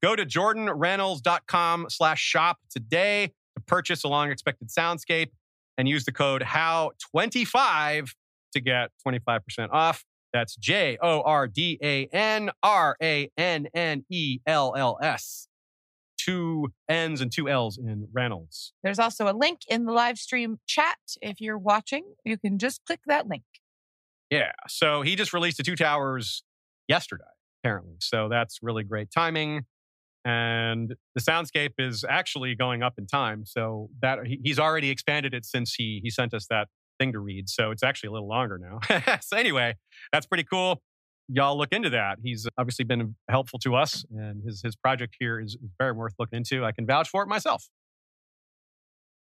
[0.02, 5.30] Go to jordanrannells.com slash shop today to purchase a long expected soundscape.
[5.78, 8.10] and use the code HOW25
[8.52, 10.04] to get 25% off.
[10.32, 15.48] That's J O R D A N R A N N E L L S.
[16.24, 18.72] Two N's and two L's in Rannells.
[18.82, 20.98] There's also a link in the live stream chat.
[21.22, 23.44] If you're watching, you can just click that link.
[24.30, 24.52] Yeah.
[24.68, 26.42] So he just released the Two Towers
[26.88, 27.24] yesterday,
[27.62, 27.96] apparently.
[28.00, 29.64] So that's really great timing.
[30.24, 33.44] And the soundscape is actually going up in time.
[33.46, 36.68] So that he, he's already expanded it since he he sent us that
[36.98, 37.48] thing to read.
[37.48, 39.16] So it's actually a little longer now.
[39.20, 39.76] so anyway,
[40.12, 40.82] that's pretty cool.
[41.32, 42.18] Y'all look into that.
[42.22, 46.14] He's uh, obviously been helpful to us, and his his project here is very worth
[46.18, 46.64] looking into.
[46.64, 47.68] I can vouch for it myself.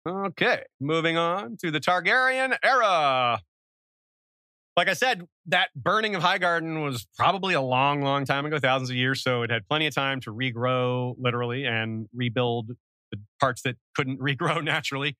[0.08, 3.42] Okay, moving on to the Targaryen era.
[4.78, 8.90] Like I said, that burning of Highgarden was probably a long, long time ago, thousands
[8.90, 9.22] of years.
[9.22, 12.72] So it had plenty of time to regrow literally and rebuild
[13.12, 15.18] the parts that couldn't regrow naturally.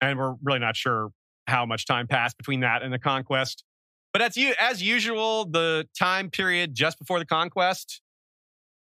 [0.00, 1.10] And we're really not sure
[1.46, 3.64] how much time passed between that and the conquest.
[4.12, 8.00] But as, you, as usual, the time period just before the conquest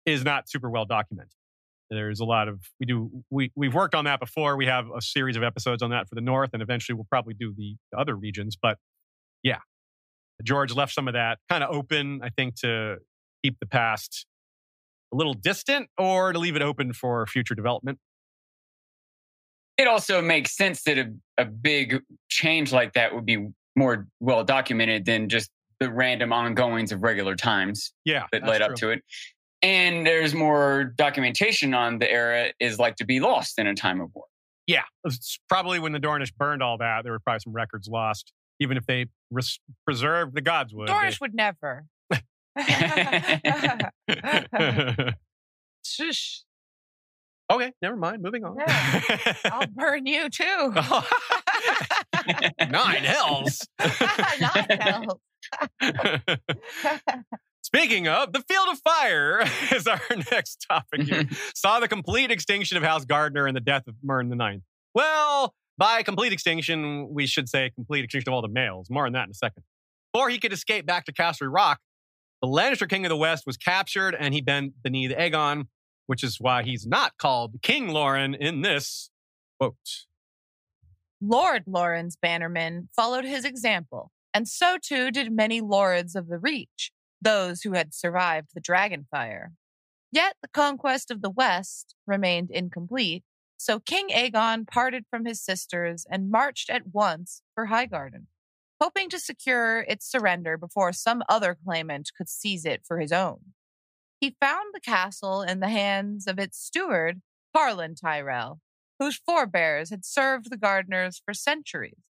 [0.06, 1.32] is not super well documented.
[1.90, 4.56] There's a lot of we do we we've worked on that before.
[4.58, 7.32] We have a series of episodes on that for the north, and eventually we'll probably
[7.32, 8.58] do the, the other regions.
[8.60, 8.76] But
[9.42, 9.60] yeah,
[10.42, 12.96] George left some of that kind of open, I think, to
[13.42, 14.26] keep the past
[15.14, 17.98] a little distant or to leave it open for future development.
[19.78, 23.48] It also makes sense that a, a big change like that would be
[23.78, 25.50] more well documented than just
[25.80, 28.76] the random ongoings of regular times Yeah, that led up true.
[28.76, 29.02] to it.
[29.62, 34.00] And there's more documentation on the era is like to be lost in a time
[34.00, 34.24] of war.
[34.66, 38.32] Yeah, it's probably when the Dornish burned all that, there were probably some records lost.
[38.60, 40.88] Even if they res- preserved the gods would.
[40.88, 41.84] Dornish would never.
[45.84, 46.42] Shush.
[47.50, 48.22] okay, never mind.
[48.22, 48.56] Moving on.
[49.46, 50.74] I'll burn you too.
[52.68, 53.66] Nine hells.
[54.40, 55.20] Nine hells.
[57.62, 59.44] Speaking of, the Field of Fire
[59.74, 60.00] is our
[60.32, 61.28] next topic here.
[61.54, 64.62] Saw the complete extinction of House Gardener and the death of Mern the Ninth.
[64.94, 68.88] Well, by complete extinction, we should say complete extinction of all the males.
[68.90, 69.64] More on that in a second.
[70.12, 71.78] Before he could escape back to Casterly Rock,
[72.40, 75.66] the Lannister King of the West was captured and he bent the knee to Aegon,
[76.06, 79.10] which is why he's not called King Loren in this
[79.60, 79.76] quote.
[81.20, 86.92] Lord Lawrence Bannerman followed his example, and so too did many lords of the Reach,
[87.20, 89.48] those who had survived the Dragonfire.
[90.12, 93.24] Yet the conquest of the West remained incomplete,
[93.56, 98.26] so King Aegon parted from his sisters and marched at once for Highgarden,
[98.80, 103.54] hoping to secure its surrender before some other claimant could seize it for his own.
[104.20, 107.22] He found the castle in the hands of its steward,
[107.54, 108.60] Harlan Tyrell,
[108.98, 112.02] whose forebears had served the gardeners for centuries.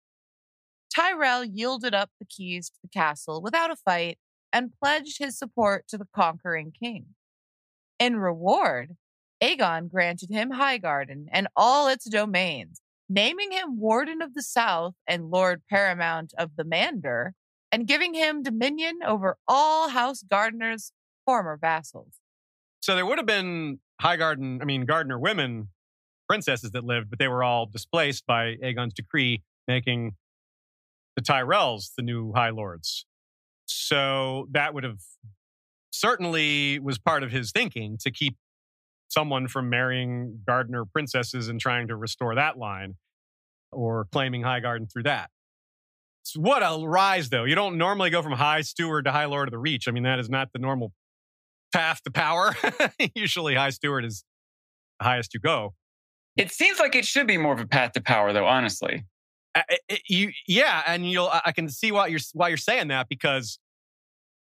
[0.93, 4.17] Tyrell yielded up the keys to the castle without a fight
[4.53, 7.07] and pledged his support to the conquering king.
[7.99, 8.95] In reward,
[9.43, 15.29] Aegon granted him Highgarden and all its domains, naming him Warden of the South and
[15.29, 17.33] Lord Paramount of the Mander,
[17.71, 20.91] and giving him dominion over all House Gardeners'
[21.25, 22.15] former vassals.
[22.81, 25.69] So there would have been Highgarden, I mean, Gardener women,
[26.27, 30.15] princesses that lived, but they were all displaced by Aegon's decree, making
[31.15, 33.05] the Tyrells the new High Lords.
[33.65, 34.99] So that would have
[35.91, 38.37] certainly was part of his thinking to keep
[39.09, 42.95] someone from marrying Gardener princesses and trying to restore that line
[43.71, 45.29] or claiming Highgarden through that.
[46.23, 47.45] So what a rise, though.
[47.45, 49.87] You don't normally go from High Steward to High Lord of the Reach.
[49.87, 50.91] I mean, that is not the normal
[51.73, 52.55] path to power.
[53.15, 54.25] Usually, High Steward is
[54.99, 55.73] the highest you go.
[56.37, 59.05] It seems like it should be more of a path to power, though, honestly.
[59.89, 61.27] It- you, yeah, and you'll.
[61.29, 63.57] I I can see why you're why you're saying that because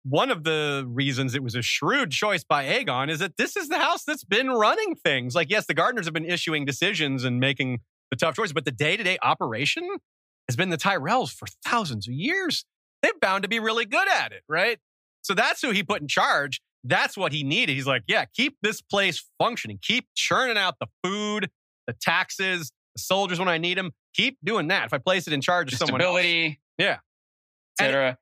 [0.02, 3.68] one of the reasons it was a shrewd choice by Aegon is that this is
[3.68, 5.34] the house that's been running things.
[5.34, 7.80] Like, yes, the Gardeners have been issuing decisions and making
[8.10, 9.86] the tough choices, but the day to day operation
[10.48, 12.64] has been the Tyrells for thousands of years.
[13.02, 14.78] They're bound to be really good at it, right?
[15.22, 16.60] So that's who he put in charge.
[16.84, 17.74] That's what he needed.
[17.74, 21.50] He's like, yeah, keep this place functioning, keep churning out the food,
[21.89, 23.90] the taxes, the soldiers when I need them.
[24.15, 24.85] Keep doing that.
[24.86, 26.16] If I place it in charge of someone else.
[26.20, 26.98] stability, Yeah.
[27.81, 28.16] etc.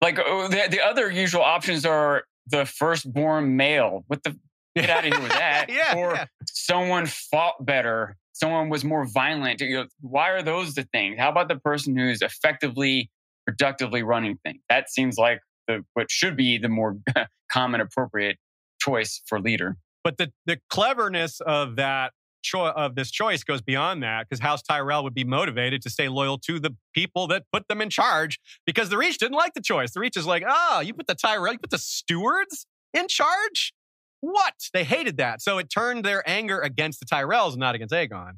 [0.00, 4.02] Like oh, the, the other usual options are the firstborn male.
[4.08, 4.36] What the
[4.76, 5.66] get out of here with that?
[5.68, 6.24] Yeah, or yeah.
[6.46, 8.16] someone fought better.
[8.32, 9.60] Someone was more violent.
[9.60, 11.18] You know, why are those the things?
[11.18, 13.10] How about the person who's effectively,
[13.46, 14.60] productively running things?
[14.70, 16.96] That seems like the what should be the more
[17.52, 18.38] common, appropriate
[18.80, 19.76] choice for leader.
[20.02, 24.40] But the, the cleverness of that cho- of uh, this choice goes beyond that because
[24.40, 27.90] House Tyrell would be motivated to stay loyal to the people that put them in
[27.90, 29.92] charge because the Reach didn't like the choice.
[29.92, 33.72] The Reach is like, oh, you put the Tyrell, you put the stewards in charge?
[34.20, 34.54] What?
[34.72, 35.42] They hated that.
[35.42, 38.32] So it turned their anger against the Tyrells, not against Aegon.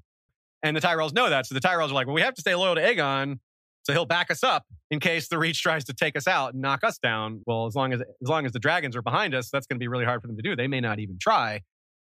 [0.62, 1.46] And the Tyrells know that.
[1.46, 3.38] So the Tyrells are like, well, we have to stay loyal to Aegon.
[3.84, 6.62] So he'll back us up in case the Reach tries to take us out and
[6.62, 7.42] knock us down.
[7.46, 9.80] Well, as long as as long as the dragons are behind us, that's going to
[9.80, 10.56] be really hard for them to do.
[10.56, 11.60] They may not even try.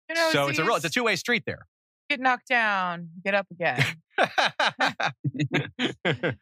[0.07, 1.65] You know, so it's a real, it's a two way street there.
[2.09, 3.81] Get knocked down, get up again.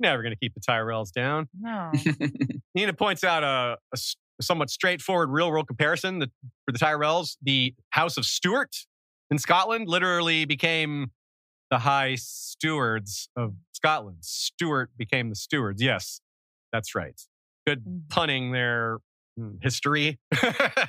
[0.00, 1.48] Never going to keep the Tyrells down.
[1.60, 1.92] No.
[2.74, 3.76] Nina points out a
[4.40, 6.30] somewhat straightforward real world comparison that
[6.64, 8.74] for the Tyrells, the House of Stuart
[9.30, 11.10] in Scotland literally became
[11.70, 14.18] the High Stewards of Scotland.
[14.22, 15.82] Stuart became the stewards.
[15.82, 16.20] Yes,
[16.72, 17.20] that's right.
[17.66, 18.08] Good Mhm.
[18.08, 18.98] punning there.
[19.38, 20.18] Hmm, History.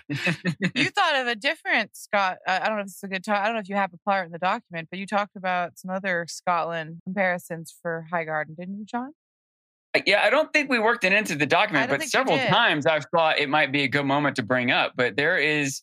[0.10, 2.38] you thought of a different Scott.
[2.48, 3.38] I I don't know if it's a good talk.
[3.38, 5.78] I don't know if you have a part in the document, but you talked about
[5.78, 9.12] some other Scotland comparisons for Highgarden, didn't you, John?
[10.06, 13.40] Yeah, I don't think we worked it into the document, but several times I've thought
[13.40, 14.94] it might be a good moment to bring up.
[14.96, 15.82] But there is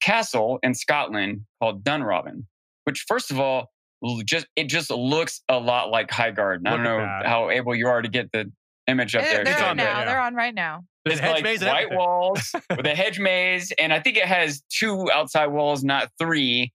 [0.00, 2.44] castle in Scotland called Dunrobin,
[2.84, 3.70] which first of all,
[4.24, 6.66] just it just looks a lot like Highgarden.
[6.68, 7.26] I don't know that.
[7.26, 8.50] how able you are to get the
[8.86, 9.44] image up They're, there.
[9.44, 9.98] they're It's on there, now.
[9.98, 10.04] yeah.
[10.04, 10.84] They're on right now.
[11.08, 11.98] There's It's hedge like maze and white everything.
[11.98, 16.72] walls with a hedge maze, and I think it has two outside walls, not three.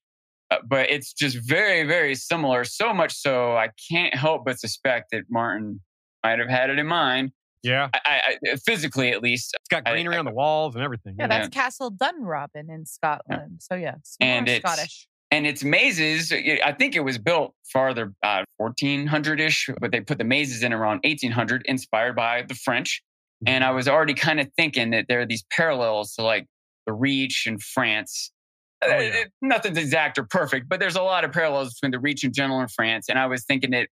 [0.52, 2.64] Uh, but it's just very, very similar.
[2.64, 5.80] So much so, I can't help but suspect that Martin
[6.24, 7.32] might have had it in mind.
[7.64, 7.88] Yeah.
[7.94, 9.56] I, I, I- physically, at least.
[9.60, 11.16] It's got I- greenery I- on the walls and everything.
[11.18, 13.62] Yeah, that's Castle Dunrobin in Scotland.
[13.62, 15.08] So yes, more And it's- Scottish.
[15.32, 20.20] And its mazes, I think it was built farther, uh, 1400 ish, but they put
[20.20, 23.02] the mazes in around 1800, inspired by the French.
[23.48, 26.46] And I was already kind of thinking that there are these parallels to like
[26.86, 28.32] the Reach and France.
[28.84, 29.00] Oh, Uh, yeah.
[29.22, 32.34] it- nothing's exact or perfect, but there's a lot of parallels between the Reach in
[32.34, 33.08] general and France.
[33.10, 33.88] And I was thinking that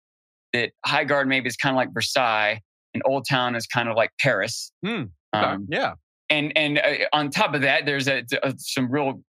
[0.53, 2.59] that Highgard maybe is kind of like Versailles,
[2.95, 4.71] and Oldtown is kind of like Paris.
[4.85, 5.05] Okay.
[5.33, 5.93] Um, yeah.
[6.31, 9.21] and and uh, on top of that, there's a, a- some real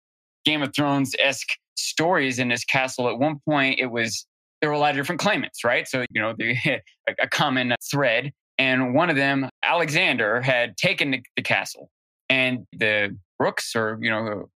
[0.45, 3.09] Game of Thrones esque stories in this castle.
[3.09, 4.25] At one point, it was
[4.61, 5.85] there were a lot of different claimants, right?
[5.87, 6.55] So you know, the,
[7.21, 11.89] a common thread, and one of them, Alexander, had taken the, the castle,
[12.29, 14.49] and the Brooks, or you know,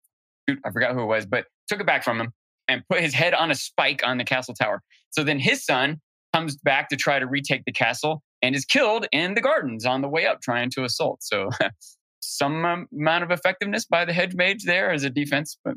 [0.49, 2.33] shoot, I forgot who it was, but took it back from him
[2.69, 4.83] and put his head on a spike on the castle tower.
[5.11, 6.01] So then his son
[6.35, 10.03] comes back to try to retake the castle and is killed in the gardens on
[10.03, 11.23] the way up trying to assault.
[11.23, 11.49] So
[12.21, 15.75] some amount of effectiveness by the hedge maze there as a defense, but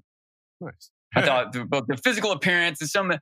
[0.62, 0.90] Nice.
[1.16, 3.14] I thought the, both the physical appearance and some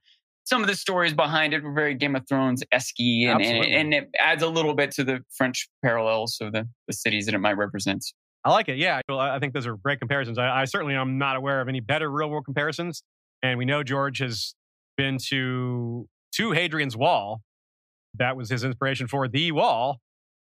[0.45, 3.93] some of the stories behind it were very Game of Thrones esque, and, and, and
[3.93, 7.39] it adds a little bit to the French parallels of the, the cities that it
[7.39, 8.05] might represent.
[8.45, 8.77] I like it.
[8.77, 10.37] Yeah, Well, I think those are great comparisons.
[10.37, 13.01] I, I certainly am not aware of any better real world comparisons.
[13.41, 14.53] And we know George has
[14.97, 17.41] been to to Hadrian's Wall.
[18.15, 19.99] That was his inspiration for the wall.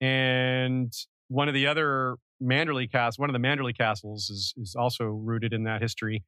[0.01, 0.93] And
[1.29, 5.53] one of the other Manderly castles, one of the Manderly castles, is is also rooted
[5.53, 6.23] in that history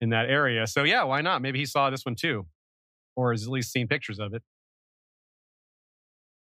[0.00, 0.66] in that area.
[0.66, 1.42] So yeah, why not?
[1.42, 2.46] Maybe he saw this one too,
[3.16, 4.42] or has at least seen pictures of it.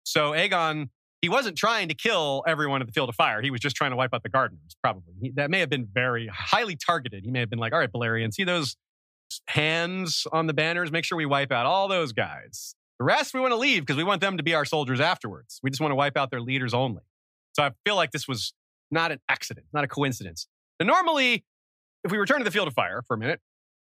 [0.05, 0.89] So Aegon
[1.24, 3.41] he wasn't trying to kill everyone at the field of fire.
[3.41, 5.15] He was just trying to wipe out the gardeners, probably.
[5.23, 7.24] He, that may have been very highly targeted.
[7.24, 8.77] He may have been like, all right, Balerion, see those
[9.47, 10.93] hands on the banners?
[10.93, 12.74] Make sure we wipe out all those guys.
[12.99, 15.61] The rest we want to leave because we want them to be our soldiers afterwards.
[15.62, 17.01] We just want to wipe out their leaders only.
[17.55, 18.53] So I feel like this was
[18.91, 20.47] not an accident, not a coincidence.
[20.78, 21.43] Normally,
[22.05, 23.41] if we return to the field of fire for a minute,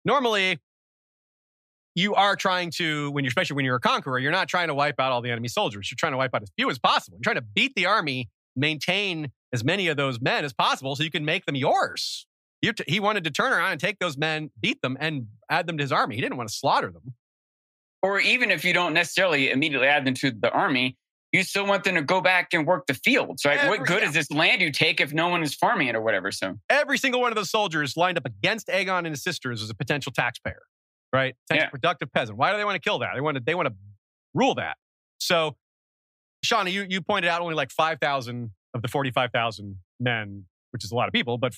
[0.04, 0.58] normally
[1.94, 4.74] you are trying to, when you're especially when you're a conqueror, you're not trying to
[4.74, 5.90] wipe out all the enemy soldiers.
[5.90, 7.18] You're trying to wipe out as few as possible.
[7.18, 11.02] You're trying to beat the army, maintain as many of those men as possible, so
[11.02, 12.26] you can make them yours.
[12.62, 15.66] You t- he wanted to turn around and take those men, beat them, and add
[15.66, 16.14] them to his army.
[16.14, 17.14] He didn't want to slaughter them.
[18.02, 20.96] Or even if you don't necessarily immediately add them to the army,
[21.32, 23.58] you still want them to go back and work the fields, right?
[23.58, 24.08] Every- what good yeah.
[24.08, 26.30] is this land you take if no one is farming it or whatever?
[26.30, 29.70] So Every single one of those soldiers lined up against Aegon and his sisters as
[29.70, 30.62] a potential taxpayer,
[31.12, 31.34] right?
[31.48, 31.70] Potential Yeah.
[31.70, 32.38] productive peasant.
[32.38, 33.10] Why do they want to kill that?
[33.14, 33.74] They want to they want to
[34.34, 34.76] rule that.
[35.18, 35.56] So,
[36.44, 40.44] Shauna, you you pointed out only like five thousand of the forty five thousand men,
[40.70, 41.54] which is a lot of people, but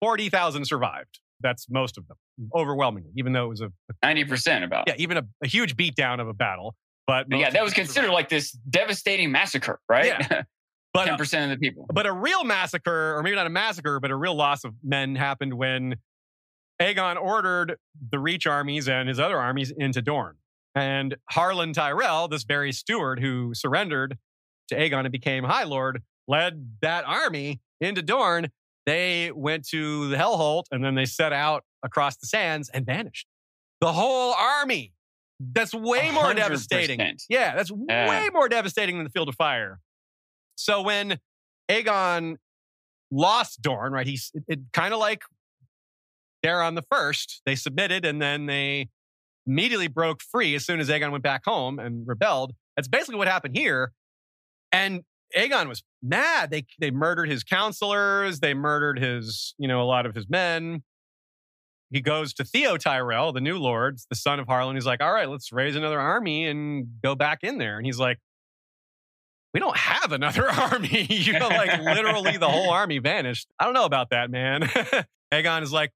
[0.00, 1.20] forty thousand survived.
[1.40, 2.16] That's most of them,
[2.54, 3.10] overwhelmingly.
[3.16, 3.70] Even though it was a
[4.02, 4.84] ninety percent about.
[4.86, 6.74] yeah, even a, a huge beatdown of a battle.
[7.06, 7.88] But most yeah, that was survived.
[7.88, 10.06] considered like this devastating massacre, right?
[10.06, 10.42] Yeah.
[10.94, 11.86] But Ten uh, percent of the people.
[11.92, 15.16] But a real massacre, or maybe not a massacre, but a real loss of men
[15.16, 15.96] happened when
[16.80, 17.76] Aegon ordered
[18.10, 20.36] the Reach armies and his other armies into Dorne.
[20.74, 24.18] And Harlan Tyrell, this very steward who surrendered
[24.68, 28.48] to Aegon and became High Lord, led that army into Dorne.
[28.86, 33.26] They went to the Hellholt and then they set out across the sands and vanished.
[33.80, 34.94] the whole army.
[35.40, 36.36] That's way more 100%.
[36.36, 37.18] devastating.
[37.28, 38.08] Yeah, that's Yeah.
[38.08, 39.78] way more devastating than the field of fire.
[40.56, 41.18] So when
[41.68, 42.36] Aegon
[43.10, 44.06] lost Dorne, right?
[44.06, 45.22] He's it, it kind of like
[46.44, 47.42] Daeron the First.
[47.46, 48.88] They submitted and then they
[49.46, 52.52] immediately broke free as soon as Aegon went back home and rebelled.
[52.76, 53.92] That's basically what happened here.
[54.72, 55.02] And
[55.36, 56.50] Aegon was mad.
[56.50, 58.40] They they murdered his counselors.
[58.40, 60.82] They murdered his, you know, a lot of his men.
[61.90, 64.74] He goes to Theo Tyrell, the new lord, the son of Harlan.
[64.74, 67.76] He's like, all right, let's raise another army and go back in there.
[67.76, 68.18] And he's like,
[69.52, 71.06] we don't have another army.
[71.08, 73.48] you know, like literally the whole army vanished.
[73.60, 74.62] I don't know about that, man.
[75.32, 75.92] Aegon is like,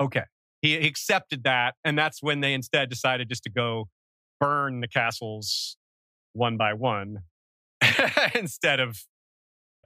[0.00, 0.24] okay.
[0.62, 1.74] He, accepted that.
[1.84, 3.88] And that's when they instead decided just to go
[4.40, 5.76] burn the castles
[6.32, 7.18] one by one
[8.34, 9.04] instead of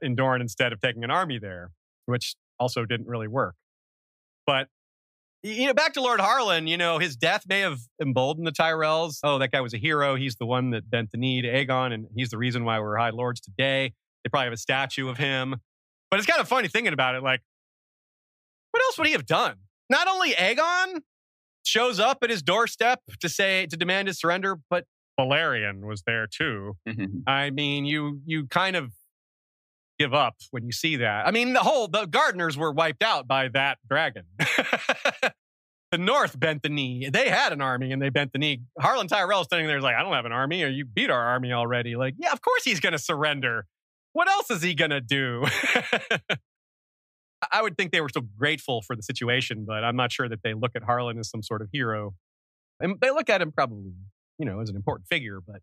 [0.01, 1.71] in instead of taking an army there,
[2.05, 3.55] which also didn't really work.
[4.45, 4.67] But
[5.43, 9.19] you know, back to Lord Harlan, you know, his death may have emboldened the Tyrells.
[9.23, 10.15] Oh, that guy was a hero.
[10.15, 12.97] He's the one that bent the knee to Aegon, and he's the reason why we're
[12.97, 13.93] High Lords today.
[14.23, 15.57] They probably have a statue of him.
[16.09, 17.21] But it's kind of funny thinking about it.
[17.21, 17.41] Like,
[18.71, 19.57] what else would he have done?
[19.89, 21.01] Not only Aegon
[21.63, 24.85] shows up at his doorstep to say to demand his surrender, but
[25.19, 26.75] Balerion was there too.
[26.87, 27.23] Mhm.
[27.27, 28.91] I mean, you you kind of
[29.97, 31.25] give up when you see that.
[31.27, 34.25] I mean, the whole the gardeners were wiped out by that dragon.
[35.91, 37.09] the North bent the knee.
[37.09, 38.61] They had an army and they bent the knee.
[38.79, 41.21] Harlan Tyrell standing there is like, I don't have an army, or you beat our
[41.21, 41.95] army already.
[41.95, 43.65] Like, yeah, of course he's gonna surrender.
[44.11, 45.45] What else is he gonna do?
[47.51, 50.41] I would think they were still grateful for the situation, but I'm not sure that
[50.43, 52.13] they look at Harlan as some sort of hero.
[52.79, 53.93] And they look at him probably,
[54.37, 55.61] you know, as an important figure, but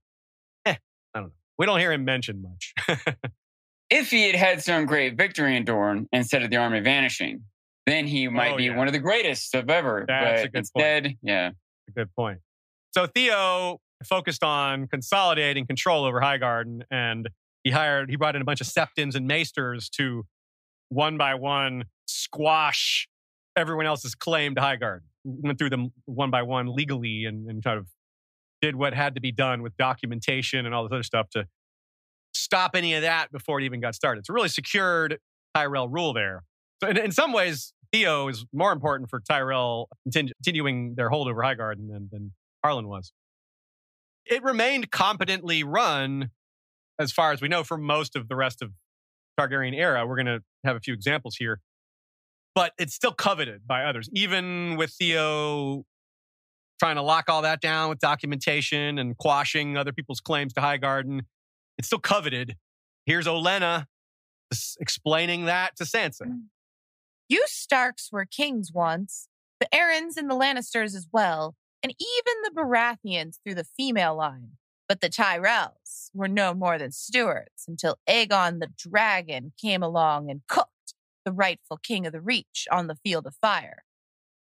[0.66, 0.74] eh,
[1.14, 1.32] I don't know.
[1.58, 2.74] We don't hear him mentioned much.
[3.90, 7.42] If he had had some great victory in Dorne instead of the army vanishing,
[7.86, 8.76] then he might Oh, be yeah.
[8.78, 10.06] one of the greatest of ever.
[10.08, 10.86] That's a but good point.
[10.86, 11.50] instead, yeah.
[11.94, 12.38] Good point.
[12.92, 17.28] So Theo focused on consolidating control over Highgarden, and
[17.64, 20.24] he hired, he brought in a bunch of septons and maesters to
[20.92, 23.08] one by one squash
[23.56, 25.00] everyone else's claim to Highgarden.
[25.24, 27.86] Went through them one by one legally and, and kind of
[28.60, 31.46] did what had to be done with documentation and all this other stuff to
[32.34, 34.26] stop any of that before it even got started.
[34.26, 35.18] So really secured
[35.54, 36.44] Tyrell rule there.
[36.82, 41.28] So in, in some ways, Theo is more important for Tyrell continu- continuing their hold
[41.28, 42.32] over Highgarden than, than
[42.64, 43.12] Harlan was.
[44.26, 46.30] It remained competently run,
[46.98, 48.72] as far as we know, for most of the rest of
[49.38, 50.06] Targaryen era.
[50.06, 51.60] We're going to have a few examples here,
[52.54, 55.84] but it's still coveted by others, even with Theo
[56.78, 61.20] trying to lock all that down with documentation and quashing other people's claims to Highgarden.
[61.78, 62.56] It's still coveted.
[63.06, 63.86] Here's Olenna
[64.80, 66.26] explaining that to Sansa.
[66.26, 66.42] Mm.
[67.28, 69.28] You Starks were kings once,
[69.60, 74.52] the Arryns and the Lannisters as well, and even the Baratheons through the female line.
[74.92, 80.42] But the Tyrells were no more than stewards until Aegon the Dragon came along and
[80.46, 80.92] cooked
[81.24, 83.84] the rightful king of the Reach on the field of fire.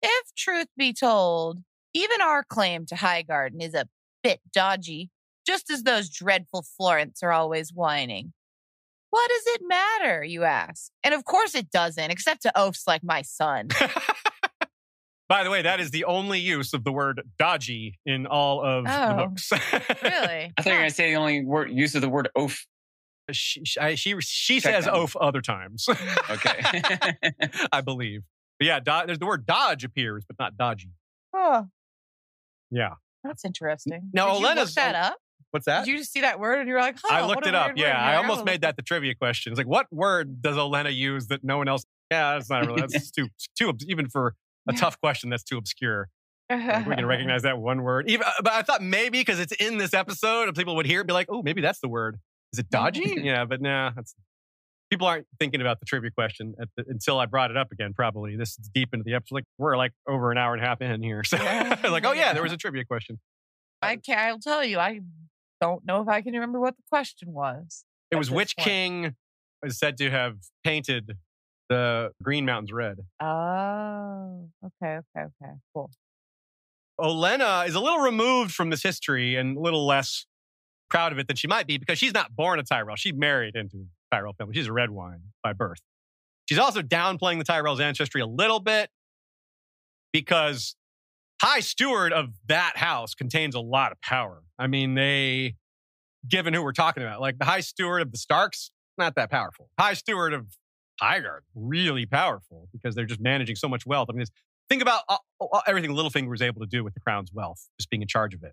[0.01, 3.91] If truth be told, even our claim to Highgarden is a
[4.23, 5.11] bit dodgy,
[5.47, 8.33] just as those dreadful Florents are always whining.
[9.11, 10.91] What does it matter, you ask?
[11.05, 13.69] And of course it doesn't, except to oafs like my son.
[15.29, 18.85] By the way, that is the only use of the word dodgy in all of
[18.85, 19.51] the Oh, books.
[20.03, 20.03] really?
[20.03, 22.67] I thought you were going to say the only word use of the word oaf.
[23.31, 25.03] she, she, I- she, she says that one.
[25.03, 25.87] oaf other times,
[26.31, 26.83] Okay.
[27.73, 28.23] I believe.
[28.59, 30.91] But yeah, do, there's the word dodge appears, but not dodgy.
[31.35, 31.67] Oh,
[32.71, 32.95] Yeah.
[33.23, 34.11] that's interesting.
[34.15, 35.17] Now, Did you look Olenna's- that oh, up?
[35.51, 35.85] What's that?
[35.85, 37.51] Did you just see that word and you were like, huh, I what looked a
[37.51, 37.73] it up.
[37.77, 37.99] Yeah.
[37.99, 39.51] I almost made that the trivia question.
[39.53, 41.85] It's like, what word does Olena use that no one else?
[42.11, 42.81] Yeah, that's not really.
[42.83, 43.29] That's too
[43.59, 44.35] too even for
[44.69, 44.79] a Yeah.
[44.79, 45.31] tough question.
[45.31, 46.09] That's too obscure.
[46.51, 48.09] Like, we can recognize that one word.
[48.09, 51.01] Even, uh, but I thought maybe because it's in this episode, and people would hear
[51.01, 52.19] it and be like, "Oh, maybe that's the word."
[52.55, 53.21] Is it dodgy?
[53.23, 54.15] yeah, but nah, that's
[54.91, 57.93] people aren't thinking about the trivia question at the, until I brought it up again.
[57.93, 59.35] Probably this is deep into the episode.
[59.35, 62.33] Like we're like over an hour and a half in here, so like, oh yeah,
[62.33, 63.19] there was a trivia question.
[63.83, 65.01] I can't, I'll tell you, I
[65.61, 67.85] don't know if I can remember what the question was.
[68.11, 68.67] It was which point.
[68.67, 69.17] king
[69.63, 71.13] is said to have painted
[71.69, 72.99] the Green Mountains red.
[73.21, 75.91] Oh, okay, okay, okay, cool.
[77.01, 80.27] Olenna is a little removed from this history and a little less
[80.91, 82.97] proud of it than she might be because she's not born a Tyrell.
[82.97, 84.55] She married into a Tyrell family.
[84.55, 85.81] She's a Redwyne by birth.
[86.49, 88.91] She's also downplaying the Tyrell's ancestry a little bit
[90.13, 90.75] because
[91.41, 94.43] High Steward of that house contains a lot of power.
[94.59, 95.55] I mean, they,
[96.27, 99.69] given who we're talking about, like the High Steward of the Starks, not that powerful.
[99.79, 100.47] High Steward of
[101.01, 104.09] Highgarden, really powerful because they're just managing so much wealth.
[104.11, 104.31] I mean, it's
[104.69, 107.91] think about uh, uh, everything Littlefinger was able to do with the crown's wealth, just
[107.91, 108.53] being in charge of it.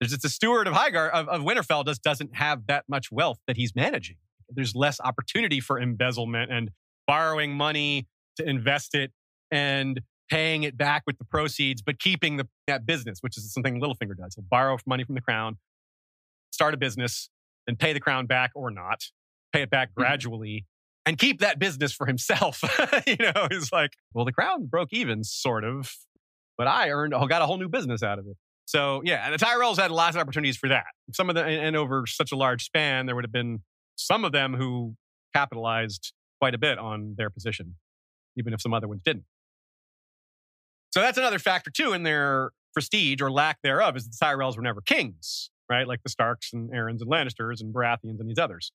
[0.00, 3.38] There's just a steward of Highgarden of, of Winterfell just doesn't have that much wealth
[3.46, 4.16] that he's managing.
[4.48, 6.70] There's less opportunity for embezzlement and
[7.06, 8.06] borrowing money
[8.36, 9.12] to invest it
[9.50, 10.00] and
[10.30, 14.16] paying it back with the proceeds, but keeping the, that business, which is something Littlefinger
[14.16, 14.34] does.
[14.34, 15.58] He'll borrow money from the crown,
[16.50, 17.28] start a business,
[17.66, 19.04] then pay the crown back or not,
[19.52, 20.00] pay it back mm-hmm.
[20.00, 20.64] gradually,
[21.06, 22.62] and keep that business for himself.
[23.06, 25.94] you know, he's like, well, the crown broke even, sort of,
[26.56, 28.36] but I earned, oh, got a whole new business out of it.
[28.66, 30.86] So yeah, the Tyrells had lots of opportunities for that.
[31.12, 33.60] Some of them, and over such a large span, there would have been
[33.96, 34.96] some of them who
[35.34, 37.76] capitalized quite a bit on their position,
[38.36, 39.24] even if some other ones didn't.
[40.92, 44.62] So that's another factor too in their prestige or lack thereof is the Tyrells were
[44.62, 45.86] never kings, right?
[45.86, 48.70] Like the Starks and Arryns and Lannisters and Baratheons and these others.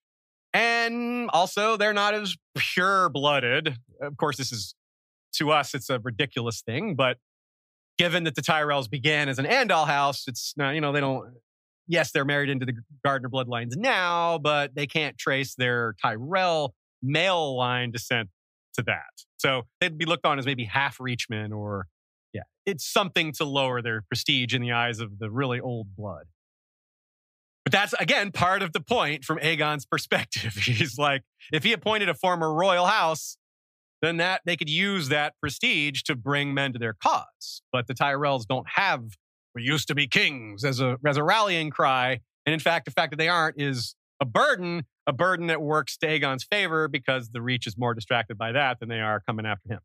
[0.53, 3.77] And also, they're not as pure blooded.
[4.01, 4.75] Of course, this is
[5.33, 7.17] to us, it's a ridiculous thing, but
[7.99, 11.33] given that the Tyrells began as an Andal house, it's not, you know, they don't,
[11.87, 12.73] yes, they're married into the
[13.05, 16.73] Gardener bloodlines now, but they can't trace their Tyrell
[17.03, 18.29] male line descent
[18.73, 19.11] to that.
[19.37, 21.87] So they'd be looked on as maybe half Reachmen or,
[22.33, 26.25] yeah, it's something to lower their prestige in the eyes of the really old blood.
[27.69, 30.53] But that's again part of the point from Aegon's perspective.
[30.55, 31.21] He's like,
[31.53, 33.37] if he appointed a former royal house,
[34.01, 37.61] then that they could use that prestige to bring men to their cause.
[37.71, 39.03] But the Tyrells don't have
[39.53, 42.21] we used to be kings as a as a rallying cry.
[42.47, 45.95] And in fact, the fact that they aren't is a burden, a burden that works
[45.97, 49.45] to Aegon's favor because the Reach is more distracted by that than they are coming
[49.45, 49.79] after him.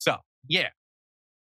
[0.00, 0.16] So
[0.48, 0.68] yeah,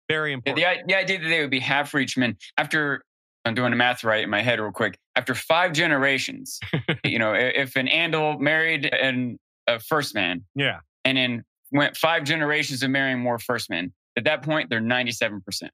[0.10, 0.61] very important.
[0.61, 3.06] Yeah, the, the idea that they would be half Reachmen after
[3.45, 4.98] I'm doing the math right in my head real quick.
[5.16, 6.60] After five generations,
[7.03, 9.38] you know, if an Andal married an,
[9.68, 14.26] a first man, yeah, and then went five generations of marrying more first men, at
[14.26, 15.72] that point they're 97 percent.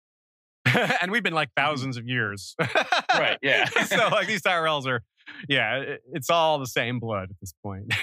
[1.02, 2.56] and we've been like thousands of years,
[3.14, 3.38] right?
[3.42, 3.66] Yeah.
[3.86, 5.02] so like these Tyrells are,
[5.48, 7.94] yeah, it's all the same blood at this point.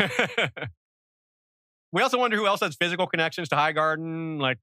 [1.92, 4.58] we also wonder who else has physical connections to Highgarden, like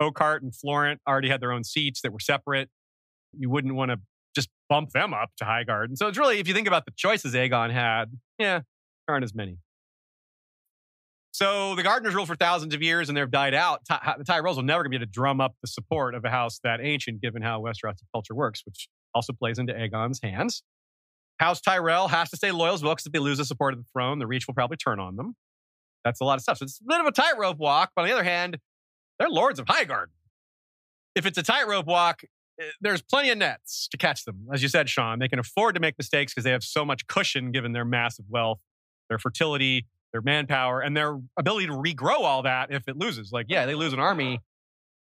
[0.00, 2.68] Oakheart and Florent already had their own seats that were separate.
[3.38, 4.00] You wouldn't want to
[4.72, 5.98] bump them up to Highgarden.
[5.98, 8.06] So it's really, if you think about the choices Aegon had,
[8.38, 8.60] yeah,
[9.06, 9.58] aren't as many.
[11.32, 13.80] So the Gardeners ruled for thousands of years and they've died out.
[13.86, 16.58] Ty- the Tyrells will never be able to drum up the support of a house
[16.64, 20.62] that ancient, given how Westerosi culture works, which also plays into Aegon's hands.
[21.38, 23.80] House Tyrell has to stay loyal as well because if they lose the support of
[23.80, 25.34] the throne, the Reach will probably turn on them.
[26.02, 26.58] That's a lot of stuff.
[26.58, 27.90] So it's a bit of a tightrope walk.
[27.94, 28.56] But on the other hand,
[29.18, 30.16] they're lords of Highgarden.
[31.14, 32.22] If it's a tightrope walk,
[32.80, 34.46] there's plenty of nets to catch them.
[34.52, 37.06] As you said, Sean, they can afford to make mistakes because they have so much
[37.06, 38.60] cushion given their massive wealth,
[39.08, 43.32] their fertility, their manpower, and their ability to regrow all that if it loses.
[43.32, 44.40] Like, yeah, they lose an army.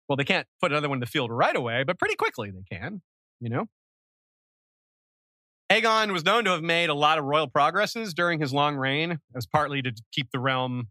[0.07, 2.63] Well, they can't put another one in the field right away, but pretty quickly they
[2.75, 3.01] can,
[3.39, 3.65] you know?
[5.69, 9.19] Aegon was known to have made a lot of royal progresses during his long reign,
[9.35, 10.87] as partly to keep the realm,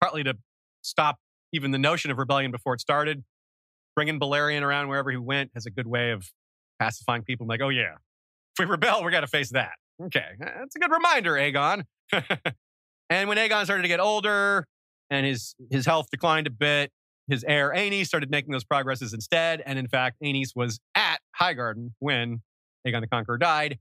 [0.00, 0.34] partly to
[0.82, 1.18] stop
[1.52, 3.24] even the notion of rebellion before it started,
[3.94, 6.28] bringing Balerion around wherever he went has a good way of
[6.78, 7.44] pacifying people.
[7.44, 7.94] I'm like, oh yeah,
[8.54, 9.72] if we rebel, we got to face that.
[10.02, 11.84] Okay, that's a good reminder, Aegon.
[13.10, 14.66] and when Aegon started to get older
[15.10, 16.90] and his his health declined a bit,
[17.28, 19.62] his heir Aenys started making those progresses instead.
[19.64, 22.42] And in fact, Aenys was at Highgarden when
[22.86, 23.78] Aegon the Conqueror died,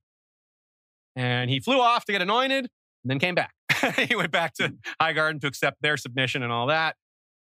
[1.15, 2.65] and he flew off to get anointed,
[3.03, 3.53] and then came back.
[4.07, 6.95] he went back to Highgarden to accept their submission and all that.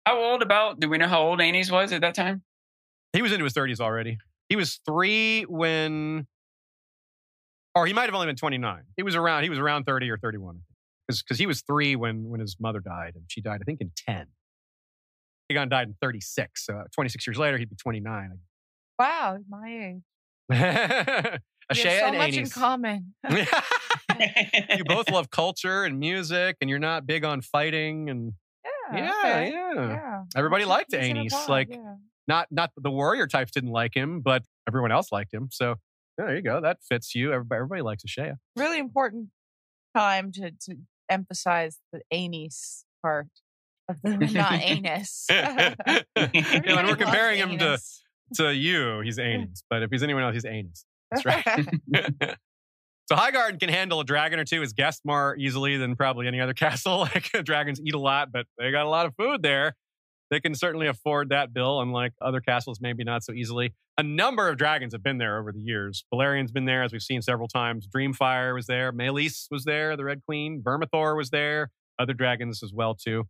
[0.05, 0.79] How old about?
[0.79, 2.43] Do we know how old Aenys was at that time?
[3.13, 4.17] He was into his 30s already.
[4.49, 6.27] He was three when,
[7.75, 8.83] or he might have only been 29.
[8.97, 10.61] He was around, he was around 30 or 31.
[11.07, 13.91] Because he was three when, when his mother died, and she died, I think, in
[14.07, 14.27] 10.
[15.51, 16.65] Aegon died in 36.
[16.65, 18.37] So uh, 26 years later, he'd be 29.
[18.99, 20.01] Wow, my age.
[21.71, 23.13] Ashea so and much in common.
[23.29, 28.09] you both love culture and music, and you're not big on fighting.
[28.09, 28.33] And
[28.93, 29.51] yeah, yeah, okay.
[29.51, 30.23] yeah.
[30.35, 31.95] Everybody liked applaud, Like, yeah.
[32.29, 35.49] Not not the warrior types didn't like him, but everyone else liked him.
[35.51, 35.75] So
[36.17, 36.61] yeah, there you go.
[36.61, 37.33] That fits you.
[37.33, 38.35] Everybody, everybody likes Ashea.
[38.55, 39.29] really important
[39.97, 40.75] time to, to
[41.09, 43.27] emphasize the anus part
[43.89, 45.25] of the not anus.
[45.29, 45.73] Yeah,
[46.15, 47.79] and we're comparing him to
[48.35, 49.01] to you.
[49.01, 50.83] He's Aenys, but if he's anyone else, he's Aenys.
[51.09, 51.43] That's right.
[53.07, 56.39] so Highgarden can handle a dragon or two as guest more easily than probably any
[56.39, 56.99] other castle.
[56.99, 59.75] Like dragons eat a lot, but they got a lot of food there.
[60.29, 63.73] They can certainly afford that bill, unlike other castles, maybe not so easily.
[63.97, 66.05] A number of dragons have been there over the years.
[66.13, 67.87] Balerion's been there, as we've seen several times.
[67.87, 68.91] Dreamfyre was there.
[68.91, 70.61] Meleys was there, the Red Queen.
[70.63, 71.71] Vermithor was there.
[71.97, 73.27] Other dragons as well, too.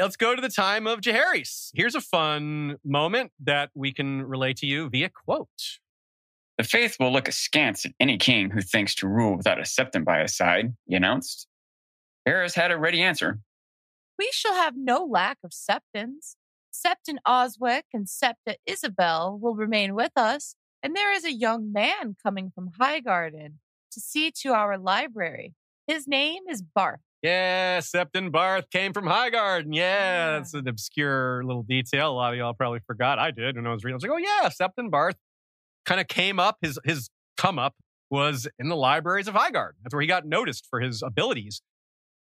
[0.00, 1.70] let's go to the time of Jaehaerys.
[1.74, 5.78] Here's a fun moment that we can relate to you via quote.
[6.58, 10.04] The faith will look askance at any king who thinks to rule without a septon
[10.04, 11.46] by his side, he announced.
[12.26, 13.40] Jaehaerys had a ready answer.
[14.18, 16.36] We shall have no lack of septons.
[16.72, 22.16] Septon Oswyck and Septa Isabel will remain with us, and there is a young man
[22.22, 23.54] coming from Highgarden
[23.92, 25.54] to see to our library.
[25.86, 27.00] His name is Barth.
[27.22, 29.74] Yeah, Septon Barth came from Highgarden.
[29.74, 29.82] Yeah,
[30.32, 30.38] Yeah.
[30.38, 32.10] that's an obscure little detail.
[32.10, 33.18] A lot of y'all probably forgot.
[33.18, 33.94] I did when I was reading.
[33.94, 35.16] I was like, oh yeah, Septon Barth
[35.86, 36.58] kind of came up.
[36.60, 37.74] His his come up
[38.10, 39.72] was in the libraries of Highgarden.
[39.82, 41.62] That's where he got noticed for his abilities.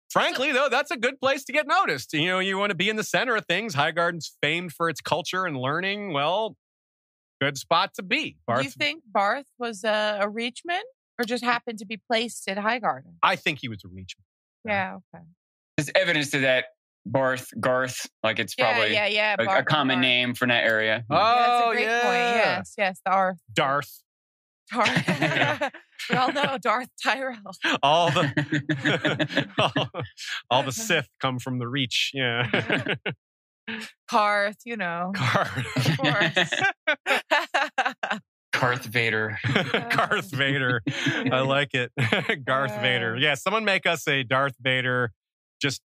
[0.10, 2.14] Frankly, though, that's a good place to get noticed.
[2.14, 3.76] You know, you want to be in the center of things.
[3.76, 6.14] Highgarden's famed for its culture and learning.
[6.14, 6.56] Well,
[7.42, 8.38] good spot to be.
[8.48, 10.82] Do you think Barth was a, a Reachman
[11.20, 13.16] or just happened to be placed at Highgarden?
[13.22, 14.24] I think he was a reachman.
[14.66, 15.24] Yeah, okay.
[15.76, 16.66] There's evidence to that
[17.06, 19.44] Barth, Garth, like it's probably yeah, yeah, yeah.
[19.44, 20.02] a, Barth a and common Barth.
[20.02, 21.04] name for that area.
[21.10, 22.02] Oh, Yeah, that's a oh, great yeah.
[22.02, 22.14] point.
[22.14, 23.40] Yes, yes, the Arth.
[23.54, 24.04] Darth.
[24.72, 25.72] Darth.
[26.10, 27.38] we all know Darth Tyrell.
[27.84, 30.04] All the all,
[30.50, 32.12] all the Sith come from the Reach.
[32.14, 32.96] Yeah.
[34.12, 35.12] Karth, you know.
[35.16, 36.54] Car- Of course.
[38.54, 39.38] Garth Vader.
[39.90, 40.82] Garth Vader.
[40.88, 41.92] I like it.
[42.46, 43.16] Garth Vader.
[43.16, 43.20] Uh.
[43.20, 45.12] Yeah, someone make us a Darth Vader,
[45.62, 45.82] just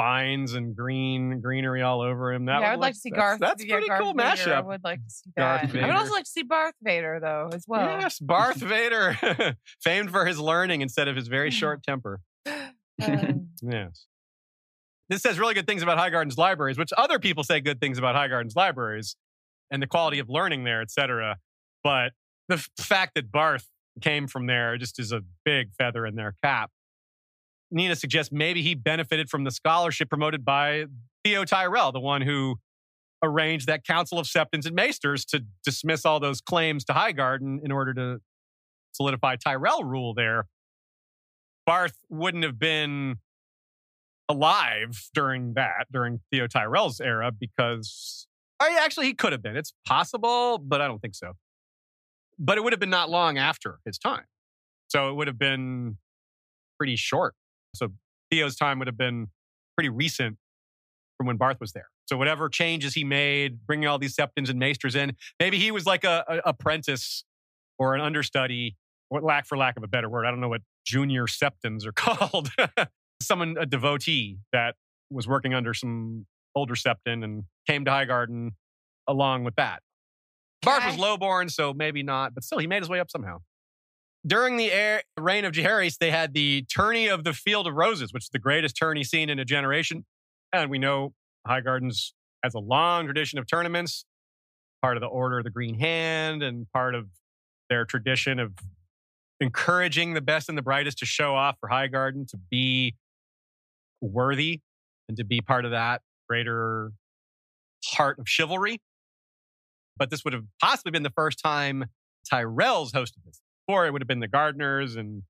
[0.00, 2.46] vines and green greenery all over him.
[2.46, 3.40] That yeah, I would would like to see that's- Garth.
[3.40, 4.54] That's yeah, pretty Garth cool Vader.
[4.54, 5.74] I would like to see that.
[5.74, 8.00] I would also like to see Barth Vader though, as well.
[8.00, 9.18] Yes, Darth Vader,
[9.84, 12.20] famed for his learning instead of his very short temper.
[12.46, 14.06] Um, Yes.
[15.10, 18.14] This says really good things about Highgarden's libraries, which other people say good things about
[18.14, 19.16] Highgarden's libraries
[19.70, 21.36] and the quality of learning there, etc.
[21.84, 22.12] But
[22.48, 23.66] the f- fact that Barth
[24.00, 26.70] came from there just is a big feather in their cap.
[27.70, 30.86] Nina suggests maybe he benefited from the scholarship promoted by
[31.24, 32.56] Theo Tyrell, the one who
[33.22, 37.70] arranged that Council of Septons and Maesters to dismiss all those claims to Highgarden in
[37.70, 38.20] order to
[38.92, 40.46] solidify Tyrell rule there.
[41.66, 43.16] Barth wouldn't have been
[44.28, 48.26] alive during that, during Theo Tyrell's era, because
[48.58, 49.56] I actually he could have been.
[49.56, 51.34] It's possible, but I don't think so.
[52.38, 54.24] But it would have been not long after his time.
[54.88, 55.98] So it would have been
[56.78, 57.34] pretty short.
[57.74, 57.88] So
[58.30, 59.28] Theo's time would have been
[59.76, 60.36] pretty recent
[61.16, 61.88] from when Barth was there.
[62.06, 65.86] So whatever changes he made, bringing all these septons and maesters in, maybe he was
[65.86, 67.24] like a, a apprentice
[67.78, 68.76] or an understudy,
[69.10, 70.26] or lack for lack of a better word.
[70.26, 72.50] I don't know what junior septons are called.
[73.22, 74.74] Someone, a devotee that
[75.10, 78.50] was working under some older septon and came to Highgarden
[79.06, 79.82] along with that.
[80.62, 83.38] Barth was lowborn, so maybe not, but still, he made his way up somehow.
[84.26, 88.12] During the air, reign of Jaehaerys, they had the tourney of the Field of Roses,
[88.12, 90.04] which is the greatest tourney seen in a generation.
[90.52, 91.14] And we know
[91.48, 92.12] Highgardens
[92.44, 94.04] has a long tradition of tournaments,
[94.82, 97.08] part of the Order of the Green Hand, and part of
[97.70, 98.52] their tradition of
[99.40, 102.94] encouraging the best and the brightest to show off for Highgarden to be
[104.02, 104.60] worthy
[105.08, 106.92] and to be part of that greater
[107.86, 108.80] heart of chivalry.
[109.96, 111.86] But this would have possibly been the first time
[112.30, 113.40] Tyrell's hosted this.
[113.70, 115.22] Before it would have been the Gardeners and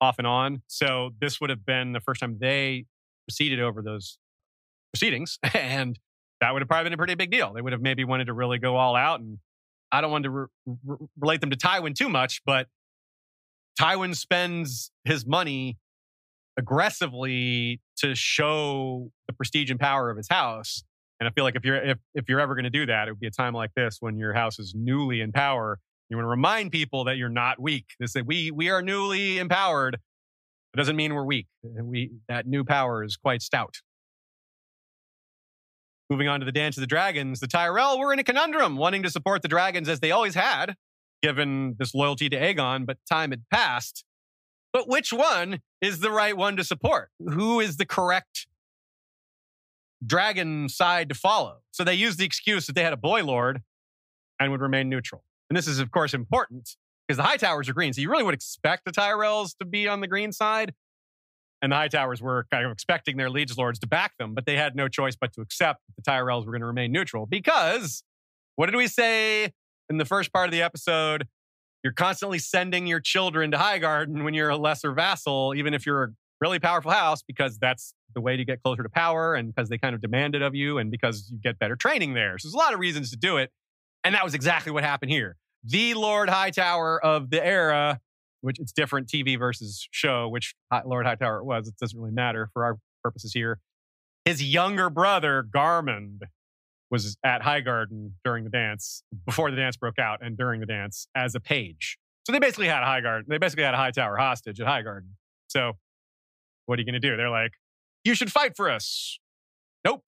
[0.00, 0.62] off and on.
[0.66, 2.86] So this would have been the first time they
[3.28, 4.16] proceeded over those
[4.94, 5.38] proceedings.
[5.54, 5.98] And
[6.40, 7.52] that would have probably been a pretty big deal.
[7.52, 9.20] They would have maybe wanted to really go all out.
[9.20, 9.40] And
[9.92, 10.46] I don't want to re-
[10.86, 12.66] re- relate them to Tywin too much, but
[13.78, 15.76] Tywin spends his money
[16.56, 20.82] aggressively to show the prestige and power of his house.
[21.20, 23.10] And I feel like if you're if, if you're ever going to do that, it
[23.10, 25.78] would be a time like this when your house is newly in power.
[26.10, 27.86] You want to remind people that you're not weak.
[28.00, 29.94] They say we we are newly empowered.
[29.94, 31.46] It doesn't mean we're weak.
[31.62, 33.76] We that new power is quite stout.
[36.10, 39.04] Moving on to the Dance of the Dragons, the Tyrell were in a conundrum, wanting
[39.04, 40.74] to support the dragons as they always had,
[41.22, 44.04] given this loyalty to Aegon, but time had passed.
[44.72, 47.10] But which one is the right one to support?
[47.20, 48.48] Who is the correct
[50.04, 51.58] dragon side to follow?
[51.70, 53.62] So they used the excuse that they had a boy lord
[54.40, 55.22] and would remain neutral.
[55.50, 57.92] And this is, of course, important because the Hightowers are green.
[57.92, 60.72] So you really would expect the Tyrells to be on the green side.
[61.60, 64.56] And the Hightowers were kind of expecting their liege lords to back them, but they
[64.56, 68.02] had no choice but to accept that the Tyrells were going to remain neutral because
[68.56, 69.52] what did we say
[69.90, 71.26] in the first part of the episode?
[71.82, 76.04] You're constantly sending your children to Highgarden when you're a lesser vassal, even if you're
[76.04, 76.08] a
[76.40, 79.78] really powerful house, because that's the way to get closer to power and because they
[79.78, 82.38] kind of demand it of you and because you get better training there.
[82.38, 83.50] So there's a lot of reasons to do it.
[84.04, 85.36] And that was exactly what happened here.
[85.64, 88.00] The Lord Hightower of the era,
[88.40, 92.12] which it's different TV versus show, which Hi- Lord Hightower it was, it doesn't really
[92.14, 93.58] matter for our purposes here.
[94.24, 96.20] his younger brother, Garmund,
[96.90, 101.06] was at Highgarden during the dance, before the dance broke out, and during the dance
[101.14, 101.98] as a page.
[102.26, 103.26] So they basically had a Highgarden.
[103.28, 105.10] They basically had a Hightower hostage at Highgarden.
[105.48, 105.72] So
[106.66, 107.16] what are you going to do?
[107.16, 107.52] They're like,
[108.04, 109.18] you should fight for us.
[109.84, 110.04] Nope.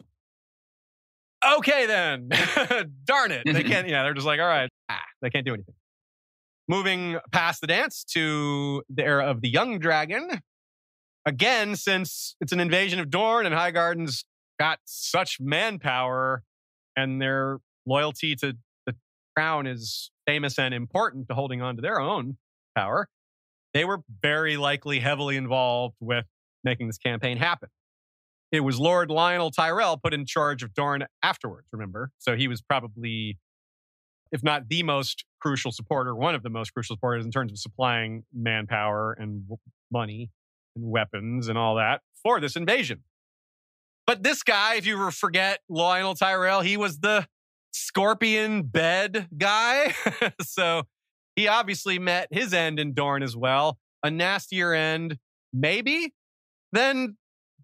[1.44, 2.28] Okay, then.
[3.05, 3.43] Darn it.
[3.44, 5.74] They can't, yeah, they're just like, all right, ah, they can't do anything.
[6.69, 10.40] Moving past the dance to the era of the young dragon.
[11.27, 14.24] Again, since it's an invasion of Dorne and Highgarden's
[14.59, 16.43] got such manpower
[16.97, 18.55] and their loyalty to
[18.86, 18.94] the
[19.36, 22.36] crown is famous and important to holding on to their own
[22.77, 23.09] power,
[23.74, 26.27] they were very likely heavily involved with
[26.64, 27.69] making this campaign happen.
[28.53, 32.11] It was Lord Lyonel Tyrell put in charge of Dorne afterwards, remember?
[32.19, 33.39] So he was probably,
[34.31, 37.59] if not the most crucial supporter, one of the most crucial supporters in terms of
[37.59, 39.45] supplying manpower and
[39.91, 40.31] money
[40.77, 43.03] and weapons and all that for this invasion.
[44.07, 47.27] But this guy, if you forget Lyonel Tyrell, he was the
[47.73, 49.95] scorpion bed guy.
[50.43, 50.83] so
[51.37, 53.79] he obviously met his end in Dorne as well.
[54.03, 55.16] A nastier end,
[55.55, 56.12] maybe,
[56.73, 57.16] than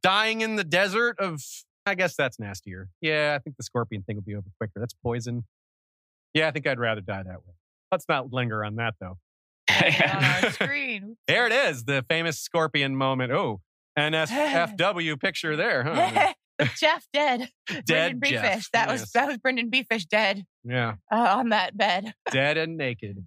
[0.03, 1.41] dying in the desert of,
[1.87, 2.89] I guess that's nastier.
[3.01, 4.75] Yeah, I think the scorpion thing will be over quicker.
[4.81, 5.45] That's poison.
[6.35, 7.55] Yeah, I think I'd rather die that way.
[7.91, 9.19] Let's not linger on that though.
[9.71, 11.17] on our screen.
[11.27, 13.33] There it is, the famous scorpion moment.
[13.33, 13.61] Oh,
[13.99, 16.33] NSFW picture there, huh?
[16.77, 17.49] Jeff dead.
[17.87, 18.71] Dead Brendan Beefish.
[18.73, 19.01] That yes.
[19.01, 22.13] was that was Brendan Beefish dead Yeah, uh, on that bed.
[22.31, 23.25] dead and naked.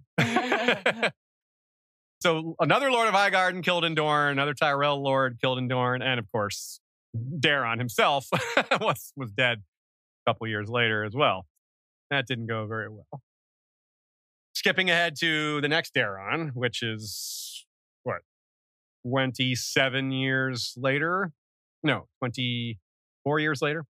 [2.22, 6.20] So another Lord of Highgarden killed in Dorne, another Tyrell Lord killed in Dorne, and
[6.20, 6.78] of course,
[7.16, 8.28] Daeron himself
[8.80, 9.58] was was dead
[10.24, 11.46] a couple years later as well.
[12.10, 13.20] That didn't go very well.
[14.54, 17.66] Skipping ahead to the next Daeron, which is
[18.04, 18.20] what,
[19.04, 21.32] 27 years later?
[21.82, 23.84] No, 24 years later.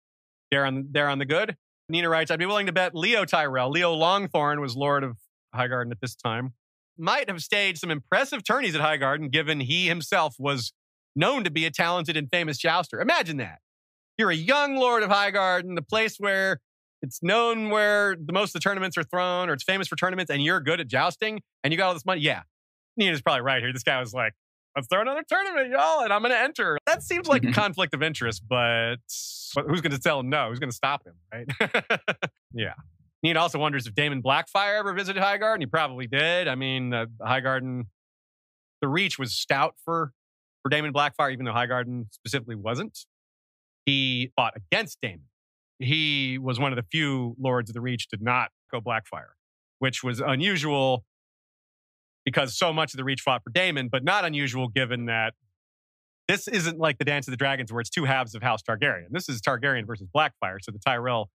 [0.55, 1.57] Daeron, Daeron the Good.
[1.89, 5.16] Nina writes, I'd be willing to bet Leo Tyrell, Leo Longthorn was Lord of
[5.52, 6.52] Highgarden at this time,
[7.01, 10.72] might have staged some impressive tourneys at Highgarden, given he himself was
[11.16, 13.01] known to be a talented and famous jouster.
[13.01, 13.59] Imagine that.
[14.18, 16.60] You're a young Lord of Highgarden, the place where
[17.02, 20.31] it's known where the most of the tournaments are thrown, or it's famous for tournaments,
[20.31, 22.20] and you're good at jousting, and you got all this money.
[22.20, 22.43] Yeah,
[22.97, 23.72] Nina's probably right here.
[23.72, 24.35] This guy was like,
[24.77, 26.78] let's throw another tournament, y'all, and I'm going to enter.
[26.86, 27.55] That seems like a mm-hmm.
[27.55, 28.97] conflict of interest, but
[29.55, 30.48] but who's going to tell him no?
[30.48, 31.47] Who's going to stop him, right?
[32.52, 32.74] yeah.
[33.23, 35.61] Nina also wonders if Daemon Blackfyre ever visited Highgarden.
[35.61, 36.49] He probably did.
[36.49, 37.83] I mean, uh, Highgarden,
[38.81, 40.13] the reach was stout for
[40.63, 42.99] for Daemon Blackfyre, even though Highgarden specifically wasn't.
[43.87, 45.25] He fought against Daemon.
[45.79, 49.33] He was one of the few lords of the reach to not go Blackfyre,
[49.79, 51.05] which was unusual
[52.25, 55.35] because so much of the reach fought for Daemon, but not unusual given that
[56.29, 59.07] this isn't like the Dance of the Dragons where it's two halves of House Targaryen.
[59.11, 61.31] This is Targaryen versus Blackfyre, so the Tyrell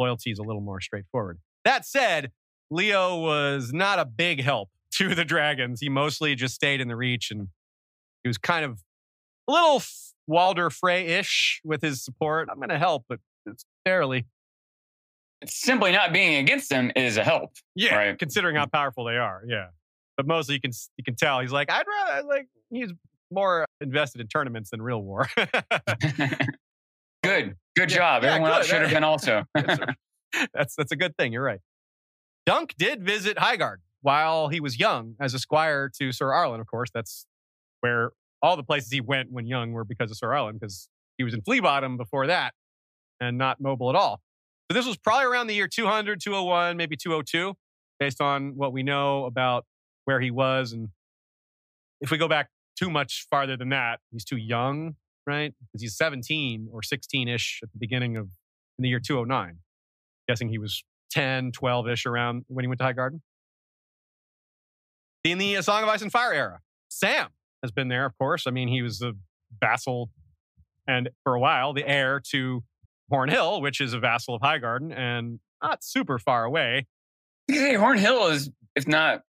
[0.00, 1.38] loyalty is a little more straightforward.
[1.64, 2.32] That said,
[2.70, 5.80] Leo was not a big help to the dragons.
[5.80, 7.48] He mostly just stayed in the reach and
[8.24, 8.80] he was kind of
[9.48, 9.82] a little
[10.26, 12.48] Walder Frey-ish with his support.
[12.50, 14.26] I'm going to help, but it's barely.
[15.46, 17.52] Simply not being against them is a help.
[17.74, 18.18] Yeah, Right.
[18.18, 19.42] considering how powerful they are.
[19.48, 19.68] Yeah,
[20.16, 22.90] but mostly you can you can tell he's like I'd rather like he's
[23.30, 25.26] more invested in tournaments than real war.
[27.30, 27.56] good.
[27.76, 28.22] Good Yeah, job.
[28.22, 28.56] yeah, Everyone good.
[28.58, 29.44] else should have been also.
[30.54, 31.32] that's that's a good thing.
[31.32, 31.60] You're right.
[32.46, 36.60] Dunk did visit Highgarden while he was young as a squire to Sir Arlan.
[36.60, 37.26] Of course, that's
[37.80, 38.10] where
[38.42, 40.88] all the places he went when young were because of Sir Arlan, because
[41.18, 42.54] he was in Flea Bottom before that
[43.20, 44.20] and not mobile at all.
[44.70, 47.54] So this was probably around the year 200, 201, maybe 202,
[47.98, 49.66] based on what we know about
[50.06, 50.72] where he was.
[50.72, 50.88] And
[52.00, 52.48] if we go back
[52.78, 54.94] too much farther than that, he's too young,
[55.30, 55.54] right?
[55.60, 58.24] Because he's 17 or 16 ish at the beginning of
[58.78, 59.58] in the year 209.
[60.28, 60.82] Guessing he was
[61.12, 63.20] 10, 12 ish around when he went to Highgarden.
[65.22, 67.28] In the Song of Ice and Fire era, Sam
[67.62, 68.46] has been there, of course.
[68.46, 69.16] I mean, he was the
[69.60, 70.10] vassal
[70.86, 72.64] and for a while the heir to
[73.10, 76.86] Horn Hill, which is a vassal of Highgarden and not super far away.
[77.48, 79.22] Hey, Horn Hill is, if not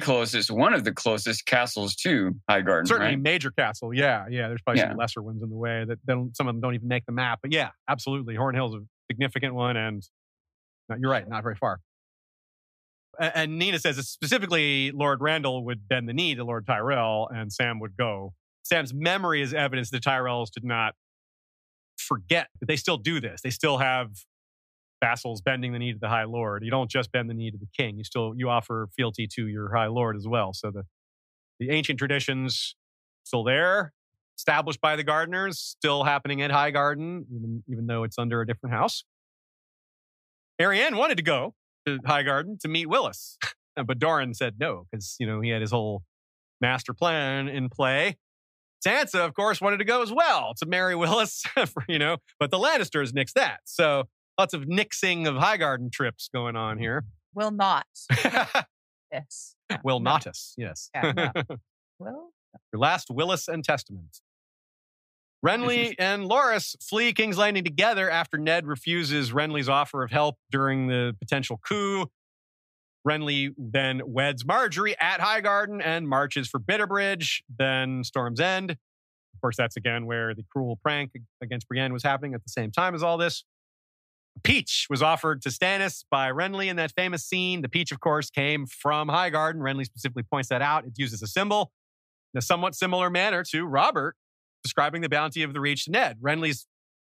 [0.00, 2.86] the closest, one of the closest castles to High Highgarden.
[2.88, 3.20] Certainly right?
[3.20, 3.92] major castle.
[3.94, 4.48] Yeah, yeah.
[4.48, 4.88] There's probably Yeah.
[4.90, 7.12] some lesser ones in the way that don't, some of them don't even make the
[7.12, 7.40] map.
[7.42, 8.34] But yeah, absolutely.
[8.34, 8.80] Horn Hill's a
[9.10, 9.76] significant one.
[9.76, 10.02] And
[10.88, 11.80] no, you're right, not very far.
[13.18, 17.52] A- And Nina says specifically Lord Randyll would bend the knee to Lord Tyrell and
[17.52, 18.34] Sam would go.
[18.64, 20.94] Sam's memory is evidence that Tyrells did not
[21.98, 23.40] forget that they still do this.
[23.42, 24.10] They still have
[25.00, 26.64] vassals bending the knee to the High Lord.
[26.64, 27.98] You don't just bend the knee to the king.
[27.98, 30.52] You still you offer fealty to your High Lord as well.
[30.52, 30.84] So the
[31.60, 32.74] the ancient traditions
[33.24, 33.92] still there.
[34.36, 38.74] established by the Gardeners, still happening at Highgarden, even, even though it's under a different
[38.74, 39.04] house.
[40.60, 41.54] Arianne wanted to go
[41.86, 43.36] to Highgarden to meet Willas,
[43.86, 46.02] but Doran said no because you know he had his whole
[46.60, 48.16] master plan in play.
[48.86, 52.50] Sansa, of course, wanted to go as well to marry Willas, for, you know, but
[52.50, 53.60] the Lannisters nixed that.
[53.64, 54.04] So
[54.38, 57.04] lots of nixing of Highgarden trips going on here.
[57.34, 57.86] Will not.
[59.14, 59.54] Yes.
[59.84, 60.10] Will no.
[60.10, 60.90] not us, yes.
[60.92, 61.30] Yeah, no.
[62.00, 62.30] Will?
[62.72, 64.20] Your last Willis and Testament.
[65.46, 70.88] Renly and Loras flee King's Landing together after Ned refuses Renly's offer of help during
[70.88, 72.06] the potential coup.
[73.06, 78.70] Renly then weds Margaery at Highgarden and marches for Bitterbridge, then Storm's End.
[78.70, 81.12] Of course, that's again where the cruel prank
[81.42, 83.44] against Brienne was happening at the same time as all this.
[84.42, 87.62] Peach was offered to Stannis by Renly in that famous scene.
[87.62, 89.56] The peach, of course, came from Highgarden.
[89.56, 90.84] Renly specifically points that out.
[90.84, 91.72] It's used as a symbol
[92.34, 94.16] in a somewhat similar manner to Robert
[94.62, 96.18] describing the bounty of the Reach to Ned.
[96.20, 96.64] Renly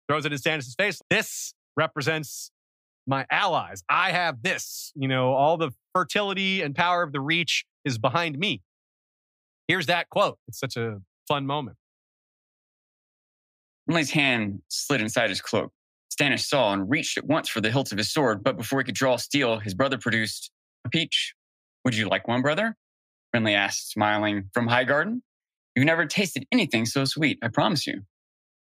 [0.07, 1.01] throws it in Stannis' face.
[1.09, 2.51] This represents
[3.05, 3.83] my allies.
[3.89, 4.91] I have this.
[4.95, 8.61] You know, all the fertility and power of the Reach is behind me.
[9.67, 10.37] Here's that quote.
[10.47, 11.77] It's such a fun moment.
[13.89, 15.71] Renly's hand slid inside his cloak.
[16.19, 18.83] Stannis saw and reached at once for the hilt of his sword, but before he
[18.83, 20.51] could draw steel, his brother produced
[20.85, 21.33] a peach.
[21.85, 22.75] Would you like one, brother?
[23.35, 24.49] Renly asked, smiling.
[24.53, 25.21] From Highgarden?
[25.75, 28.01] You've never tasted anything so sweet, I promise you.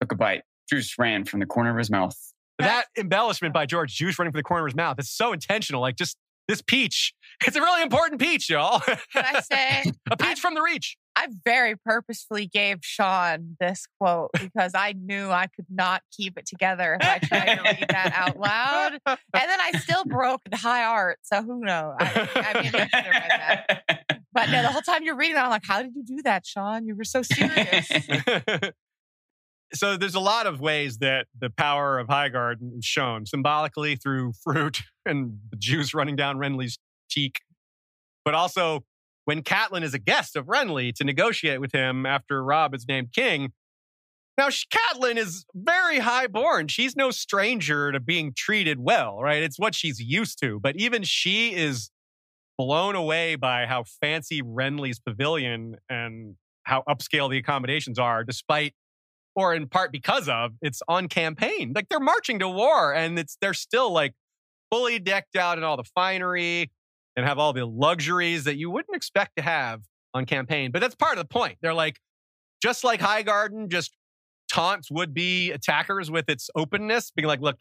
[0.02, 0.42] Took a bite.
[0.70, 2.16] Juice ran from the corner of his mouth.
[2.58, 5.82] That embellishment by George Juice running from the corner of his mouth is so intentional.
[5.82, 6.18] Like just
[6.48, 7.14] this peach.
[7.48, 8.82] It's a really important peach, y'all.
[8.82, 10.98] Can I say, a peach from the Reach.
[11.16, 16.46] I very purposefully gave Sean this quote because I knew I could not keep it
[16.46, 19.00] together if I tried to read that out loud.
[19.06, 21.20] And then I still broke the high art.
[21.24, 21.96] So who knows?
[22.00, 24.20] I, I mean, I should have read that.
[24.32, 26.46] But no, the whole time you're reading it, I'm like, how did you do that,
[26.46, 26.86] Sean?
[26.86, 27.90] You were so serious.
[29.74, 34.34] so there's a lot of ways that the power of Highgarden is shown symbolically through
[34.44, 36.78] fruit and the juice running down Renly's
[37.10, 37.42] cheek,
[38.24, 38.84] but also
[39.30, 43.14] when Catelyn is a guest of Renly to negotiate with him after Robb is named
[43.14, 43.52] king.
[44.40, 46.68] Now, Catelyn is very highborn.
[46.68, 49.44] She's no stranger to being treated well, right?
[49.44, 50.60] It's what she's used to.
[50.60, 51.92] But even she is
[52.58, 58.74] blown away by how fancy Renly's pavilion and how upscale the accommodations are, despite
[59.36, 61.74] or in part because of it's on campaign.
[61.76, 64.14] Like they're marching to war and it's they're still like
[64.72, 66.72] fully decked out in all the finery
[67.16, 69.82] and have all the luxuries that you wouldn't expect to have
[70.14, 70.72] on campaign.
[70.72, 71.58] But that's part of the point.
[71.62, 72.00] They're like,
[72.62, 73.92] just like Highgarden, just
[74.52, 77.58] taunts would be attackers with its openness, being like, look,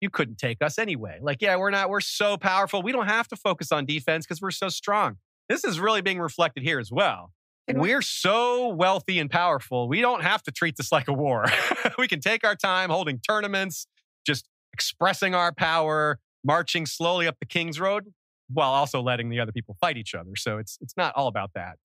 [0.00, 1.18] you couldn't take us anyway.
[1.22, 2.82] Like, yeah, we're not, we're so powerful.
[2.82, 5.16] We don't have to focus on defense because we're so strong.
[5.48, 7.32] This is really being reflected here as well.
[7.72, 9.88] We're so wealthy and powerful.
[9.88, 11.46] We don't have to treat this like a war.
[11.98, 13.86] we can take our time holding tournaments,
[14.26, 18.12] just expressing our power, marching slowly up the King's Road
[18.48, 20.36] while also letting the other people fight each other.
[20.36, 21.76] So it's it's not all about that.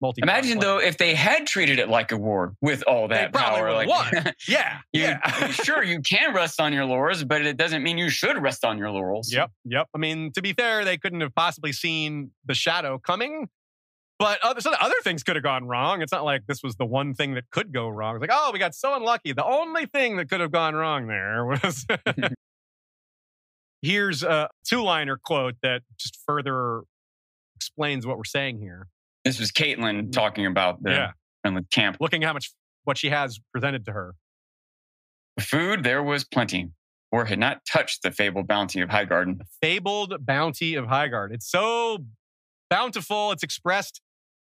[0.00, 3.58] Multi Imagine though if they had treated it like a war with all that probably
[3.60, 3.72] power.
[3.72, 4.34] Like, won.
[4.48, 4.78] Yeah.
[4.92, 5.48] you, yeah.
[5.50, 8.76] sure, you can rest on your laurels, but it doesn't mean you should rest on
[8.76, 9.32] your laurels.
[9.32, 9.88] Yep, yep.
[9.94, 13.48] I mean, to be fair, they couldn't have possibly seen the shadow coming.
[14.18, 16.00] But other, so other things could have gone wrong.
[16.00, 18.14] It's not like this was the one thing that could go wrong.
[18.14, 19.32] It's like, oh, we got so unlucky.
[19.32, 21.86] The only thing that could have gone wrong there was.
[23.84, 26.82] Here's a two liner quote that just further
[27.56, 28.88] explains what we're saying here.
[29.24, 30.12] This was Catelyn mm.
[30.12, 31.12] talking about the
[31.44, 31.60] Yeah.
[31.70, 31.98] camp.
[32.00, 32.52] Looking at how much
[32.84, 34.14] what she has presented to her.
[35.38, 36.70] Food there was plenty,
[37.12, 39.38] or had not touched the fabled bounty of Highgarden.
[39.38, 41.32] The fabled bounty of Highgard.
[41.32, 41.98] It's so
[42.70, 44.00] bountiful, it's expressed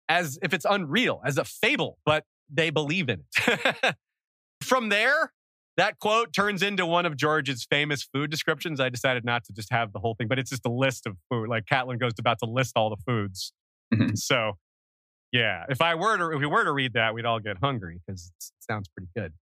[0.09, 3.97] as if it's unreal, as a fable, but they believe in it.
[4.63, 5.33] From there,
[5.77, 8.81] that quote turns into one of George's famous food descriptions.
[8.81, 11.17] I decided not to just have the whole thing, but it's just a list of
[11.31, 11.49] food.
[11.49, 13.53] Like Catelyn goes about to list all the foods.
[13.93, 14.17] Mhm.
[14.17, 14.59] So,
[15.33, 18.01] yeah, if I were to if we were to read that, we'd all get hungry
[18.07, 19.33] because it sounds pretty good.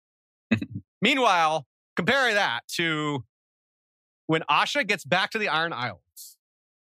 [1.02, 1.66] Meanwhile,
[1.96, 3.24] compare that to
[4.26, 6.36] when Asha gets back to the Iron Islands,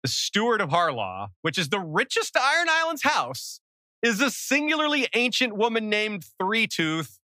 [0.03, 3.61] the steward of Harlaw, which is the richest Iron Islands house,
[4.03, 7.18] is a singularly ancient woman named Three Tooth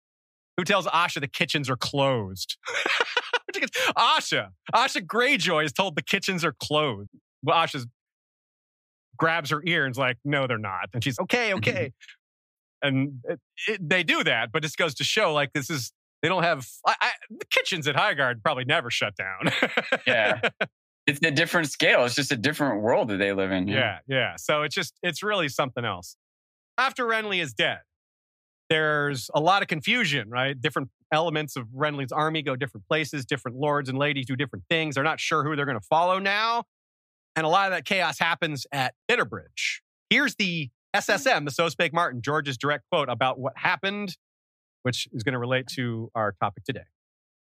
[0.56, 2.56] who tells Asha the kitchens are closed.
[3.96, 7.10] Asha, Asha Greyjoy is told the kitchens are closed.
[7.42, 7.86] Well, Asha
[9.16, 10.88] grabs her ear and is like, no, they're not.
[10.94, 11.58] And she's, okay, mm-hmm.
[11.58, 11.92] okay.
[12.82, 15.92] and it, it, they do that, but this goes to show like this is,
[16.22, 19.52] they don't have, I, I, the kitchens at Highgard probably never shut down.
[20.06, 20.40] Yeah.
[21.04, 22.04] It's a different scale.
[22.04, 23.66] It's just a different world that they live in.
[23.66, 24.36] Yeah, yeah.
[24.36, 26.16] So it's just, it's really something else.
[26.78, 27.80] After Renly is dead,
[28.72, 30.58] there's a lot of confusion, right?
[30.58, 34.94] Different elements of Renly's army go different places, different lords and ladies do different things.
[34.94, 36.64] They're not sure who they're going to follow now.
[37.36, 39.80] And a lot of that chaos happens at Bitterbridge.
[40.08, 44.16] Here's the SSM, the So Spake Martin, George's direct quote about what happened,
[44.84, 46.80] which is going to relate to our topic today.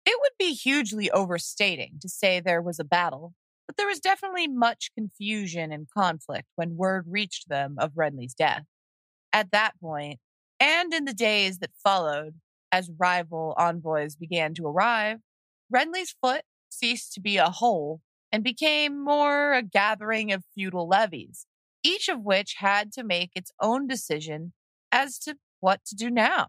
[0.05, 3.35] It would be hugely overstating to say there was a battle,
[3.67, 8.63] but there was definitely much confusion and conflict when word reached them of Renly's death.
[9.31, 10.19] At that point,
[10.61, 12.35] and in the days that followed,
[12.71, 15.17] as rival envoys began to arrive,
[15.73, 17.99] Renly's foot ceased to be a whole
[18.31, 21.47] and became more a gathering of feudal levies,
[21.83, 24.53] each of which had to make its own decision
[24.91, 26.47] as to what to do now.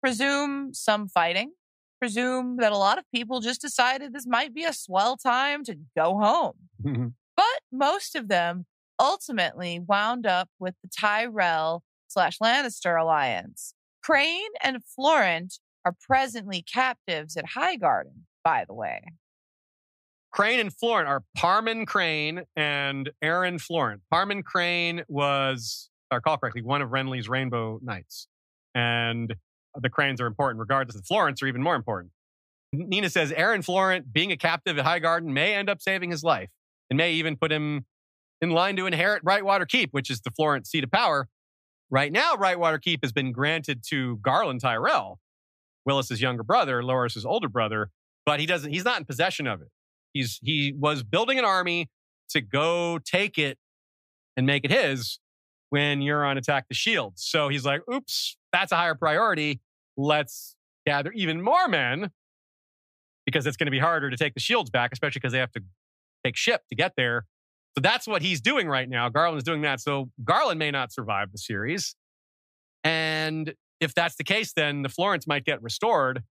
[0.00, 1.52] Presume some fighting,
[2.00, 5.76] presume that a lot of people just decided this might be a swell time to
[5.96, 6.54] go home.
[6.82, 7.08] Mm-hmm.
[7.36, 8.66] but most of them
[8.98, 11.82] ultimately wound up with the Tyrell
[12.14, 13.74] slash Lannister alliance.
[14.02, 19.02] Crane and Florent are presently captives at Highgarden, by the way.
[20.32, 24.00] Crane and Florent are Parmen Crane and Erren Florent.
[24.12, 28.26] Parmen Crane was, if I recall correctly, one of Renly's Rainbow Knights.
[28.74, 29.34] And
[29.80, 30.96] the Cranes are important regardless.
[30.96, 32.12] The Florents are even more important.
[32.72, 36.50] Nina says Erren Florent, being a captive at Highgarden, may end up saving his life
[36.90, 37.86] and may even put him
[38.40, 41.28] in line to inherit Brightwater Keep, which is the Florent seat of power.
[41.90, 45.20] Right now, Brightwater Keep has been granted to Garlan Tyrell,
[45.86, 47.90] Willas's younger brother, Loras's older brother,
[48.26, 48.72] but he doesn't.
[48.72, 49.68] He's not in possession of it.
[50.12, 51.90] He's he was building an army
[52.30, 53.58] to go take it
[54.36, 55.18] and make it his
[55.70, 57.14] when Euron attacked the shield.
[57.16, 59.60] So he's like, "Oops, that's a higher priority.
[59.96, 60.56] Let's
[60.86, 62.10] gather even more men
[63.26, 65.52] because it's going to be harder to take the shields back, especially because they have
[65.52, 65.62] to
[66.24, 67.26] take ship to get there."
[67.76, 69.08] So that's what he's doing right now.
[69.08, 69.80] Garlan is doing that.
[69.80, 71.96] So Garlan may not survive the series.
[72.84, 76.22] And if that's the case, then the Florents might get restored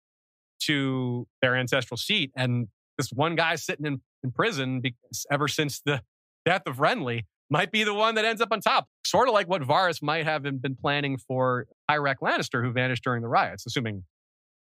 [0.62, 2.32] to their ancestral seat.
[2.36, 2.68] And
[2.98, 6.02] this one guy sitting in, in prison because ever since the
[6.46, 8.88] death of Renly might be the one that ends up on top.
[9.06, 13.22] Sort of like what Varys might have been planning for Tyrek Lannister, who vanished during
[13.22, 14.04] the riots, assuming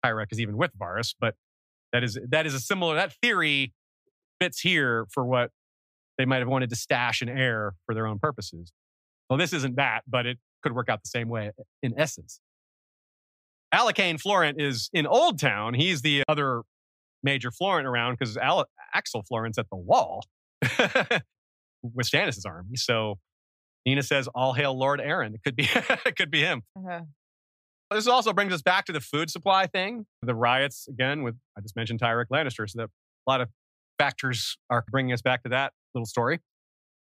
[0.03, 1.13] Tyrek is even with Varys.
[1.19, 1.35] But
[1.93, 3.73] that is that is a similar that theory
[4.39, 5.51] fits here for what
[6.17, 8.71] they might have wanted to stash an heir for their own purposes.
[9.29, 11.51] Well, this isn't that, but it could work out the same way
[11.81, 12.39] in essence.
[13.73, 15.75] Alekyne Florent is in Oldtown.
[15.75, 16.63] He's the other
[17.23, 20.25] Major Florent around because Al- Axell Florent's at the wall
[20.61, 22.75] with Stannis' army.
[22.75, 23.19] So
[23.85, 25.67] Nina says, "All hail Lord Erren." It could be,
[26.05, 26.63] it could be him.
[26.77, 27.01] Uh-huh.
[27.91, 30.05] This also brings us back to the food supply thing.
[30.21, 32.89] The riots again with I just mentioned Tyrek Lannister, so that
[33.27, 33.49] a lot of
[33.97, 36.39] factors are bringing us back to that little story.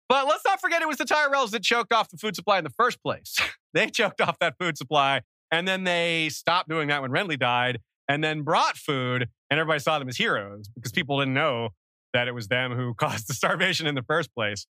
[0.09, 2.63] But let's not forget it was the Tyrells that choked off the food supply in
[2.63, 3.37] the first place.
[3.73, 5.21] they choked off that food supply,
[5.51, 9.79] and then they stopped doing that when Renly died, and then brought food, and everybody
[9.79, 11.69] saw them as heroes because people didn't know
[12.13, 14.65] that it was them who caused the starvation in the first place.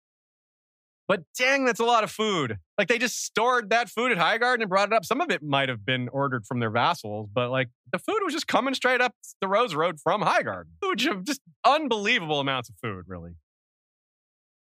[1.06, 2.56] But dang, that's a lot of food.
[2.78, 5.04] Like they just stored that food at Highgarden and brought it up.
[5.04, 8.32] Some of it might have been ordered from their vassals, but like the food was
[8.32, 10.70] just coming straight up the Rose Road from Highgarden.
[10.80, 13.32] Food, just unbelievable amounts of food, really.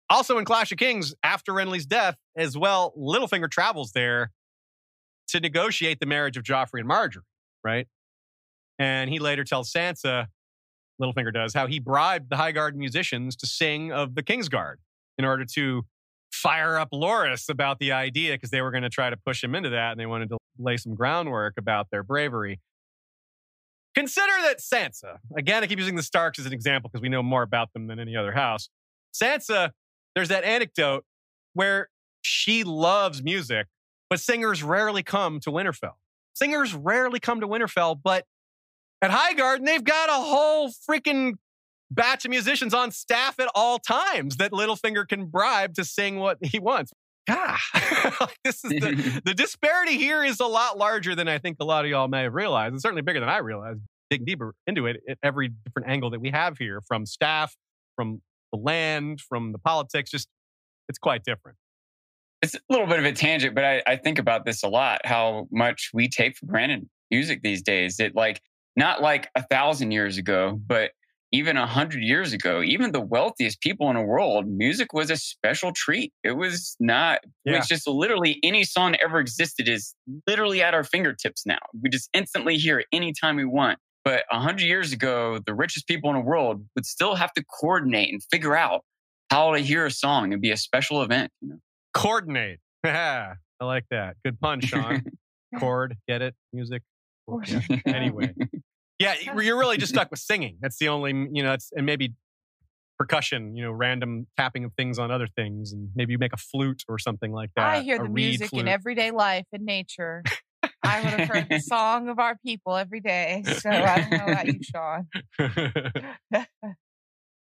[0.10, 4.31] Also in Clash of Kings, after Renly's death, as well, Littlefinger travels there
[5.27, 7.22] to negotiate the marriage of Joffrey and Margaery,
[7.64, 7.88] right?
[8.80, 10.27] And he later tells Sansa,
[10.99, 14.76] Littlefinger does, how he bribed the Highgarden musicians to sing of the Kingsguard
[15.18, 15.84] in order to
[16.31, 19.56] fire up Loras about the idea because they were going to try to push him
[19.56, 22.60] into that and they wanted to lay some groundwork about their bravery.
[23.95, 27.23] Consider that Sansa, again, I keep using the Starks as an example because we know
[27.23, 28.69] more about them than any other house.
[29.14, 29.72] Sansa,
[30.15, 31.06] there's that anecdote
[31.53, 31.90] where
[32.22, 33.68] she loves music,
[34.10, 35.94] but singers rarely come to Winterfell.
[36.34, 38.26] Singers rarely come to Winterfell, but
[39.02, 41.34] at Highgarden, they've got a whole freaking
[41.91, 46.38] batch of musicians on staff at all times that Littlefinger can bribe to sing what
[46.41, 46.94] he wants.
[47.30, 47.60] Ah,
[48.44, 51.86] this is the, the disparity here is a lot larger than I think a lot
[51.86, 52.73] of y'all may have realized.
[52.73, 53.80] It's certainly bigger than I realized.
[54.10, 57.56] Digging deeper into it at every different angle that we have here from staff,
[57.95, 58.22] from
[58.52, 60.28] the land, from the politics, just
[60.88, 61.58] it's quite different.
[62.42, 65.02] It's a little bit of a tangent, but I, I think about this a lot
[65.06, 68.00] how much we take for granted music these days.
[68.00, 68.42] It like
[68.76, 70.92] not like a thousand years ago, but
[71.32, 75.18] even a hundred years ago, even the wealthiest people in the world, music was a
[75.18, 76.12] special treat.
[76.24, 77.58] It was not, yeah.
[77.58, 79.94] it's just literally any song that ever existed is
[80.28, 81.60] literally at our fingertips now.
[81.84, 83.78] We just instantly hear it anytime we want.
[84.10, 87.44] But a hundred years ago, the richest people in the world would still have to
[87.44, 88.84] coordinate and figure out
[89.30, 91.31] how to hear a song and be a special event.
[91.41, 91.57] You know?
[91.94, 92.60] Coordinate.
[92.84, 94.15] I like that.
[94.26, 95.03] Good pun, Sean.
[95.60, 96.34] chord, get it?
[96.52, 96.81] Music.
[97.45, 97.61] Yeah.
[97.86, 98.34] Anyway,
[98.98, 100.57] yeah, you're really just stuck with singing.
[100.60, 102.15] That's the only, you know, it's and maybe
[102.98, 106.38] percussion, you know, random tapping of things on other things, and maybe you make a
[106.38, 107.64] flute or something like that.
[107.64, 108.61] I hear the music flute.
[108.61, 110.23] in everyday life and nature.
[110.84, 113.44] I would have heard the song of our people every day.
[113.46, 115.08] So I don't know about you, Sean.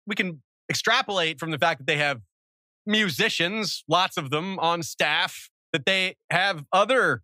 [0.06, 2.20] we can extrapolate from the fact that they have
[2.86, 7.22] musicians, lots of them on staff, that they have other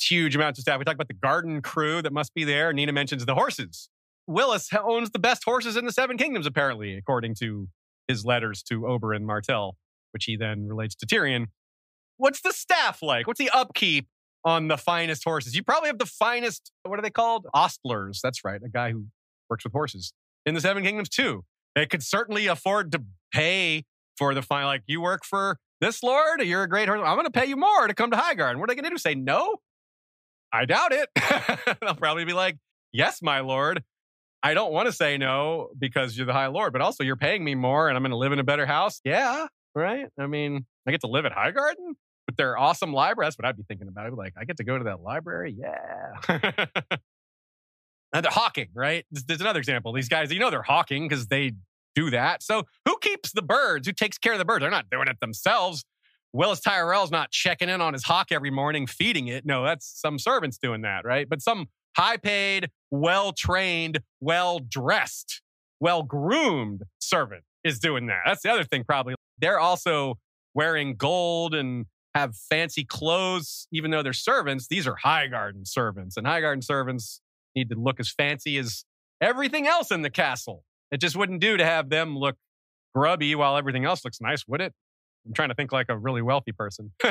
[0.00, 0.78] huge amounts of staff.
[0.78, 2.72] We talk about the garden crew that must be there.
[2.72, 3.88] Nina mentions the horses.
[4.28, 7.68] Willas owns the best horses in the Seven Kingdoms, apparently, according to
[8.08, 9.76] his letters to Oberyn Martell,
[10.12, 11.46] which he then relates to Tyrion.
[12.16, 13.26] What's the staff like?
[13.26, 14.06] What's the upkeep
[14.44, 15.54] on the finest horses?
[15.54, 17.46] You probably have the finest, what are they called?
[17.54, 18.20] Ostlers.
[18.22, 19.06] That's right, a guy who
[19.48, 20.12] works with horses
[20.46, 21.44] in the Seven Kingdoms too.
[21.74, 23.02] They could certainly afford to
[23.32, 23.84] pay
[24.16, 24.66] for the fine.
[24.66, 27.00] Like, you work for this lord, you're a great horse.
[27.04, 28.58] I'm going to pay you more to come to Highgarden.
[28.58, 28.98] What are they going to do?
[28.98, 29.56] Say no?
[30.52, 31.08] I doubt it.
[31.80, 32.56] They'll probably be like,
[32.92, 33.82] yes, my lord.
[34.42, 37.42] I don't want to say no because you're the High Lord, but also you're paying
[37.42, 39.00] me more and I'm going to live in a better house.
[39.02, 40.06] Yeah, right?
[40.18, 41.94] I mean, I get to live at Highgarden
[42.26, 43.26] with their awesome library.
[43.26, 44.06] That's what I'd be thinking about.
[44.06, 45.56] I'd be like, I get to go to that library.
[45.58, 46.12] Yeah.
[48.12, 49.04] and they're hawking, right?
[49.10, 49.92] There's, there's another example.
[49.92, 51.52] These guys, you know, they're hawking because they
[51.94, 52.42] do that.
[52.42, 53.86] So who keeps the birds?
[53.86, 54.62] Who takes care of the birds?
[54.62, 55.84] They're not doing it themselves.
[56.34, 59.46] Willas Tyrell's not checking in on his hawk every morning, feeding it.
[59.46, 61.28] No, that's some servants doing that, right?
[61.28, 65.42] But some high paid, well trained, well dressed,
[65.78, 68.22] well groomed servant is doing that.
[68.26, 69.14] That's the other thing, probably.
[69.38, 70.18] They're also
[70.54, 74.68] wearing gold and have fancy clothes, even though they're servants.
[74.68, 77.20] These are Highgarden servants, and Highgarden servants
[77.56, 78.84] need to look as fancy as
[79.20, 80.64] everything else in the castle.
[80.90, 82.36] It just wouldn't do to have them look
[82.94, 84.72] grubby while everything else looks nice, would it?
[85.26, 86.92] I'm trying to think like a really wealthy person.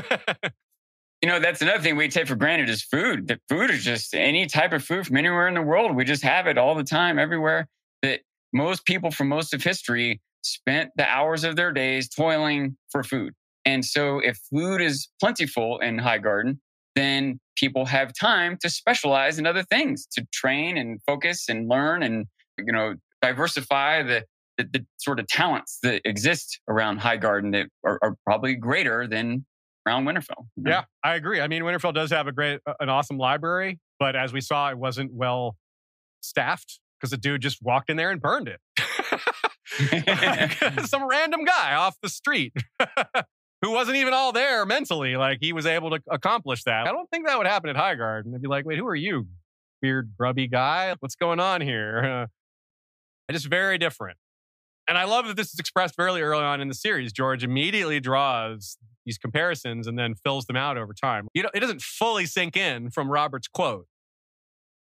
[1.24, 3.30] You know, that's another thing we take for granted is food.
[3.30, 5.96] That food is just any type of food from anywhere in the world.
[5.96, 7.70] We just have it all the time, everywhere.
[8.02, 8.20] That
[8.52, 13.34] most people from most of history spent the hours of their days toiling for food.
[13.66, 16.58] And so if food is plentiful in Highgarden,
[16.96, 22.04] then people have time to specialize in other things, to train and focus and learn
[22.04, 22.26] and,
[22.58, 24.26] you know, diversify the
[24.58, 29.46] the, the sort of talents that exist around Highgarden that are, are probably greater than
[29.88, 30.46] around Winterfell.
[30.56, 30.72] you know?
[30.72, 31.42] Yeah, I agree.
[31.42, 34.78] I mean, Winterfell does have a great, an awesome library, but as we saw, it
[34.78, 35.56] wasn't well
[36.22, 38.60] staffed because the dude just walked in there and burned it.
[40.88, 42.54] Some random guy off the street
[43.64, 45.16] who wasn't even all there mentally.
[45.16, 46.86] Like he was able to accomplish that.
[46.86, 48.34] I don't think that would happen at Highgarden.
[48.34, 49.26] They'd be like, wait, who are you?
[49.82, 50.94] Weird, grubby guy?
[51.00, 52.28] What's going on here?
[53.30, 54.18] Uh, just very different.
[54.88, 57.14] And I love that this is expressed fairly early on in the series.
[57.14, 61.28] George immediately draws these comparisons and then fills them out over time.
[61.34, 63.88] You know, it doesn't fully sink in from Robert's quote,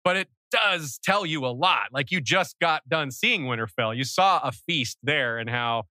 [0.05, 1.93] but it does tell you a lot.
[1.93, 3.97] Like you just got done seeing Winterfell.
[3.97, 5.85] You saw a feast there and how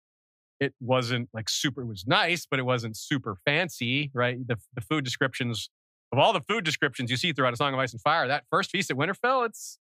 [0.63, 4.39] it wasn't like super, it was nice, but it wasn't super fancy, right?
[4.47, 5.69] The, the food descriptions
[6.13, 8.45] of all the food descriptions you see throughout A Song of Ice and Fire, that
[8.51, 9.79] first feast at Winterfell, it's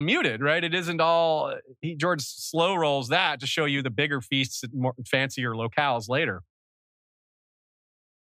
[0.00, 0.64] muted, right?
[0.64, 4.64] It isn't all, uh, he, George slow rolls that to show you the bigger feasts
[4.64, 6.42] at more fancier locales later.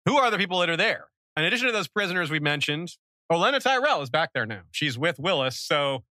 [0.05, 1.07] Who are the people that are there?
[1.37, 2.89] In addition to those prisoners we mentioned,
[3.31, 4.63] Olenna Tyrell is back there now.
[4.71, 5.53] She's with Willas.
[5.53, 6.03] So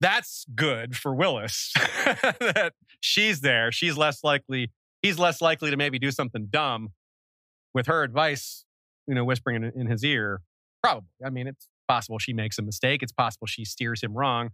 [0.00, 1.72] that's good for Willas
[2.40, 3.72] that she's there.
[3.72, 4.70] She's less likely,
[5.04, 6.88] he's less likely to maybe do something dumb
[7.74, 8.64] with her advice,
[9.06, 10.40] you know, whispering in, in his ear.
[10.82, 11.08] Probably.
[11.24, 13.02] I mean, it's possible she makes a mistake.
[13.02, 14.50] It's possible she steers him wrong.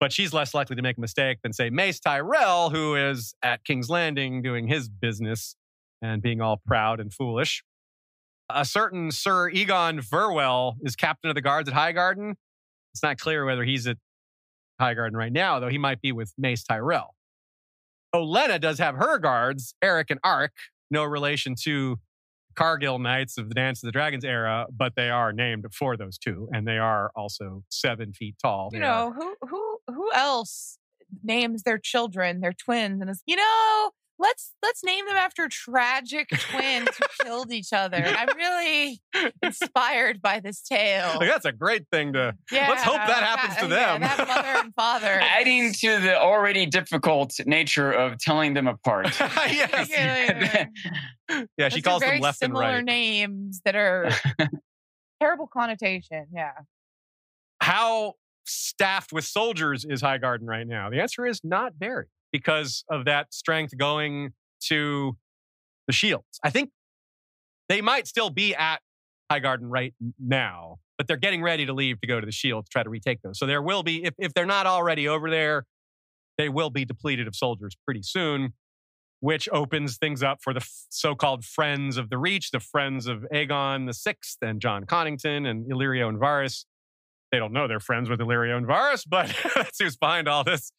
[0.00, 3.64] But she's less likely to make a mistake than, say, Mace Tyrell, who is at
[3.64, 5.54] King's Landing doing his business
[6.02, 7.62] and being all proud and foolish.
[8.48, 12.34] A certain Sir Igon Vyrwel is captain of the guards at Highgarden.
[12.92, 13.98] It's not clear whether he's at
[14.80, 17.14] Highgarden right now, though he might be with Mace Tyrell.
[18.12, 20.48] Oh, Olenna does have her guards, Erryk and Arryk,
[20.90, 21.98] no relation to
[22.56, 26.18] Cargyll Knights of the Dance of the Dragons era, but they are named for those
[26.18, 28.70] two, and they are also seven feet tall.
[28.72, 30.78] You They are- know, who who who else
[31.22, 33.90] names their children, their twins, and is, you know,
[34.20, 37.96] let's let's name them after tragic twins who killed each other.
[38.04, 39.00] I'm really
[39.42, 41.18] inspired by this tale.
[41.18, 42.36] Like, that's a great thing to.
[42.52, 44.00] Yeah, let's hope that happens to yeah, them.
[44.02, 45.20] that mother and father.
[45.20, 49.18] Adding to the already difficult nature of telling them apart.
[49.20, 49.88] yes.
[50.00, 50.66] Yeah.
[51.56, 52.84] Yeah, she Those are calls very them left and similar right.
[52.84, 54.10] names that are
[55.20, 56.26] terrible connotation.
[56.32, 56.52] Yeah.
[57.60, 58.14] How
[58.46, 60.90] staffed with soldiers is Highgarden right now?
[60.90, 64.32] The answer is not very because of that strength going
[64.68, 65.16] to
[65.86, 66.38] the shields.
[66.44, 66.70] I think
[67.68, 68.80] they might still be at
[69.30, 70.78] Highgarden right now.
[70.98, 73.22] but they're getting ready to leave to go to the Shield to try to retake
[73.22, 73.38] those.
[73.38, 75.64] So there will be, if, if they're not already over there,
[76.36, 78.52] they will be depleted of soldiers pretty soon,
[79.20, 83.24] which opens things up for the f- so-called friends of the Reach, the friends of
[83.32, 86.66] Aegon the Sixth and Jon Connington and Illyrio and Varys.
[87.32, 90.70] They don't know they're friends with Illyrio and Varys, but that's who's behind all this.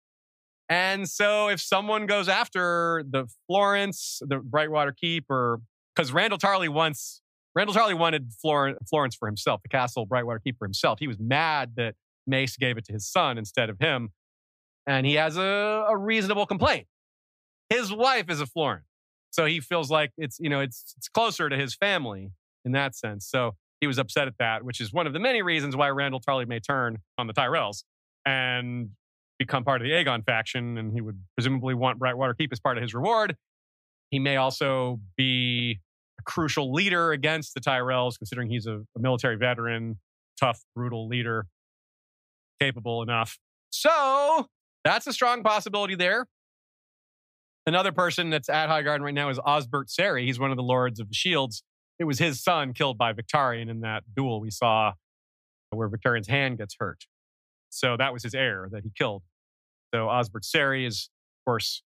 [0.71, 5.59] And so if someone goes after the Florents, the Brightwater Keep, or
[5.93, 7.21] because Randyll Tarly wants
[7.57, 10.99] Randyll Tarly wanted Flor- Florence for himself, the castle Brightwater Keep for himself.
[10.99, 11.95] He was mad that
[12.25, 14.11] Mace gave it to his son instead of him.
[14.87, 16.87] And he has a, a reasonable complaint.
[17.69, 18.85] His wife is a Florent.
[19.31, 22.31] So he feels like it's, you know, it's it's closer to his family
[22.63, 23.27] in that sense.
[23.27, 26.23] So he was upset at that, which is one of the many reasons why Randyll
[26.23, 27.83] Tarly may turn on the Tyrells
[28.25, 28.91] and
[29.41, 32.77] become part of the Aegon faction, and he would presumably want Brightwater Keep as part
[32.77, 33.35] of his reward.
[34.11, 35.79] He may also be
[36.19, 39.99] a crucial leader against the Tyrells, considering he's a, a military veteran,
[40.39, 41.47] tough, brutal leader,
[42.59, 43.39] capable enough.
[43.71, 44.47] So
[44.83, 46.27] that's a strong possibility there.
[47.65, 50.25] Another person that's at Highgarden right now is Osbert Serry.
[50.25, 51.63] He's one of the Lords of the Shields.
[51.97, 54.93] It was his son killed by Victarion in that duel we saw
[55.71, 57.05] where Victarion's hand gets hurt.
[57.69, 59.23] So that was his heir that he killed.
[59.93, 61.09] So Osbert Serry is,
[61.41, 61.83] of course,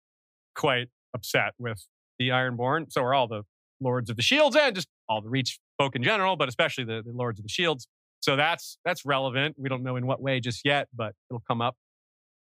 [0.56, 1.86] quite upset with
[2.20, 2.92] the Ironborn.
[2.92, 3.44] So are all the
[3.80, 7.02] Lords of the Shields and just all the Reach folk in general, but especially the,
[7.06, 7.88] the Lords of the Shields.
[8.22, 9.56] So that's that's relevant.
[9.58, 11.76] We don't know in what way just yet, but it'll come up.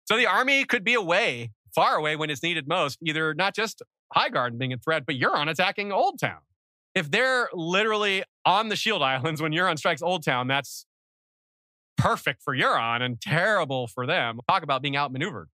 [0.07, 3.83] So the army could be away, far away when it's needed most, either not just
[4.17, 6.39] Highgarden being a threat, but Euron attacking Oldtown.
[6.95, 10.87] If they're literally on the Shield Islands when Euron strikes Oldtown, that's
[11.99, 14.41] perfect for Euron and terrible for them.
[14.49, 15.49] Talk about being outmaneuvered.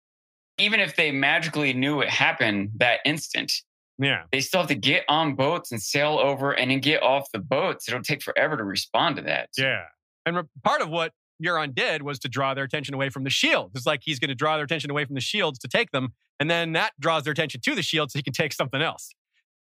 [0.59, 3.51] Even if they magically knew it happened that instant,
[3.97, 4.25] Yeah.
[4.31, 7.39] they still have to get on boats and sail over and then get off the
[7.39, 7.87] boats.
[7.87, 9.49] It'll take forever to respond to that.
[9.57, 9.85] Yeah.
[10.25, 11.13] And re- part of what
[11.43, 13.73] Euron did was to draw their attention away from the shields.
[13.75, 16.13] It's like he's going to draw their attention away from the shields to take them.
[16.39, 19.09] And then that draws their attention to the shield so he can take something else.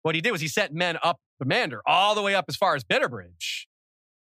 [0.03, 2.57] What he did was he sent men up the Mander, all the way up as
[2.57, 3.67] far as Bitterbridge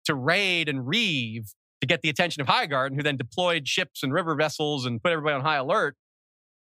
[0.06, 4.14] to raid and reeve to get the attention of Highgarden, who then deployed ships and
[4.14, 5.96] river vessels and put everybody on high alert,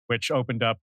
[0.06, 0.78] which opened up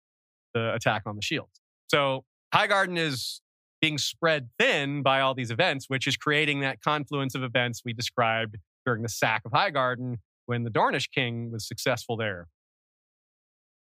[0.54, 1.62] the attack on the shields.
[1.90, 3.42] So Highgarden is
[3.82, 7.94] being spread thin by all these events, which is creating that confluence of events we
[7.94, 12.48] described during the sack of Highgarden when the Dornish king was successful there.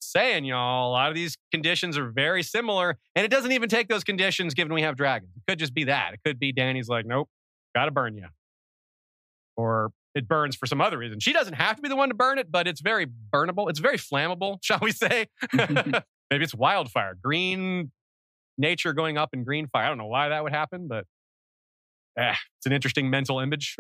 [0.01, 3.89] Saying, y'all, a lot of these conditions are very similar, and it doesn't even take
[3.89, 5.33] those conditions given we have dragons.
[5.37, 6.15] It could just be that.
[6.15, 7.29] It could be Dany's like, nope,
[7.75, 8.27] gotta burn you.
[9.57, 11.21] Or it burns for some other reason.
[11.21, 13.71] She doesn't have to be the one to burn it, but it's very burnable.
[13.71, 15.27] It's very flammable, shall we say?
[15.53, 17.17] Maybe it's wildfire.
[17.23, 17.91] Green
[18.59, 19.85] nature going up in green fire.
[19.85, 21.07] I don't know why that would happen, but
[22.19, 23.77] eh, it's an interesting mental image.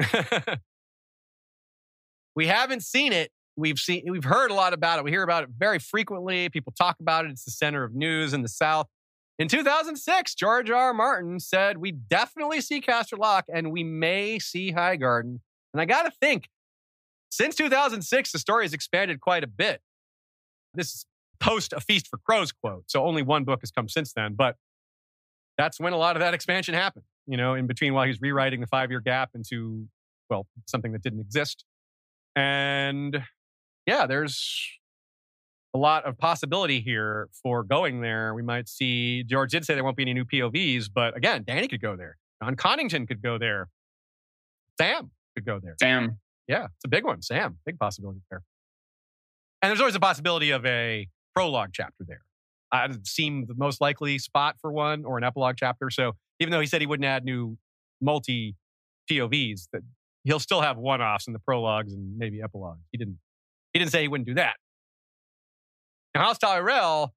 [2.35, 3.31] we haven't seen it.
[3.55, 5.05] We've seen we've heard a lot about it.
[5.05, 6.49] We hear about it very frequently.
[6.49, 7.31] People talk about it.
[7.33, 8.87] It's the center of news in the South.
[9.39, 10.77] In 2006, George R.
[10.77, 10.95] R.
[10.95, 15.41] Martin said we definitely see Casterly Rock and we may see Highgarden.
[15.73, 16.49] And I got to think,
[17.31, 19.81] since 2006, the story has expanded quite a bit.
[20.75, 21.07] This is
[21.41, 22.85] post a Feast for Crows quote.
[22.87, 24.35] So only one book has come since then.
[24.35, 24.57] But
[25.59, 28.61] that's when a lot of that expansion happened, you know, in between while he's rewriting
[28.61, 29.87] the five year gap into,
[30.31, 31.65] well, something that didn't exist.
[32.37, 33.23] And
[33.87, 34.79] yeah, there's
[35.75, 38.35] a lot of possibility here for going there.
[38.35, 41.69] We might see, George did say there won't be any new POVs, but again, Dany
[41.69, 42.19] could go there.
[42.43, 43.69] Jon Connington could go there.
[44.79, 45.77] Sam could go there.
[45.81, 46.19] Sam.
[46.49, 47.23] Yeah, it's a big one.
[47.23, 48.43] Sam, big possibility there.
[49.63, 52.23] And there's always a possibility of a prologue chapter there.
[52.73, 55.91] Uh, it seemed the most likely spot for one or an epilogue chapter.
[55.91, 57.57] So even though he said he wouldn't add new
[58.01, 58.57] multi
[59.11, 59.83] POVs, that
[60.25, 62.81] he'll still have one offs in the prologues and maybe epilogues.
[62.91, 63.19] He didn't.
[63.73, 64.57] He didn't say he wouldn't do that.
[66.15, 67.15] Now, House Tyrell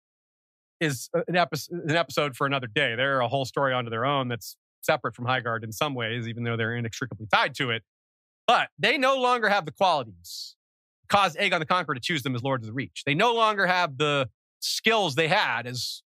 [0.80, 2.96] is an episode, an episode for another day.
[2.96, 6.44] They're a whole story onto their own that's separate from Highgarden in some ways, even
[6.44, 7.84] though they're inextricably tied to it.
[8.48, 10.56] But they no longer have the qualities
[11.08, 13.04] cause Aegon the Conqueror to choose them as Lords of the Reach.
[13.06, 16.02] They no longer have the skills they had as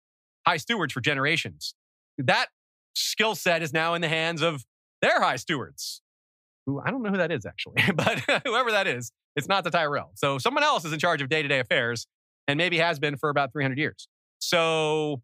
[0.45, 1.76] High Stewards for generations.
[2.18, 2.47] That
[2.95, 4.65] skill set is now in the hands of
[5.01, 6.01] their High Stewards,
[6.65, 9.69] who I don't know who that is actually, but whoever that is, it's not the
[9.72, 10.11] Tyrell.
[10.15, 12.07] So someone else is in charge of day to day affairs
[12.47, 14.07] and maybe has been for about 300 years.
[14.39, 15.22] So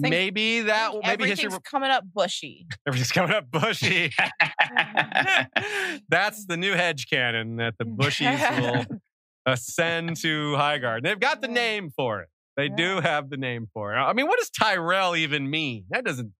[0.00, 2.66] Think- maybe that, maybe Everything's history, coming up bushy.
[2.86, 4.12] everything's coming up bushy.
[6.08, 8.98] That's the new hedge canon that the Bushies will
[9.46, 11.02] ascend to Highgarden.
[11.02, 12.28] They've got the name for it.
[12.56, 13.98] They do have the name for it.
[13.98, 15.84] I mean, what does Tyrell even mean?
[15.90, 16.32] That doesn't.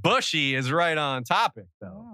[0.00, 2.07] Bushy is right on topic, though.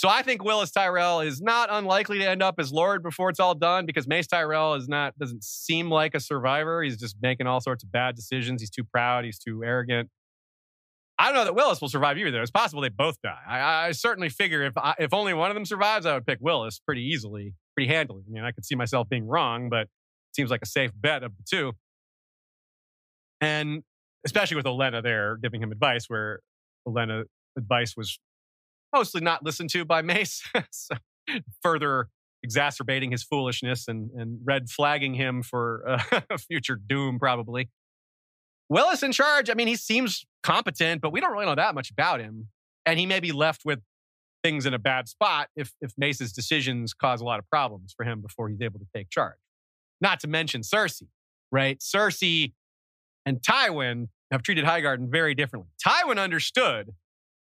[0.00, 3.38] So I think Willas Tyrell is not unlikely to end up as Lord before it's
[3.38, 6.82] all done because Mace Tyrell is not doesn't seem like a survivor.
[6.82, 8.62] He's just making all sorts of bad decisions.
[8.62, 9.26] He's too proud.
[9.26, 10.08] He's too arrogant.
[11.18, 12.40] I don't know that Willas will survive either.
[12.40, 13.42] It's possible they both die.
[13.46, 16.40] I, I certainly figure if I, if only one of them survives, I would pick
[16.40, 18.22] Willas pretty easily, pretty handily.
[18.26, 21.22] I mean, I could see myself being wrong, but it seems like a safe bet
[21.22, 21.72] of the two.
[23.42, 23.82] And
[24.24, 26.40] especially with Olenna there giving him advice, where
[26.88, 27.24] Olenna
[27.58, 28.18] advice was
[28.92, 30.96] mostly not listened to by Mace, so
[31.62, 32.08] further
[32.42, 37.68] exacerbating his foolishness and, and red flagging him for uh, future doom, probably.
[38.72, 41.90] Willas in charge, I mean, he seems competent, but we don't really know that much
[41.90, 42.48] about him.
[42.86, 43.80] And he may be left with
[44.42, 48.04] things in a bad spot if, if Mace's decisions cause a lot of problems for
[48.04, 49.36] him before he's able to take charge.
[50.00, 51.08] Not to mention Cersei,
[51.52, 51.78] right?
[51.78, 52.52] Cersei
[53.26, 55.70] and Tywin have treated Highgarden very differently.
[55.86, 56.92] Tywin understood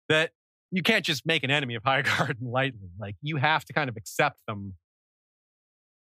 [0.09, 0.31] that
[0.75, 2.91] you can't just make an enemy of Highgarden lightly.
[2.99, 4.75] Like you have to kind of accept them.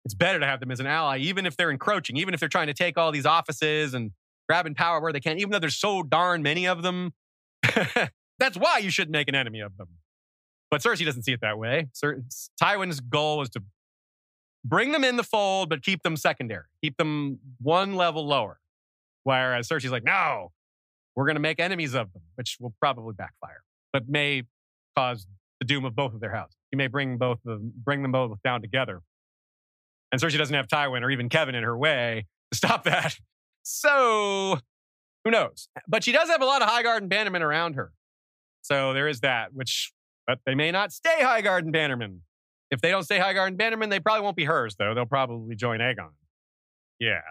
[0.04, 2.50] It's better to have them as an ally, even if they're encroaching, even if they're
[2.50, 4.12] trying to take all these offices and
[4.50, 7.14] grabbing power where they can, even though there's so darn many of them.
[8.40, 9.88] That's why you shouldn't make an enemy of them.
[10.72, 11.88] But Cersei doesn't see it that way.
[11.94, 12.24] Cer-
[12.62, 13.62] Tywin's goal is to
[14.66, 18.60] bring them in the fold, but keep them secondary, keep them one level lower.
[19.24, 20.52] Whereas Cersei's like, no,
[21.16, 23.62] we're going to make enemies of them, which will probably backfire,
[23.94, 24.44] but may
[24.96, 25.28] cause
[25.60, 26.56] the doom of both of their houses.
[26.72, 29.02] You may bring both of them, bring them both down together.
[30.12, 33.16] And Cersei doesn't have Tywin or even Kevan in her way to stop that.
[33.64, 34.60] So
[35.24, 35.70] who knows?
[35.88, 37.92] But she does have a lot of High Highgarden Bannermen around her.
[38.62, 39.92] So there is that, which,
[40.28, 42.20] but they may not stay Highgarden Bannermen.
[42.72, 44.94] If they don't stay Highgarden Bannermen, they probably won't be hers, though.
[44.96, 46.10] They'll probably join Aegon.
[47.00, 47.22] Yeah.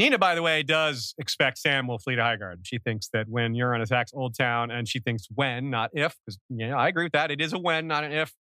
[0.00, 2.60] Nina, by the way, does expect Sam will flee to Highgarden.
[2.62, 6.74] She thinks that when Euron attacks Oldtown, and she thinks when, not if, because yeah,
[6.74, 7.30] I agree with that.
[7.30, 8.32] It is a when, not an if.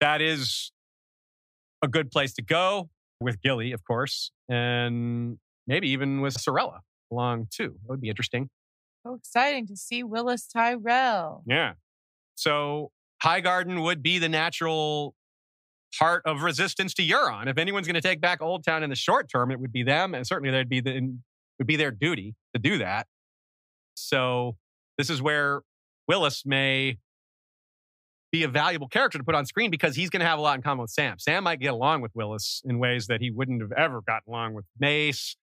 [0.00, 0.72] That is
[1.82, 5.38] a good place to go with Gilly, of course, and
[5.68, 6.80] maybe even with Sarella
[7.12, 7.76] along too.
[7.82, 8.50] That would be interesting.
[9.06, 11.44] So exciting to see Willas Tyrell.
[11.46, 11.74] Yeah.
[12.34, 12.90] So
[13.22, 15.14] Highgarden would be the natural
[15.98, 17.46] heart of resistance to Euron.
[17.48, 20.14] If anyone's going to take back Oldtown in the short term, it would be them,
[20.14, 21.16] and certainly they'd be the
[21.58, 23.06] would be their duty to do that.
[23.94, 24.56] So
[24.98, 25.62] this is where
[26.10, 26.98] Willas may
[28.32, 30.56] be a valuable character to put on screen because he's going to have a lot
[30.56, 31.18] in common with Sam.
[31.20, 34.54] Sam might get along with Willas in ways that he wouldn't have ever gotten along
[34.54, 35.36] with Mace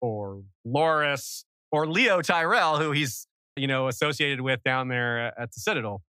[0.00, 5.60] or Loras or Leo Tyrell, who he's you know associated with down there at the
[5.60, 6.02] Citadel.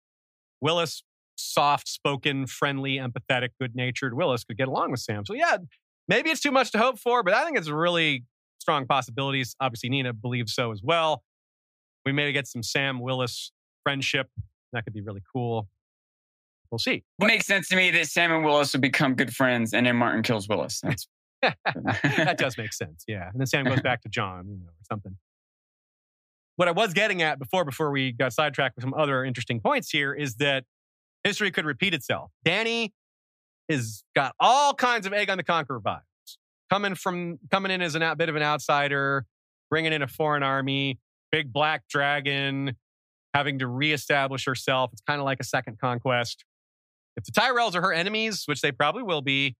[0.65, 1.03] Willas,
[1.41, 5.25] soft spoken, friendly, empathetic, good natured Willas could get along with Sam.
[5.25, 5.59] So yeah,
[6.09, 8.25] maybe it's too much to hope for, but I think it's really
[8.61, 9.55] strong possibilities.
[9.61, 11.23] Obviously, Nina believes so as well.
[12.05, 13.51] We may get some Sam Willas
[13.83, 14.29] friendship.
[14.73, 15.69] That could be really cool.
[16.71, 17.03] We'll see.
[17.21, 19.97] It makes sense to me that Sam and Willas would become good friends and then
[19.97, 20.81] Martin kills Willas.
[20.83, 21.09] That's
[21.43, 23.05] that does make sense.
[23.07, 23.29] Yeah.
[23.31, 25.17] And then Sam goes back to Jon, you know, or something.
[26.57, 29.91] What I was getting at before, before we got sidetracked with some other interesting points
[29.91, 30.65] here, is that
[31.25, 32.31] history could repeat itself.
[32.45, 32.91] Dany
[33.69, 36.01] is got all kinds of Aegon the Conqueror vibes.
[36.71, 39.27] Coming from coming in as a bit of an outsider,
[39.71, 40.99] bringing in a foreign army,
[41.33, 42.77] big black dragon,
[43.35, 44.91] having to reestablish herself.
[44.93, 46.45] It's kind of like a second conquest.
[47.17, 49.57] If the Tyrells are her enemies, which they probably will be,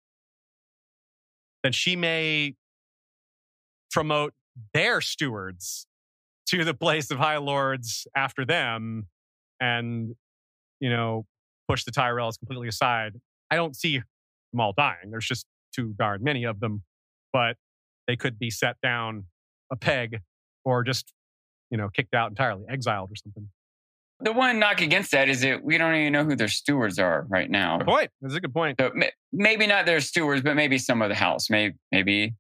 [1.63, 2.55] then she may
[3.91, 4.33] promote
[4.73, 5.87] their stewards
[6.47, 9.07] to the place of high lords after them
[9.61, 10.15] and
[10.81, 11.27] you know
[11.71, 13.13] push the tyrells completely aside
[13.51, 16.83] i don't see them all dying there's just too darn many of them
[17.33, 17.57] but
[18.09, 19.25] they could be set down
[19.71, 20.19] a peg
[20.65, 21.13] or just
[21.71, 23.49] you know kicked out entirely exiled or something
[24.23, 27.25] the one knock against that is that we don't even know who their stewards are
[27.31, 27.79] right now.
[27.79, 28.11] Good point.
[28.21, 28.77] That's a good point.
[28.79, 28.93] So
[29.33, 31.49] maybe not their stewards, but maybe some of the house.
[31.49, 32.35] Maybe maybe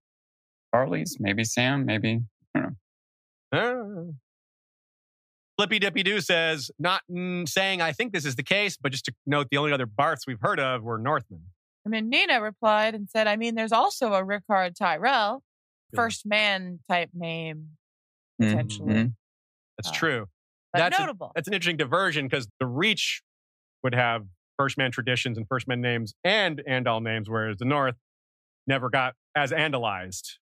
[0.75, 2.21] Charlie's, maybe Sam, maybe
[2.55, 2.77] I don't
[3.53, 3.59] know.
[3.59, 4.13] Uh.
[5.61, 9.05] Flippy Dippy Doo says, not mm, saying I think this is the case, but just
[9.05, 11.43] to note the only other Barths we've heard of were Northmen.
[11.87, 15.43] I mean, Nina replied and said, I mean, there's also a Rickard Tyrell,
[15.95, 17.71] first man type name,
[18.41, 18.95] potentially.
[18.95, 19.09] Mm-hmm.
[19.77, 20.27] That's uh, true
[20.73, 21.29] but that's notable.
[21.29, 23.23] A, that's an interesting diversion because the Reach
[23.83, 24.25] would have
[24.57, 27.97] first man traditions and first man names and Andal names, whereas the North
[28.67, 30.37] never got as Andalized,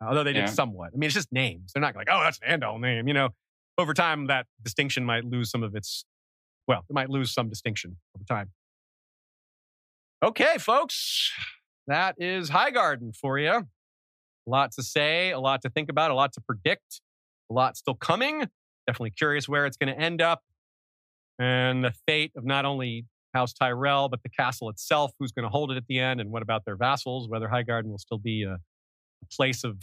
[0.00, 0.46] although they did yeah.
[0.46, 0.90] somewhat.
[0.94, 1.72] I mean, it's just names.
[1.72, 3.08] They're not like, oh, that's an Andal name.
[3.08, 3.30] You know,
[3.78, 6.04] over time, that distinction might lose some of its,
[6.68, 8.50] well, it might lose some distinction over time.
[10.22, 11.32] Okay, folks,
[11.86, 13.50] that is Highgarden for you.
[13.52, 17.00] A lot to say, a lot to think about, a lot to predict,
[17.50, 18.48] a lot still coming.
[18.86, 20.42] Definitely curious where it's going to end up
[21.38, 25.48] and the fate of not only House Tyrell, but the castle itself, who's going to
[25.48, 28.44] hold it at the end, and what about their vassals, whether Highgarden will still be
[28.44, 29.76] a, a place of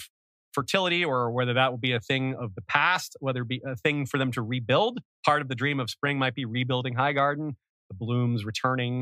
[0.54, 3.76] fertility or whether that will be a thing of the past, whether it be a
[3.76, 5.00] thing for them to rebuild.
[5.26, 7.56] Part of the dream of spring might be rebuilding Highgarden,
[7.90, 9.02] the blooms returning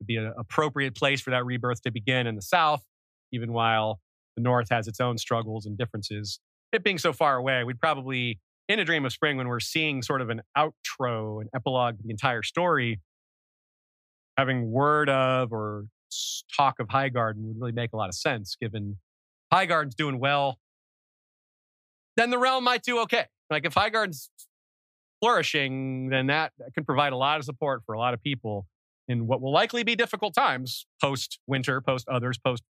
[0.00, 2.84] would be an appropriate place for that rebirth to begin in the south,
[3.32, 4.00] even while
[4.36, 6.40] the north has its own struggles and differences.
[6.72, 8.38] It being so far away, we'd probably,
[8.68, 12.02] in a dream of spring, when we're seeing sort of an outro, an epilogue to
[12.04, 13.00] the entire story,
[14.36, 15.86] having word of or
[16.56, 18.98] talk of Highgarden would really make a lot of sense given
[19.52, 20.58] Highgarden's doing well.
[22.18, 23.26] Then the realm might do okay.
[23.48, 24.28] Like if Highgarden's
[25.20, 28.66] flourishing, then that can provide a lot of support for a lot of people
[29.06, 32.64] in what will likely be difficult times post winter, post others, post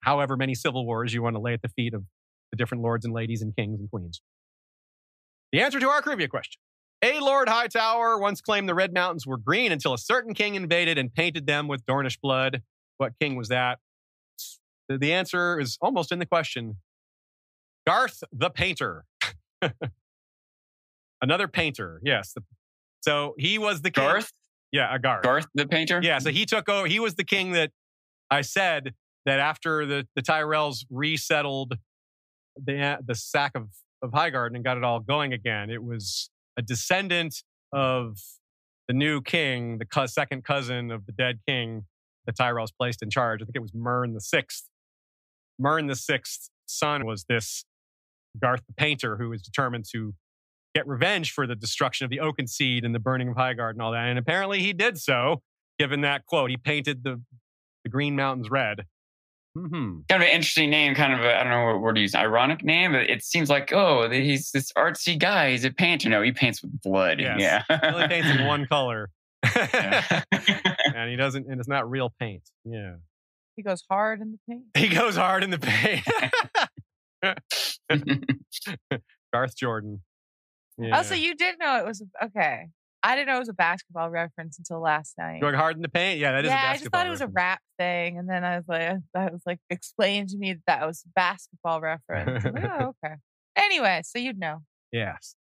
[0.00, 2.04] however many civil wars you want to lay at the feet of
[2.50, 4.22] the different lords and ladies and kings and queens.
[5.52, 6.58] The answer to our trivia question.
[7.02, 10.96] A Lord Hightower once claimed the Red Mountains were green until a certain king invaded
[10.96, 12.62] and painted them with Dornish blood.
[12.96, 13.80] What king was that?
[14.88, 16.78] The answer is almost in the question.
[17.86, 19.04] Garth the Painter.
[21.22, 22.34] Another painter, yes.
[23.00, 24.04] So he was the king.
[24.04, 24.32] Garth?
[24.72, 25.22] Yeah, a Garth.
[25.22, 26.00] Garth the painter?
[26.02, 26.86] Yeah, so he took over.
[26.86, 27.70] He was the king that
[28.30, 28.92] I said
[29.24, 31.78] that after the, the Tyrells resettled
[32.56, 33.68] the, the sack of,
[34.02, 36.28] of Highgarden and got it all going again, it was
[36.58, 37.42] a descendant
[37.72, 38.18] of
[38.88, 41.84] the new king, the co- second cousin of the dead king
[42.26, 43.40] that Tyrells placed in charge.
[43.42, 44.68] I think it was Mern the sixth.
[45.58, 47.64] Mern the sixth son was this
[48.40, 50.14] Garth the painter who is determined to
[50.74, 53.82] get revenge for the destruction of the Oaken Seed and the burning of Highgarden and
[53.82, 54.08] all that.
[54.08, 55.42] And apparently he did so,
[55.78, 56.50] given that quote.
[56.50, 57.20] He painted the,
[57.84, 58.84] the Green Mountains red.
[59.56, 60.00] Mm-hmm.
[60.08, 62.64] Kind of an interesting name, kind of I don't know what word to use, ironic
[62.64, 62.90] name.
[62.90, 65.52] But it seems like, oh, he's this artsy guy.
[65.52, 66.08] He's a painter.
[66.08, 67.20] No, he paints with blood.
[67.20, 67.36] Yes.
[67.38, 67.62] Yeah.
[67.68, 69.10] He only paints in one color.
[70.94, 72.42] And he doesn't, and it's not real paint.
[72.64, 72.94] Yeah.
[73.56, 74.64] He goes hard in the paint.
[74.76, 76.06] He goes hard in the paint.
[79.32, 80.02] Garth Jordan.
[80.78, 80.98] Yeah.
[80.98, 82.68] Oh, so you did know it was okay.
[83.04, 85.42] I didn't know it was a basketball reference until last night.
[85.42, 86.18] Going hard in the paint?
[86.18, 88.56] Yeah, that is yeah, I just thought it was a rap thing, and then I
[88.56, 92.44] was like, that was like explained to me that that was a basketball reference.
[92.44, 93.16] Like, oh, okay.
[93.56, 94.60] Anyway, so you'd know.
[94.90, 95.36] Yes.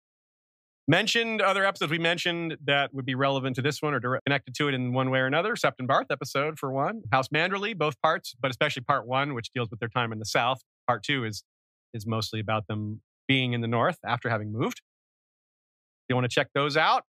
[0.89, 4.53] Mentioned other episodes we mentioned that would be relevant to this one or direct, connected
[4.55, 5.55] to it in one way or another.
[5.55, 9.69] Septon Barth episode for one, House Manderly, both parts, but especially part one, which deals
[9.71, 10.59] with their time in the South.
[10.85, 11.45] Part two is
[11.93, 14.79] is mostly about them being in the North after having moved.
[14.79, 17.03] If you want to check those out,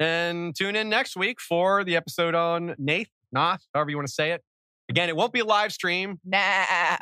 [0.00, 4.14] and tune in next week for the episode on Naath, Noth, however you want to
[4.14, 4.42] say it.
[4.88, 6.18] Again, it won't be a live stream.
[6.24, 6.38] Nah.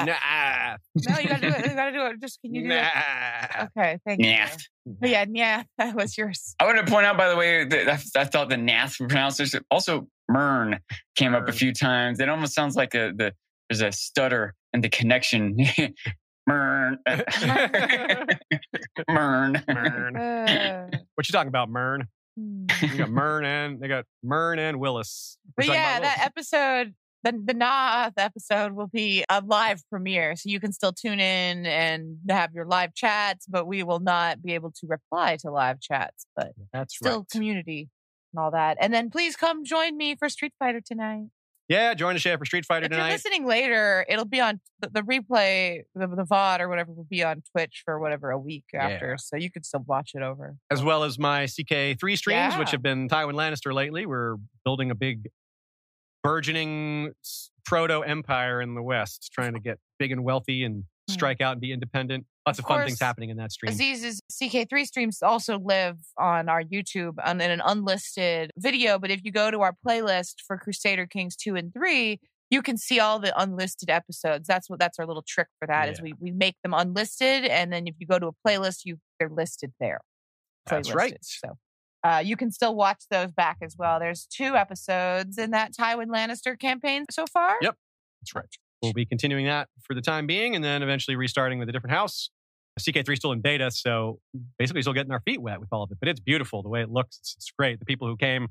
[0.00, 0.76] Nah.
[1.08, 1.66] No, you gotta do it.
[1.70, 2.16] You gotta do it.
[2.20, 2.82] Just can you do it?
[2.82, 3.64] Nah.
[3.64, 4.50] Okay, thank oh, Yeah.
[4.84, 4.96] you.
[5.00, 6.54] But yeah, yeah, that was yours.
[6.60, 9.38] I want to point out, by the way, that I, I thought the Naath pronounced
[9.38, 9.54] this.
[9.70, 10.80] Also, Mern
[11.16, 12.20] came up a few times.
[12.20, 13.32] It almost sounds like a, the
[13.70, 15.56] there's a stutter in the connection.
[16.48, 16.98] Mern.
[19.08, 19.62] Mern.
[19.68, 20.16] Mern.
[20.16, 22.06] Uh, What you talking about, Mern?
[22.36, 22.66] hmm.
[22.82, 25.36] You got Mern and they got Mern and Willas.
[25.56, 26.94] We're But yeah, that episode,
[27.24, 31.66] the the Naath episode will be a live premiere, so you can still tune in
[31.66, 33.46] and have your live chats.
[33.46, 37.28] But we will not be able to reply to live chats, but That's still right.
[37.30, 37.88] community
[38.32, 38.76] and all that.
[38.80, 41.26] And then please come join me for Street Fighter tonight.
[41.68, 42.98] Yeah, join us for Street Fighter Tonight.
[42.98, 46.92] If you're listening later, it'll be on the, the replay, the, the VOD or whatever
[46.92, 49.16] will be on Twitch for whatever a week after, Yeah.
[49.18, 50.56] so you can still watch it over.
[50.70, 54.06] as well as my CK3 streams, which have been Tywin Lannister lately.
[54.06, 55.28] We're building a big,
[56.22, 57.12] burgeoning
[57.66, 61.12] proto empire in the West, trying to get big and wealthy and Hmm.
[61.12, 62.26] strike out and be independent.
[62.48, 63.72] Lots of, Of fun things happening in that stream.
[63.72, 68.98] Aziz's CK3 streams also live on our YouTube on, in an unlisted video.
[68.98, 72.18] But if you go to our playlist for Crusader Kings 2 and 3,
[72.50, 74.46] you can see all the unlisted episodes.
[74.46, 76.04] That's what that's our little trick for that is Yeah.
[76.04, 79.28] we, we make them unlisted and then if you go to a playlist, you they're
[79.28, 80.00] listed there.
[80.66, 81.16] That's right.
[81.20, 81.58] So
[82.04, 83.98] uh, you can still watch those back as well.
[83.98, 87.56] There's two episodes in that Tywin Lannister campaign so far.
[87.60, 87.74] Yep.
[88.20, 88.56] That's right.
[88.82, 91.94] We'll be continuing that for the time being and then eventually restarting with a different
[91.94, 92.30] house.
[92.78, 94.20] CK3 still in beta, so
[94.58, 95.98] basically still getting our feet wet with all of it.
[96.00, 97.18] But it's beautiful the way it looks.
[97.18, 97.78] It's, it's great.
[97.78, 98.48] The people who came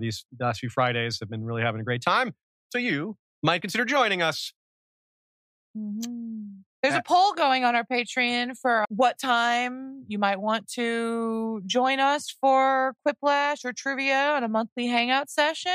[0.00, 2.34] these last few Fridays have been really having a great time.
[2.70, 4.52] So you might consider joining us.
[5.76, 6.62] Mhm.
[6.82, 11.98] There's a poll going on our Patreon for what time you might want to join
[11.98, 15.72] us for Quiplash or trivia on a monthly hangout session.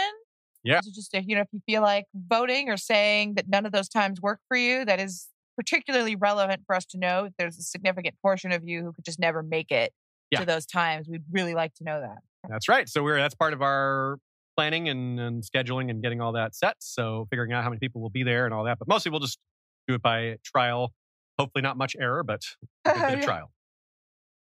[0.64, 0.80] Yeah.
[0.82, 3.90] So just you know if you feel like voting or saying that none of those
[3.90, 5.28] times work for you, that is
[5.62, 7.26] particularly relevant for us to know.
[7.26, 9.94] If there's a significant portion of you who could just never make it
[10.32, 10.40] Yeah.
[10.40, 12.18] to those times, we'd really like to know that.
[12.50, 12.90] That's right.
[12.90, 14.18] So we're that's part of our
[14.58, 16.78] planning and, and scheduling and getting all that set.
[16.80, 18.80] So figuring out how many people will be there and all that.
[18.80, 19.38] But mostly we'll just
[19.88, 20.94] do it by trial.
[21.38, 22.42] Hopefully not much error, but
[22.86, 23.52] oh, a bit of trial.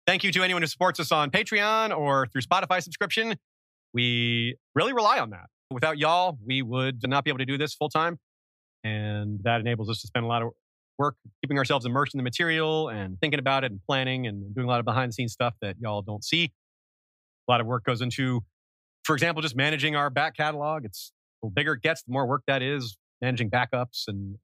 [0.06, 3.36] Thank you to anyone who supports us on Patreon or through Spotify subscription.
[3.94, 5.48] We really rely on that.
[5.72, 8.20] Without y'all, we would not be able to do this full time.
[8.84, 10.50] And that enables us to spend a lot of
[11.00, 14.66] work keeping ourselves immersed in the material and thinking about it and planning and doing
[14.68, 16.52] a lot of behind the scenes stuff that y'all don't see.
[17.48, 18.42] A lot of work goes into,
[19.04, 20.86] for example, just managing our back catalog.
[20.86, 21.12] It's
[21.42, 24.36] the bigger it gets, the more work that is, managing backups and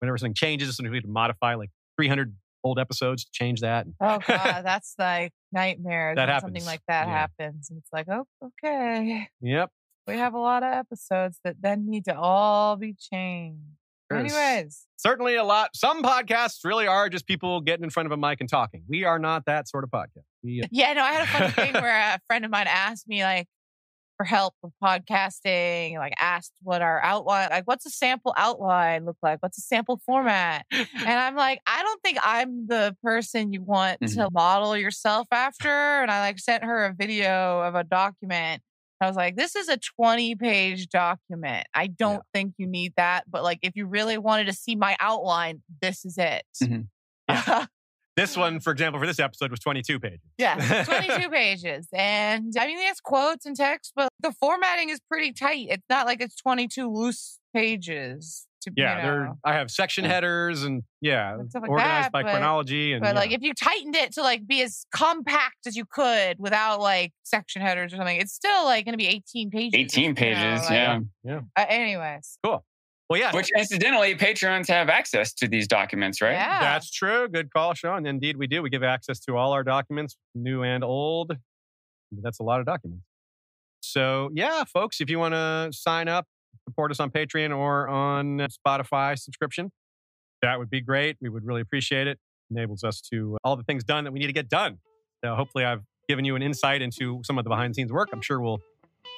[0.00, 2.34] whenever something changes, something we have to modify like 300
[2.64, 3.86] old episodes to change that.
[4.02, 6.16] Oh god, that's like nightmares.
[6.16, 6.42] That when happens.
[6.42, 7.14] Something like that Yeah.
[7.18, 9.28] happens, and it's like, oh, okay.
[9.40, 9.70] Yep.
[10.06, 13.60] We have a lot of episodes that then need to all be changed.
[14.10, 15.70] There's Anyways, certainly a lot.
[15.74, 18.82] Some podcasts really are just people getting in front of a mic and talking.
[18.88, 20.24] We are not that sort of podcast.
[20.42, 23.06] We, uh, yeah, no, I had a funny thing where a friend of mine asked
[23.08, 23.46] me like
[24.16, 29.16] for help with podcasting, like asked what our outline, like what's a sample outline look
[29.22, 29.38] like?
[29.40, 30.66] What's a sample format?
[30.70, 35.70] And I'm like, I don't think I'm the person you want to model yourself after.
[35.70, 38.60] And I like sent her a video of a document.
[39.00, 41.66] I was like, this is a 20 page document.
[41.74, 43.24] I don't think you need that.
[43.30, 46.44] But like, if you really wanted to see my outline, this is it.
[46.62, 46.86] Mhm.
[48.16, 50.20] this one, for example, for this episode was 22 pages.
[50.36, 51.88] Yeah, 22 pages.
[51.92, 55.68] And I mean, there's quotes and text, but the formatting is pretty tight.
[55.70, 58.46] It's not like it's 22 loose pages.
[58.62, 59.24] To, Yeah, you there.
[59.24, 59.38] know.
[59.44, 63.14] I have section headers and yeah, And like organized that, by but- chronology and But
[63.16, 67.12] like, if you tightened it to like be as compact as you could without like
[67.22, 69.72] section headers or something, it's still like going to be 18 pages.
[69.74, 71.40] 18 you know, pages, like- yeah.
[71.56, 72.62] Uh, anyways, Cool.
[73.08, 76.32] well, yeah, Which incidentally, patrons have access to these documents, right?
[76.32, 76.60] yeah.
[76.60, 77.28] That's true.
[77.28, 78.04] Good call, Sean.
[78.04, 78.60] Indeed, we do.
[78.62, 81.34] We give access to all our documents, new and old.
[82.12, 83.04] That's a lot of documents.
[83.82, 86.26] So, yeah, folks, if you want to sign up,
[86.68, 89.70] support us on Patreon or on Spotify subscription,
[90.42, 91.16] that would be great.
[91.20, 92.18] We would really appreciate it.
[92.50, 94.78] Enables us to uh, all the things done that we need to get done.
[95.24, 98.08] So, hopefully, I've given you an insight into some of the behind the scenes work.
[98.12, 98.60] I'm sure we'll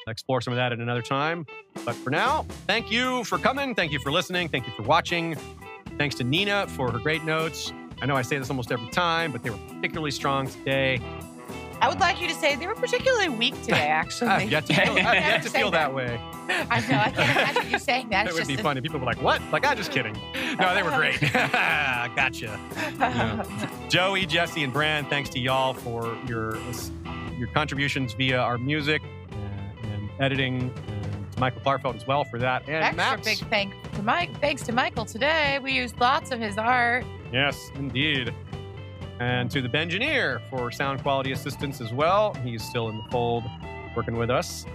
[0.06, 1.46] explore some of that at another time.
[1.84, 3.74] But for now, thank you for coming.
[3.74, 4.48] Thank you for listening.
[4.48, 5.36] Thank you for watching.
[5.96, 7.72] Thanks to Nina for her great notes.
[8.00, 11.00] I know I say this almost every time, but they were particularly strong today.
[11.82, 14.28] I would like you to say they were particularly weak today, actually.
[14.28, 16.20] I've yet to feel, I've yet to feel that way.
[16.48, 16.98] I know.
[16.98, 18.28] I can't imagine you saying that.
[18.28, 18.80] It would be just funny.
[18.80, 19.42] People were like, what?
[19.50, 20.16] Like, I'm just kidding.
[20.60, 21.20] No, they were great.
[21.32, 22.60] gotcha.
[23.88, 26.56] Joey, Jesse, and Brand, thanks to y'all for your
[27.36, 29.02] your contributions via our music
[29.82, 30.72] and, editing.
[30.86, 32.62] And Michael Clarfeld as well for that.
[32.68, 33.24] And Extra Max.
[33.24, 34.40] big thank to Mike.
[34.40, 35.58] Thanks to Michael today.
[35.60, 37.04] We used lots of his art.
[37.32, 38.32] Yes, indeed.
[39.22, 42.34] And to the Bengineer for sound quality assistance as well.
[42.42, 43.44] He's still in the fold
[43.94, 44.66] working with us.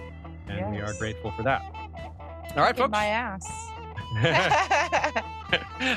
[0.48, 1.60] And we are grateful for that.
[2.56, 2.90] All right, folks.
[2.90, 3.46] my ass.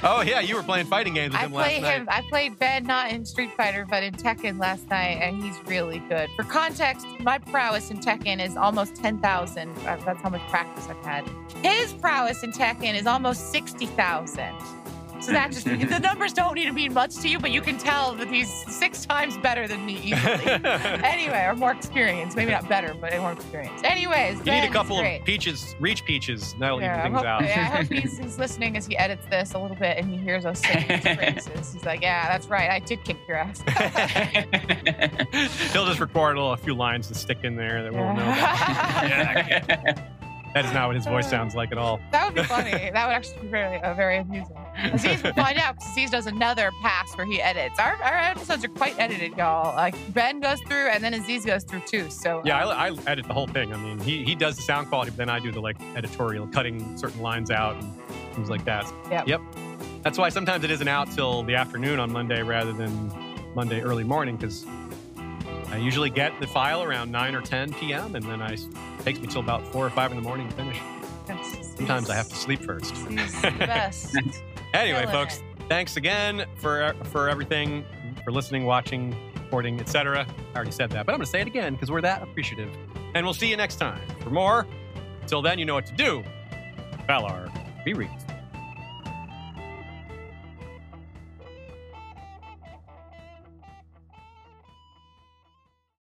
[0.04, 2.08] oh, yeah, you were playing fighting games with I him last play night.
[2.10, 6.00] I played Ben not in Street Fighter, but in Tekken last night, and he's really
[6.10, 6.30] good.
[6.36, 9.78] For context, my prowess in Tekken is almost ten thousand.
[9.80, 11.26] Uh, that's how much practice I've had.
[11.64, 14.54] His prowess in Tekken is almost sixty thousand.
[15.22, 17.77] So that just the numbers don't need to mean much to you, but you can
[17.77, 20.45] tell that he's six times better than me easily.
[20.45, 22.35] anyway, or more experienced.
[22.35, 23.85] Maybe not better, but more experienced.
[23.85, 26.56] Anyways, You Ben need a couple of peaches, reach peaches.
[26.59, 27.43] That'll Yeah, I even hope, things out.
[27.43, 30.17] yeah, I hope he's, he's listening as he edits this a little bit and he
[30.17, 31.01] hears us saying his
[31.45, 31.74] phrases.
[31.74, 32.69] He's like, yeah, that's right.
[32.72, 33.61] I did kick your ass.
[35.72, 38.24] He'll just record a, little, a few lines to stick in there that we'll know.
[38.24, 39.08] About.
[39.08, 40.08] yeah,
[40.54, 42.00] that is not what his voice sounds like at all.
[42.12, 42.72] that would be funny.
[42.72, 44.56] That would actually be very, uh, very amusing.
[44.78, 47.80] Aziz will find out because Aziz does another pass where he edits.
[47.80, 49.76] Our, our episodes are quite edited, y'all.
[49.76, 52.10] Like Ben goes through and then Aziz goes through too.
[52.10, 53.74] So Yeah, uh, I, I edit the whole thing.
[53.74, 56.48] I mean, he, he does the sound quality, but then I do the like editorial,
[56.48, 57.94] cutting certain lines out and
[58.34, 58.92] things like that.
[59.10, 59.28] Yep.
[59.28, 59.42] Yep.
[60.04, 63.12] That's why sometimes it isn't out till the afternoon on Monday rather than
[63.54, 64.66] Monday early morning because
[65.72, 68.16] I usually get the file around 9 or 10 p.m.
[68.16, 68.67] and then I, it
[69.03, 70.80] takes me till about 4 or 5 in the morning to finish.
[71.77, 72.93] Sometimes I have to sleep first.
[73.59, 74.16] Best.
[74.74, 77.83] Anyway, Killing folks, thanks again for for everything,
[78.24, 80.25] for listening, watching, supporting, etc.
[80.53, 82.74] I already said that, but I'm going to say it again because we're that appreciative.
[83.14, 84.66] And we'll see you next time for more.
[85.27, 86.24] Till then, you know what to do.
[87.09, 87.51] Valar,
[87.83, 88.31] be reached.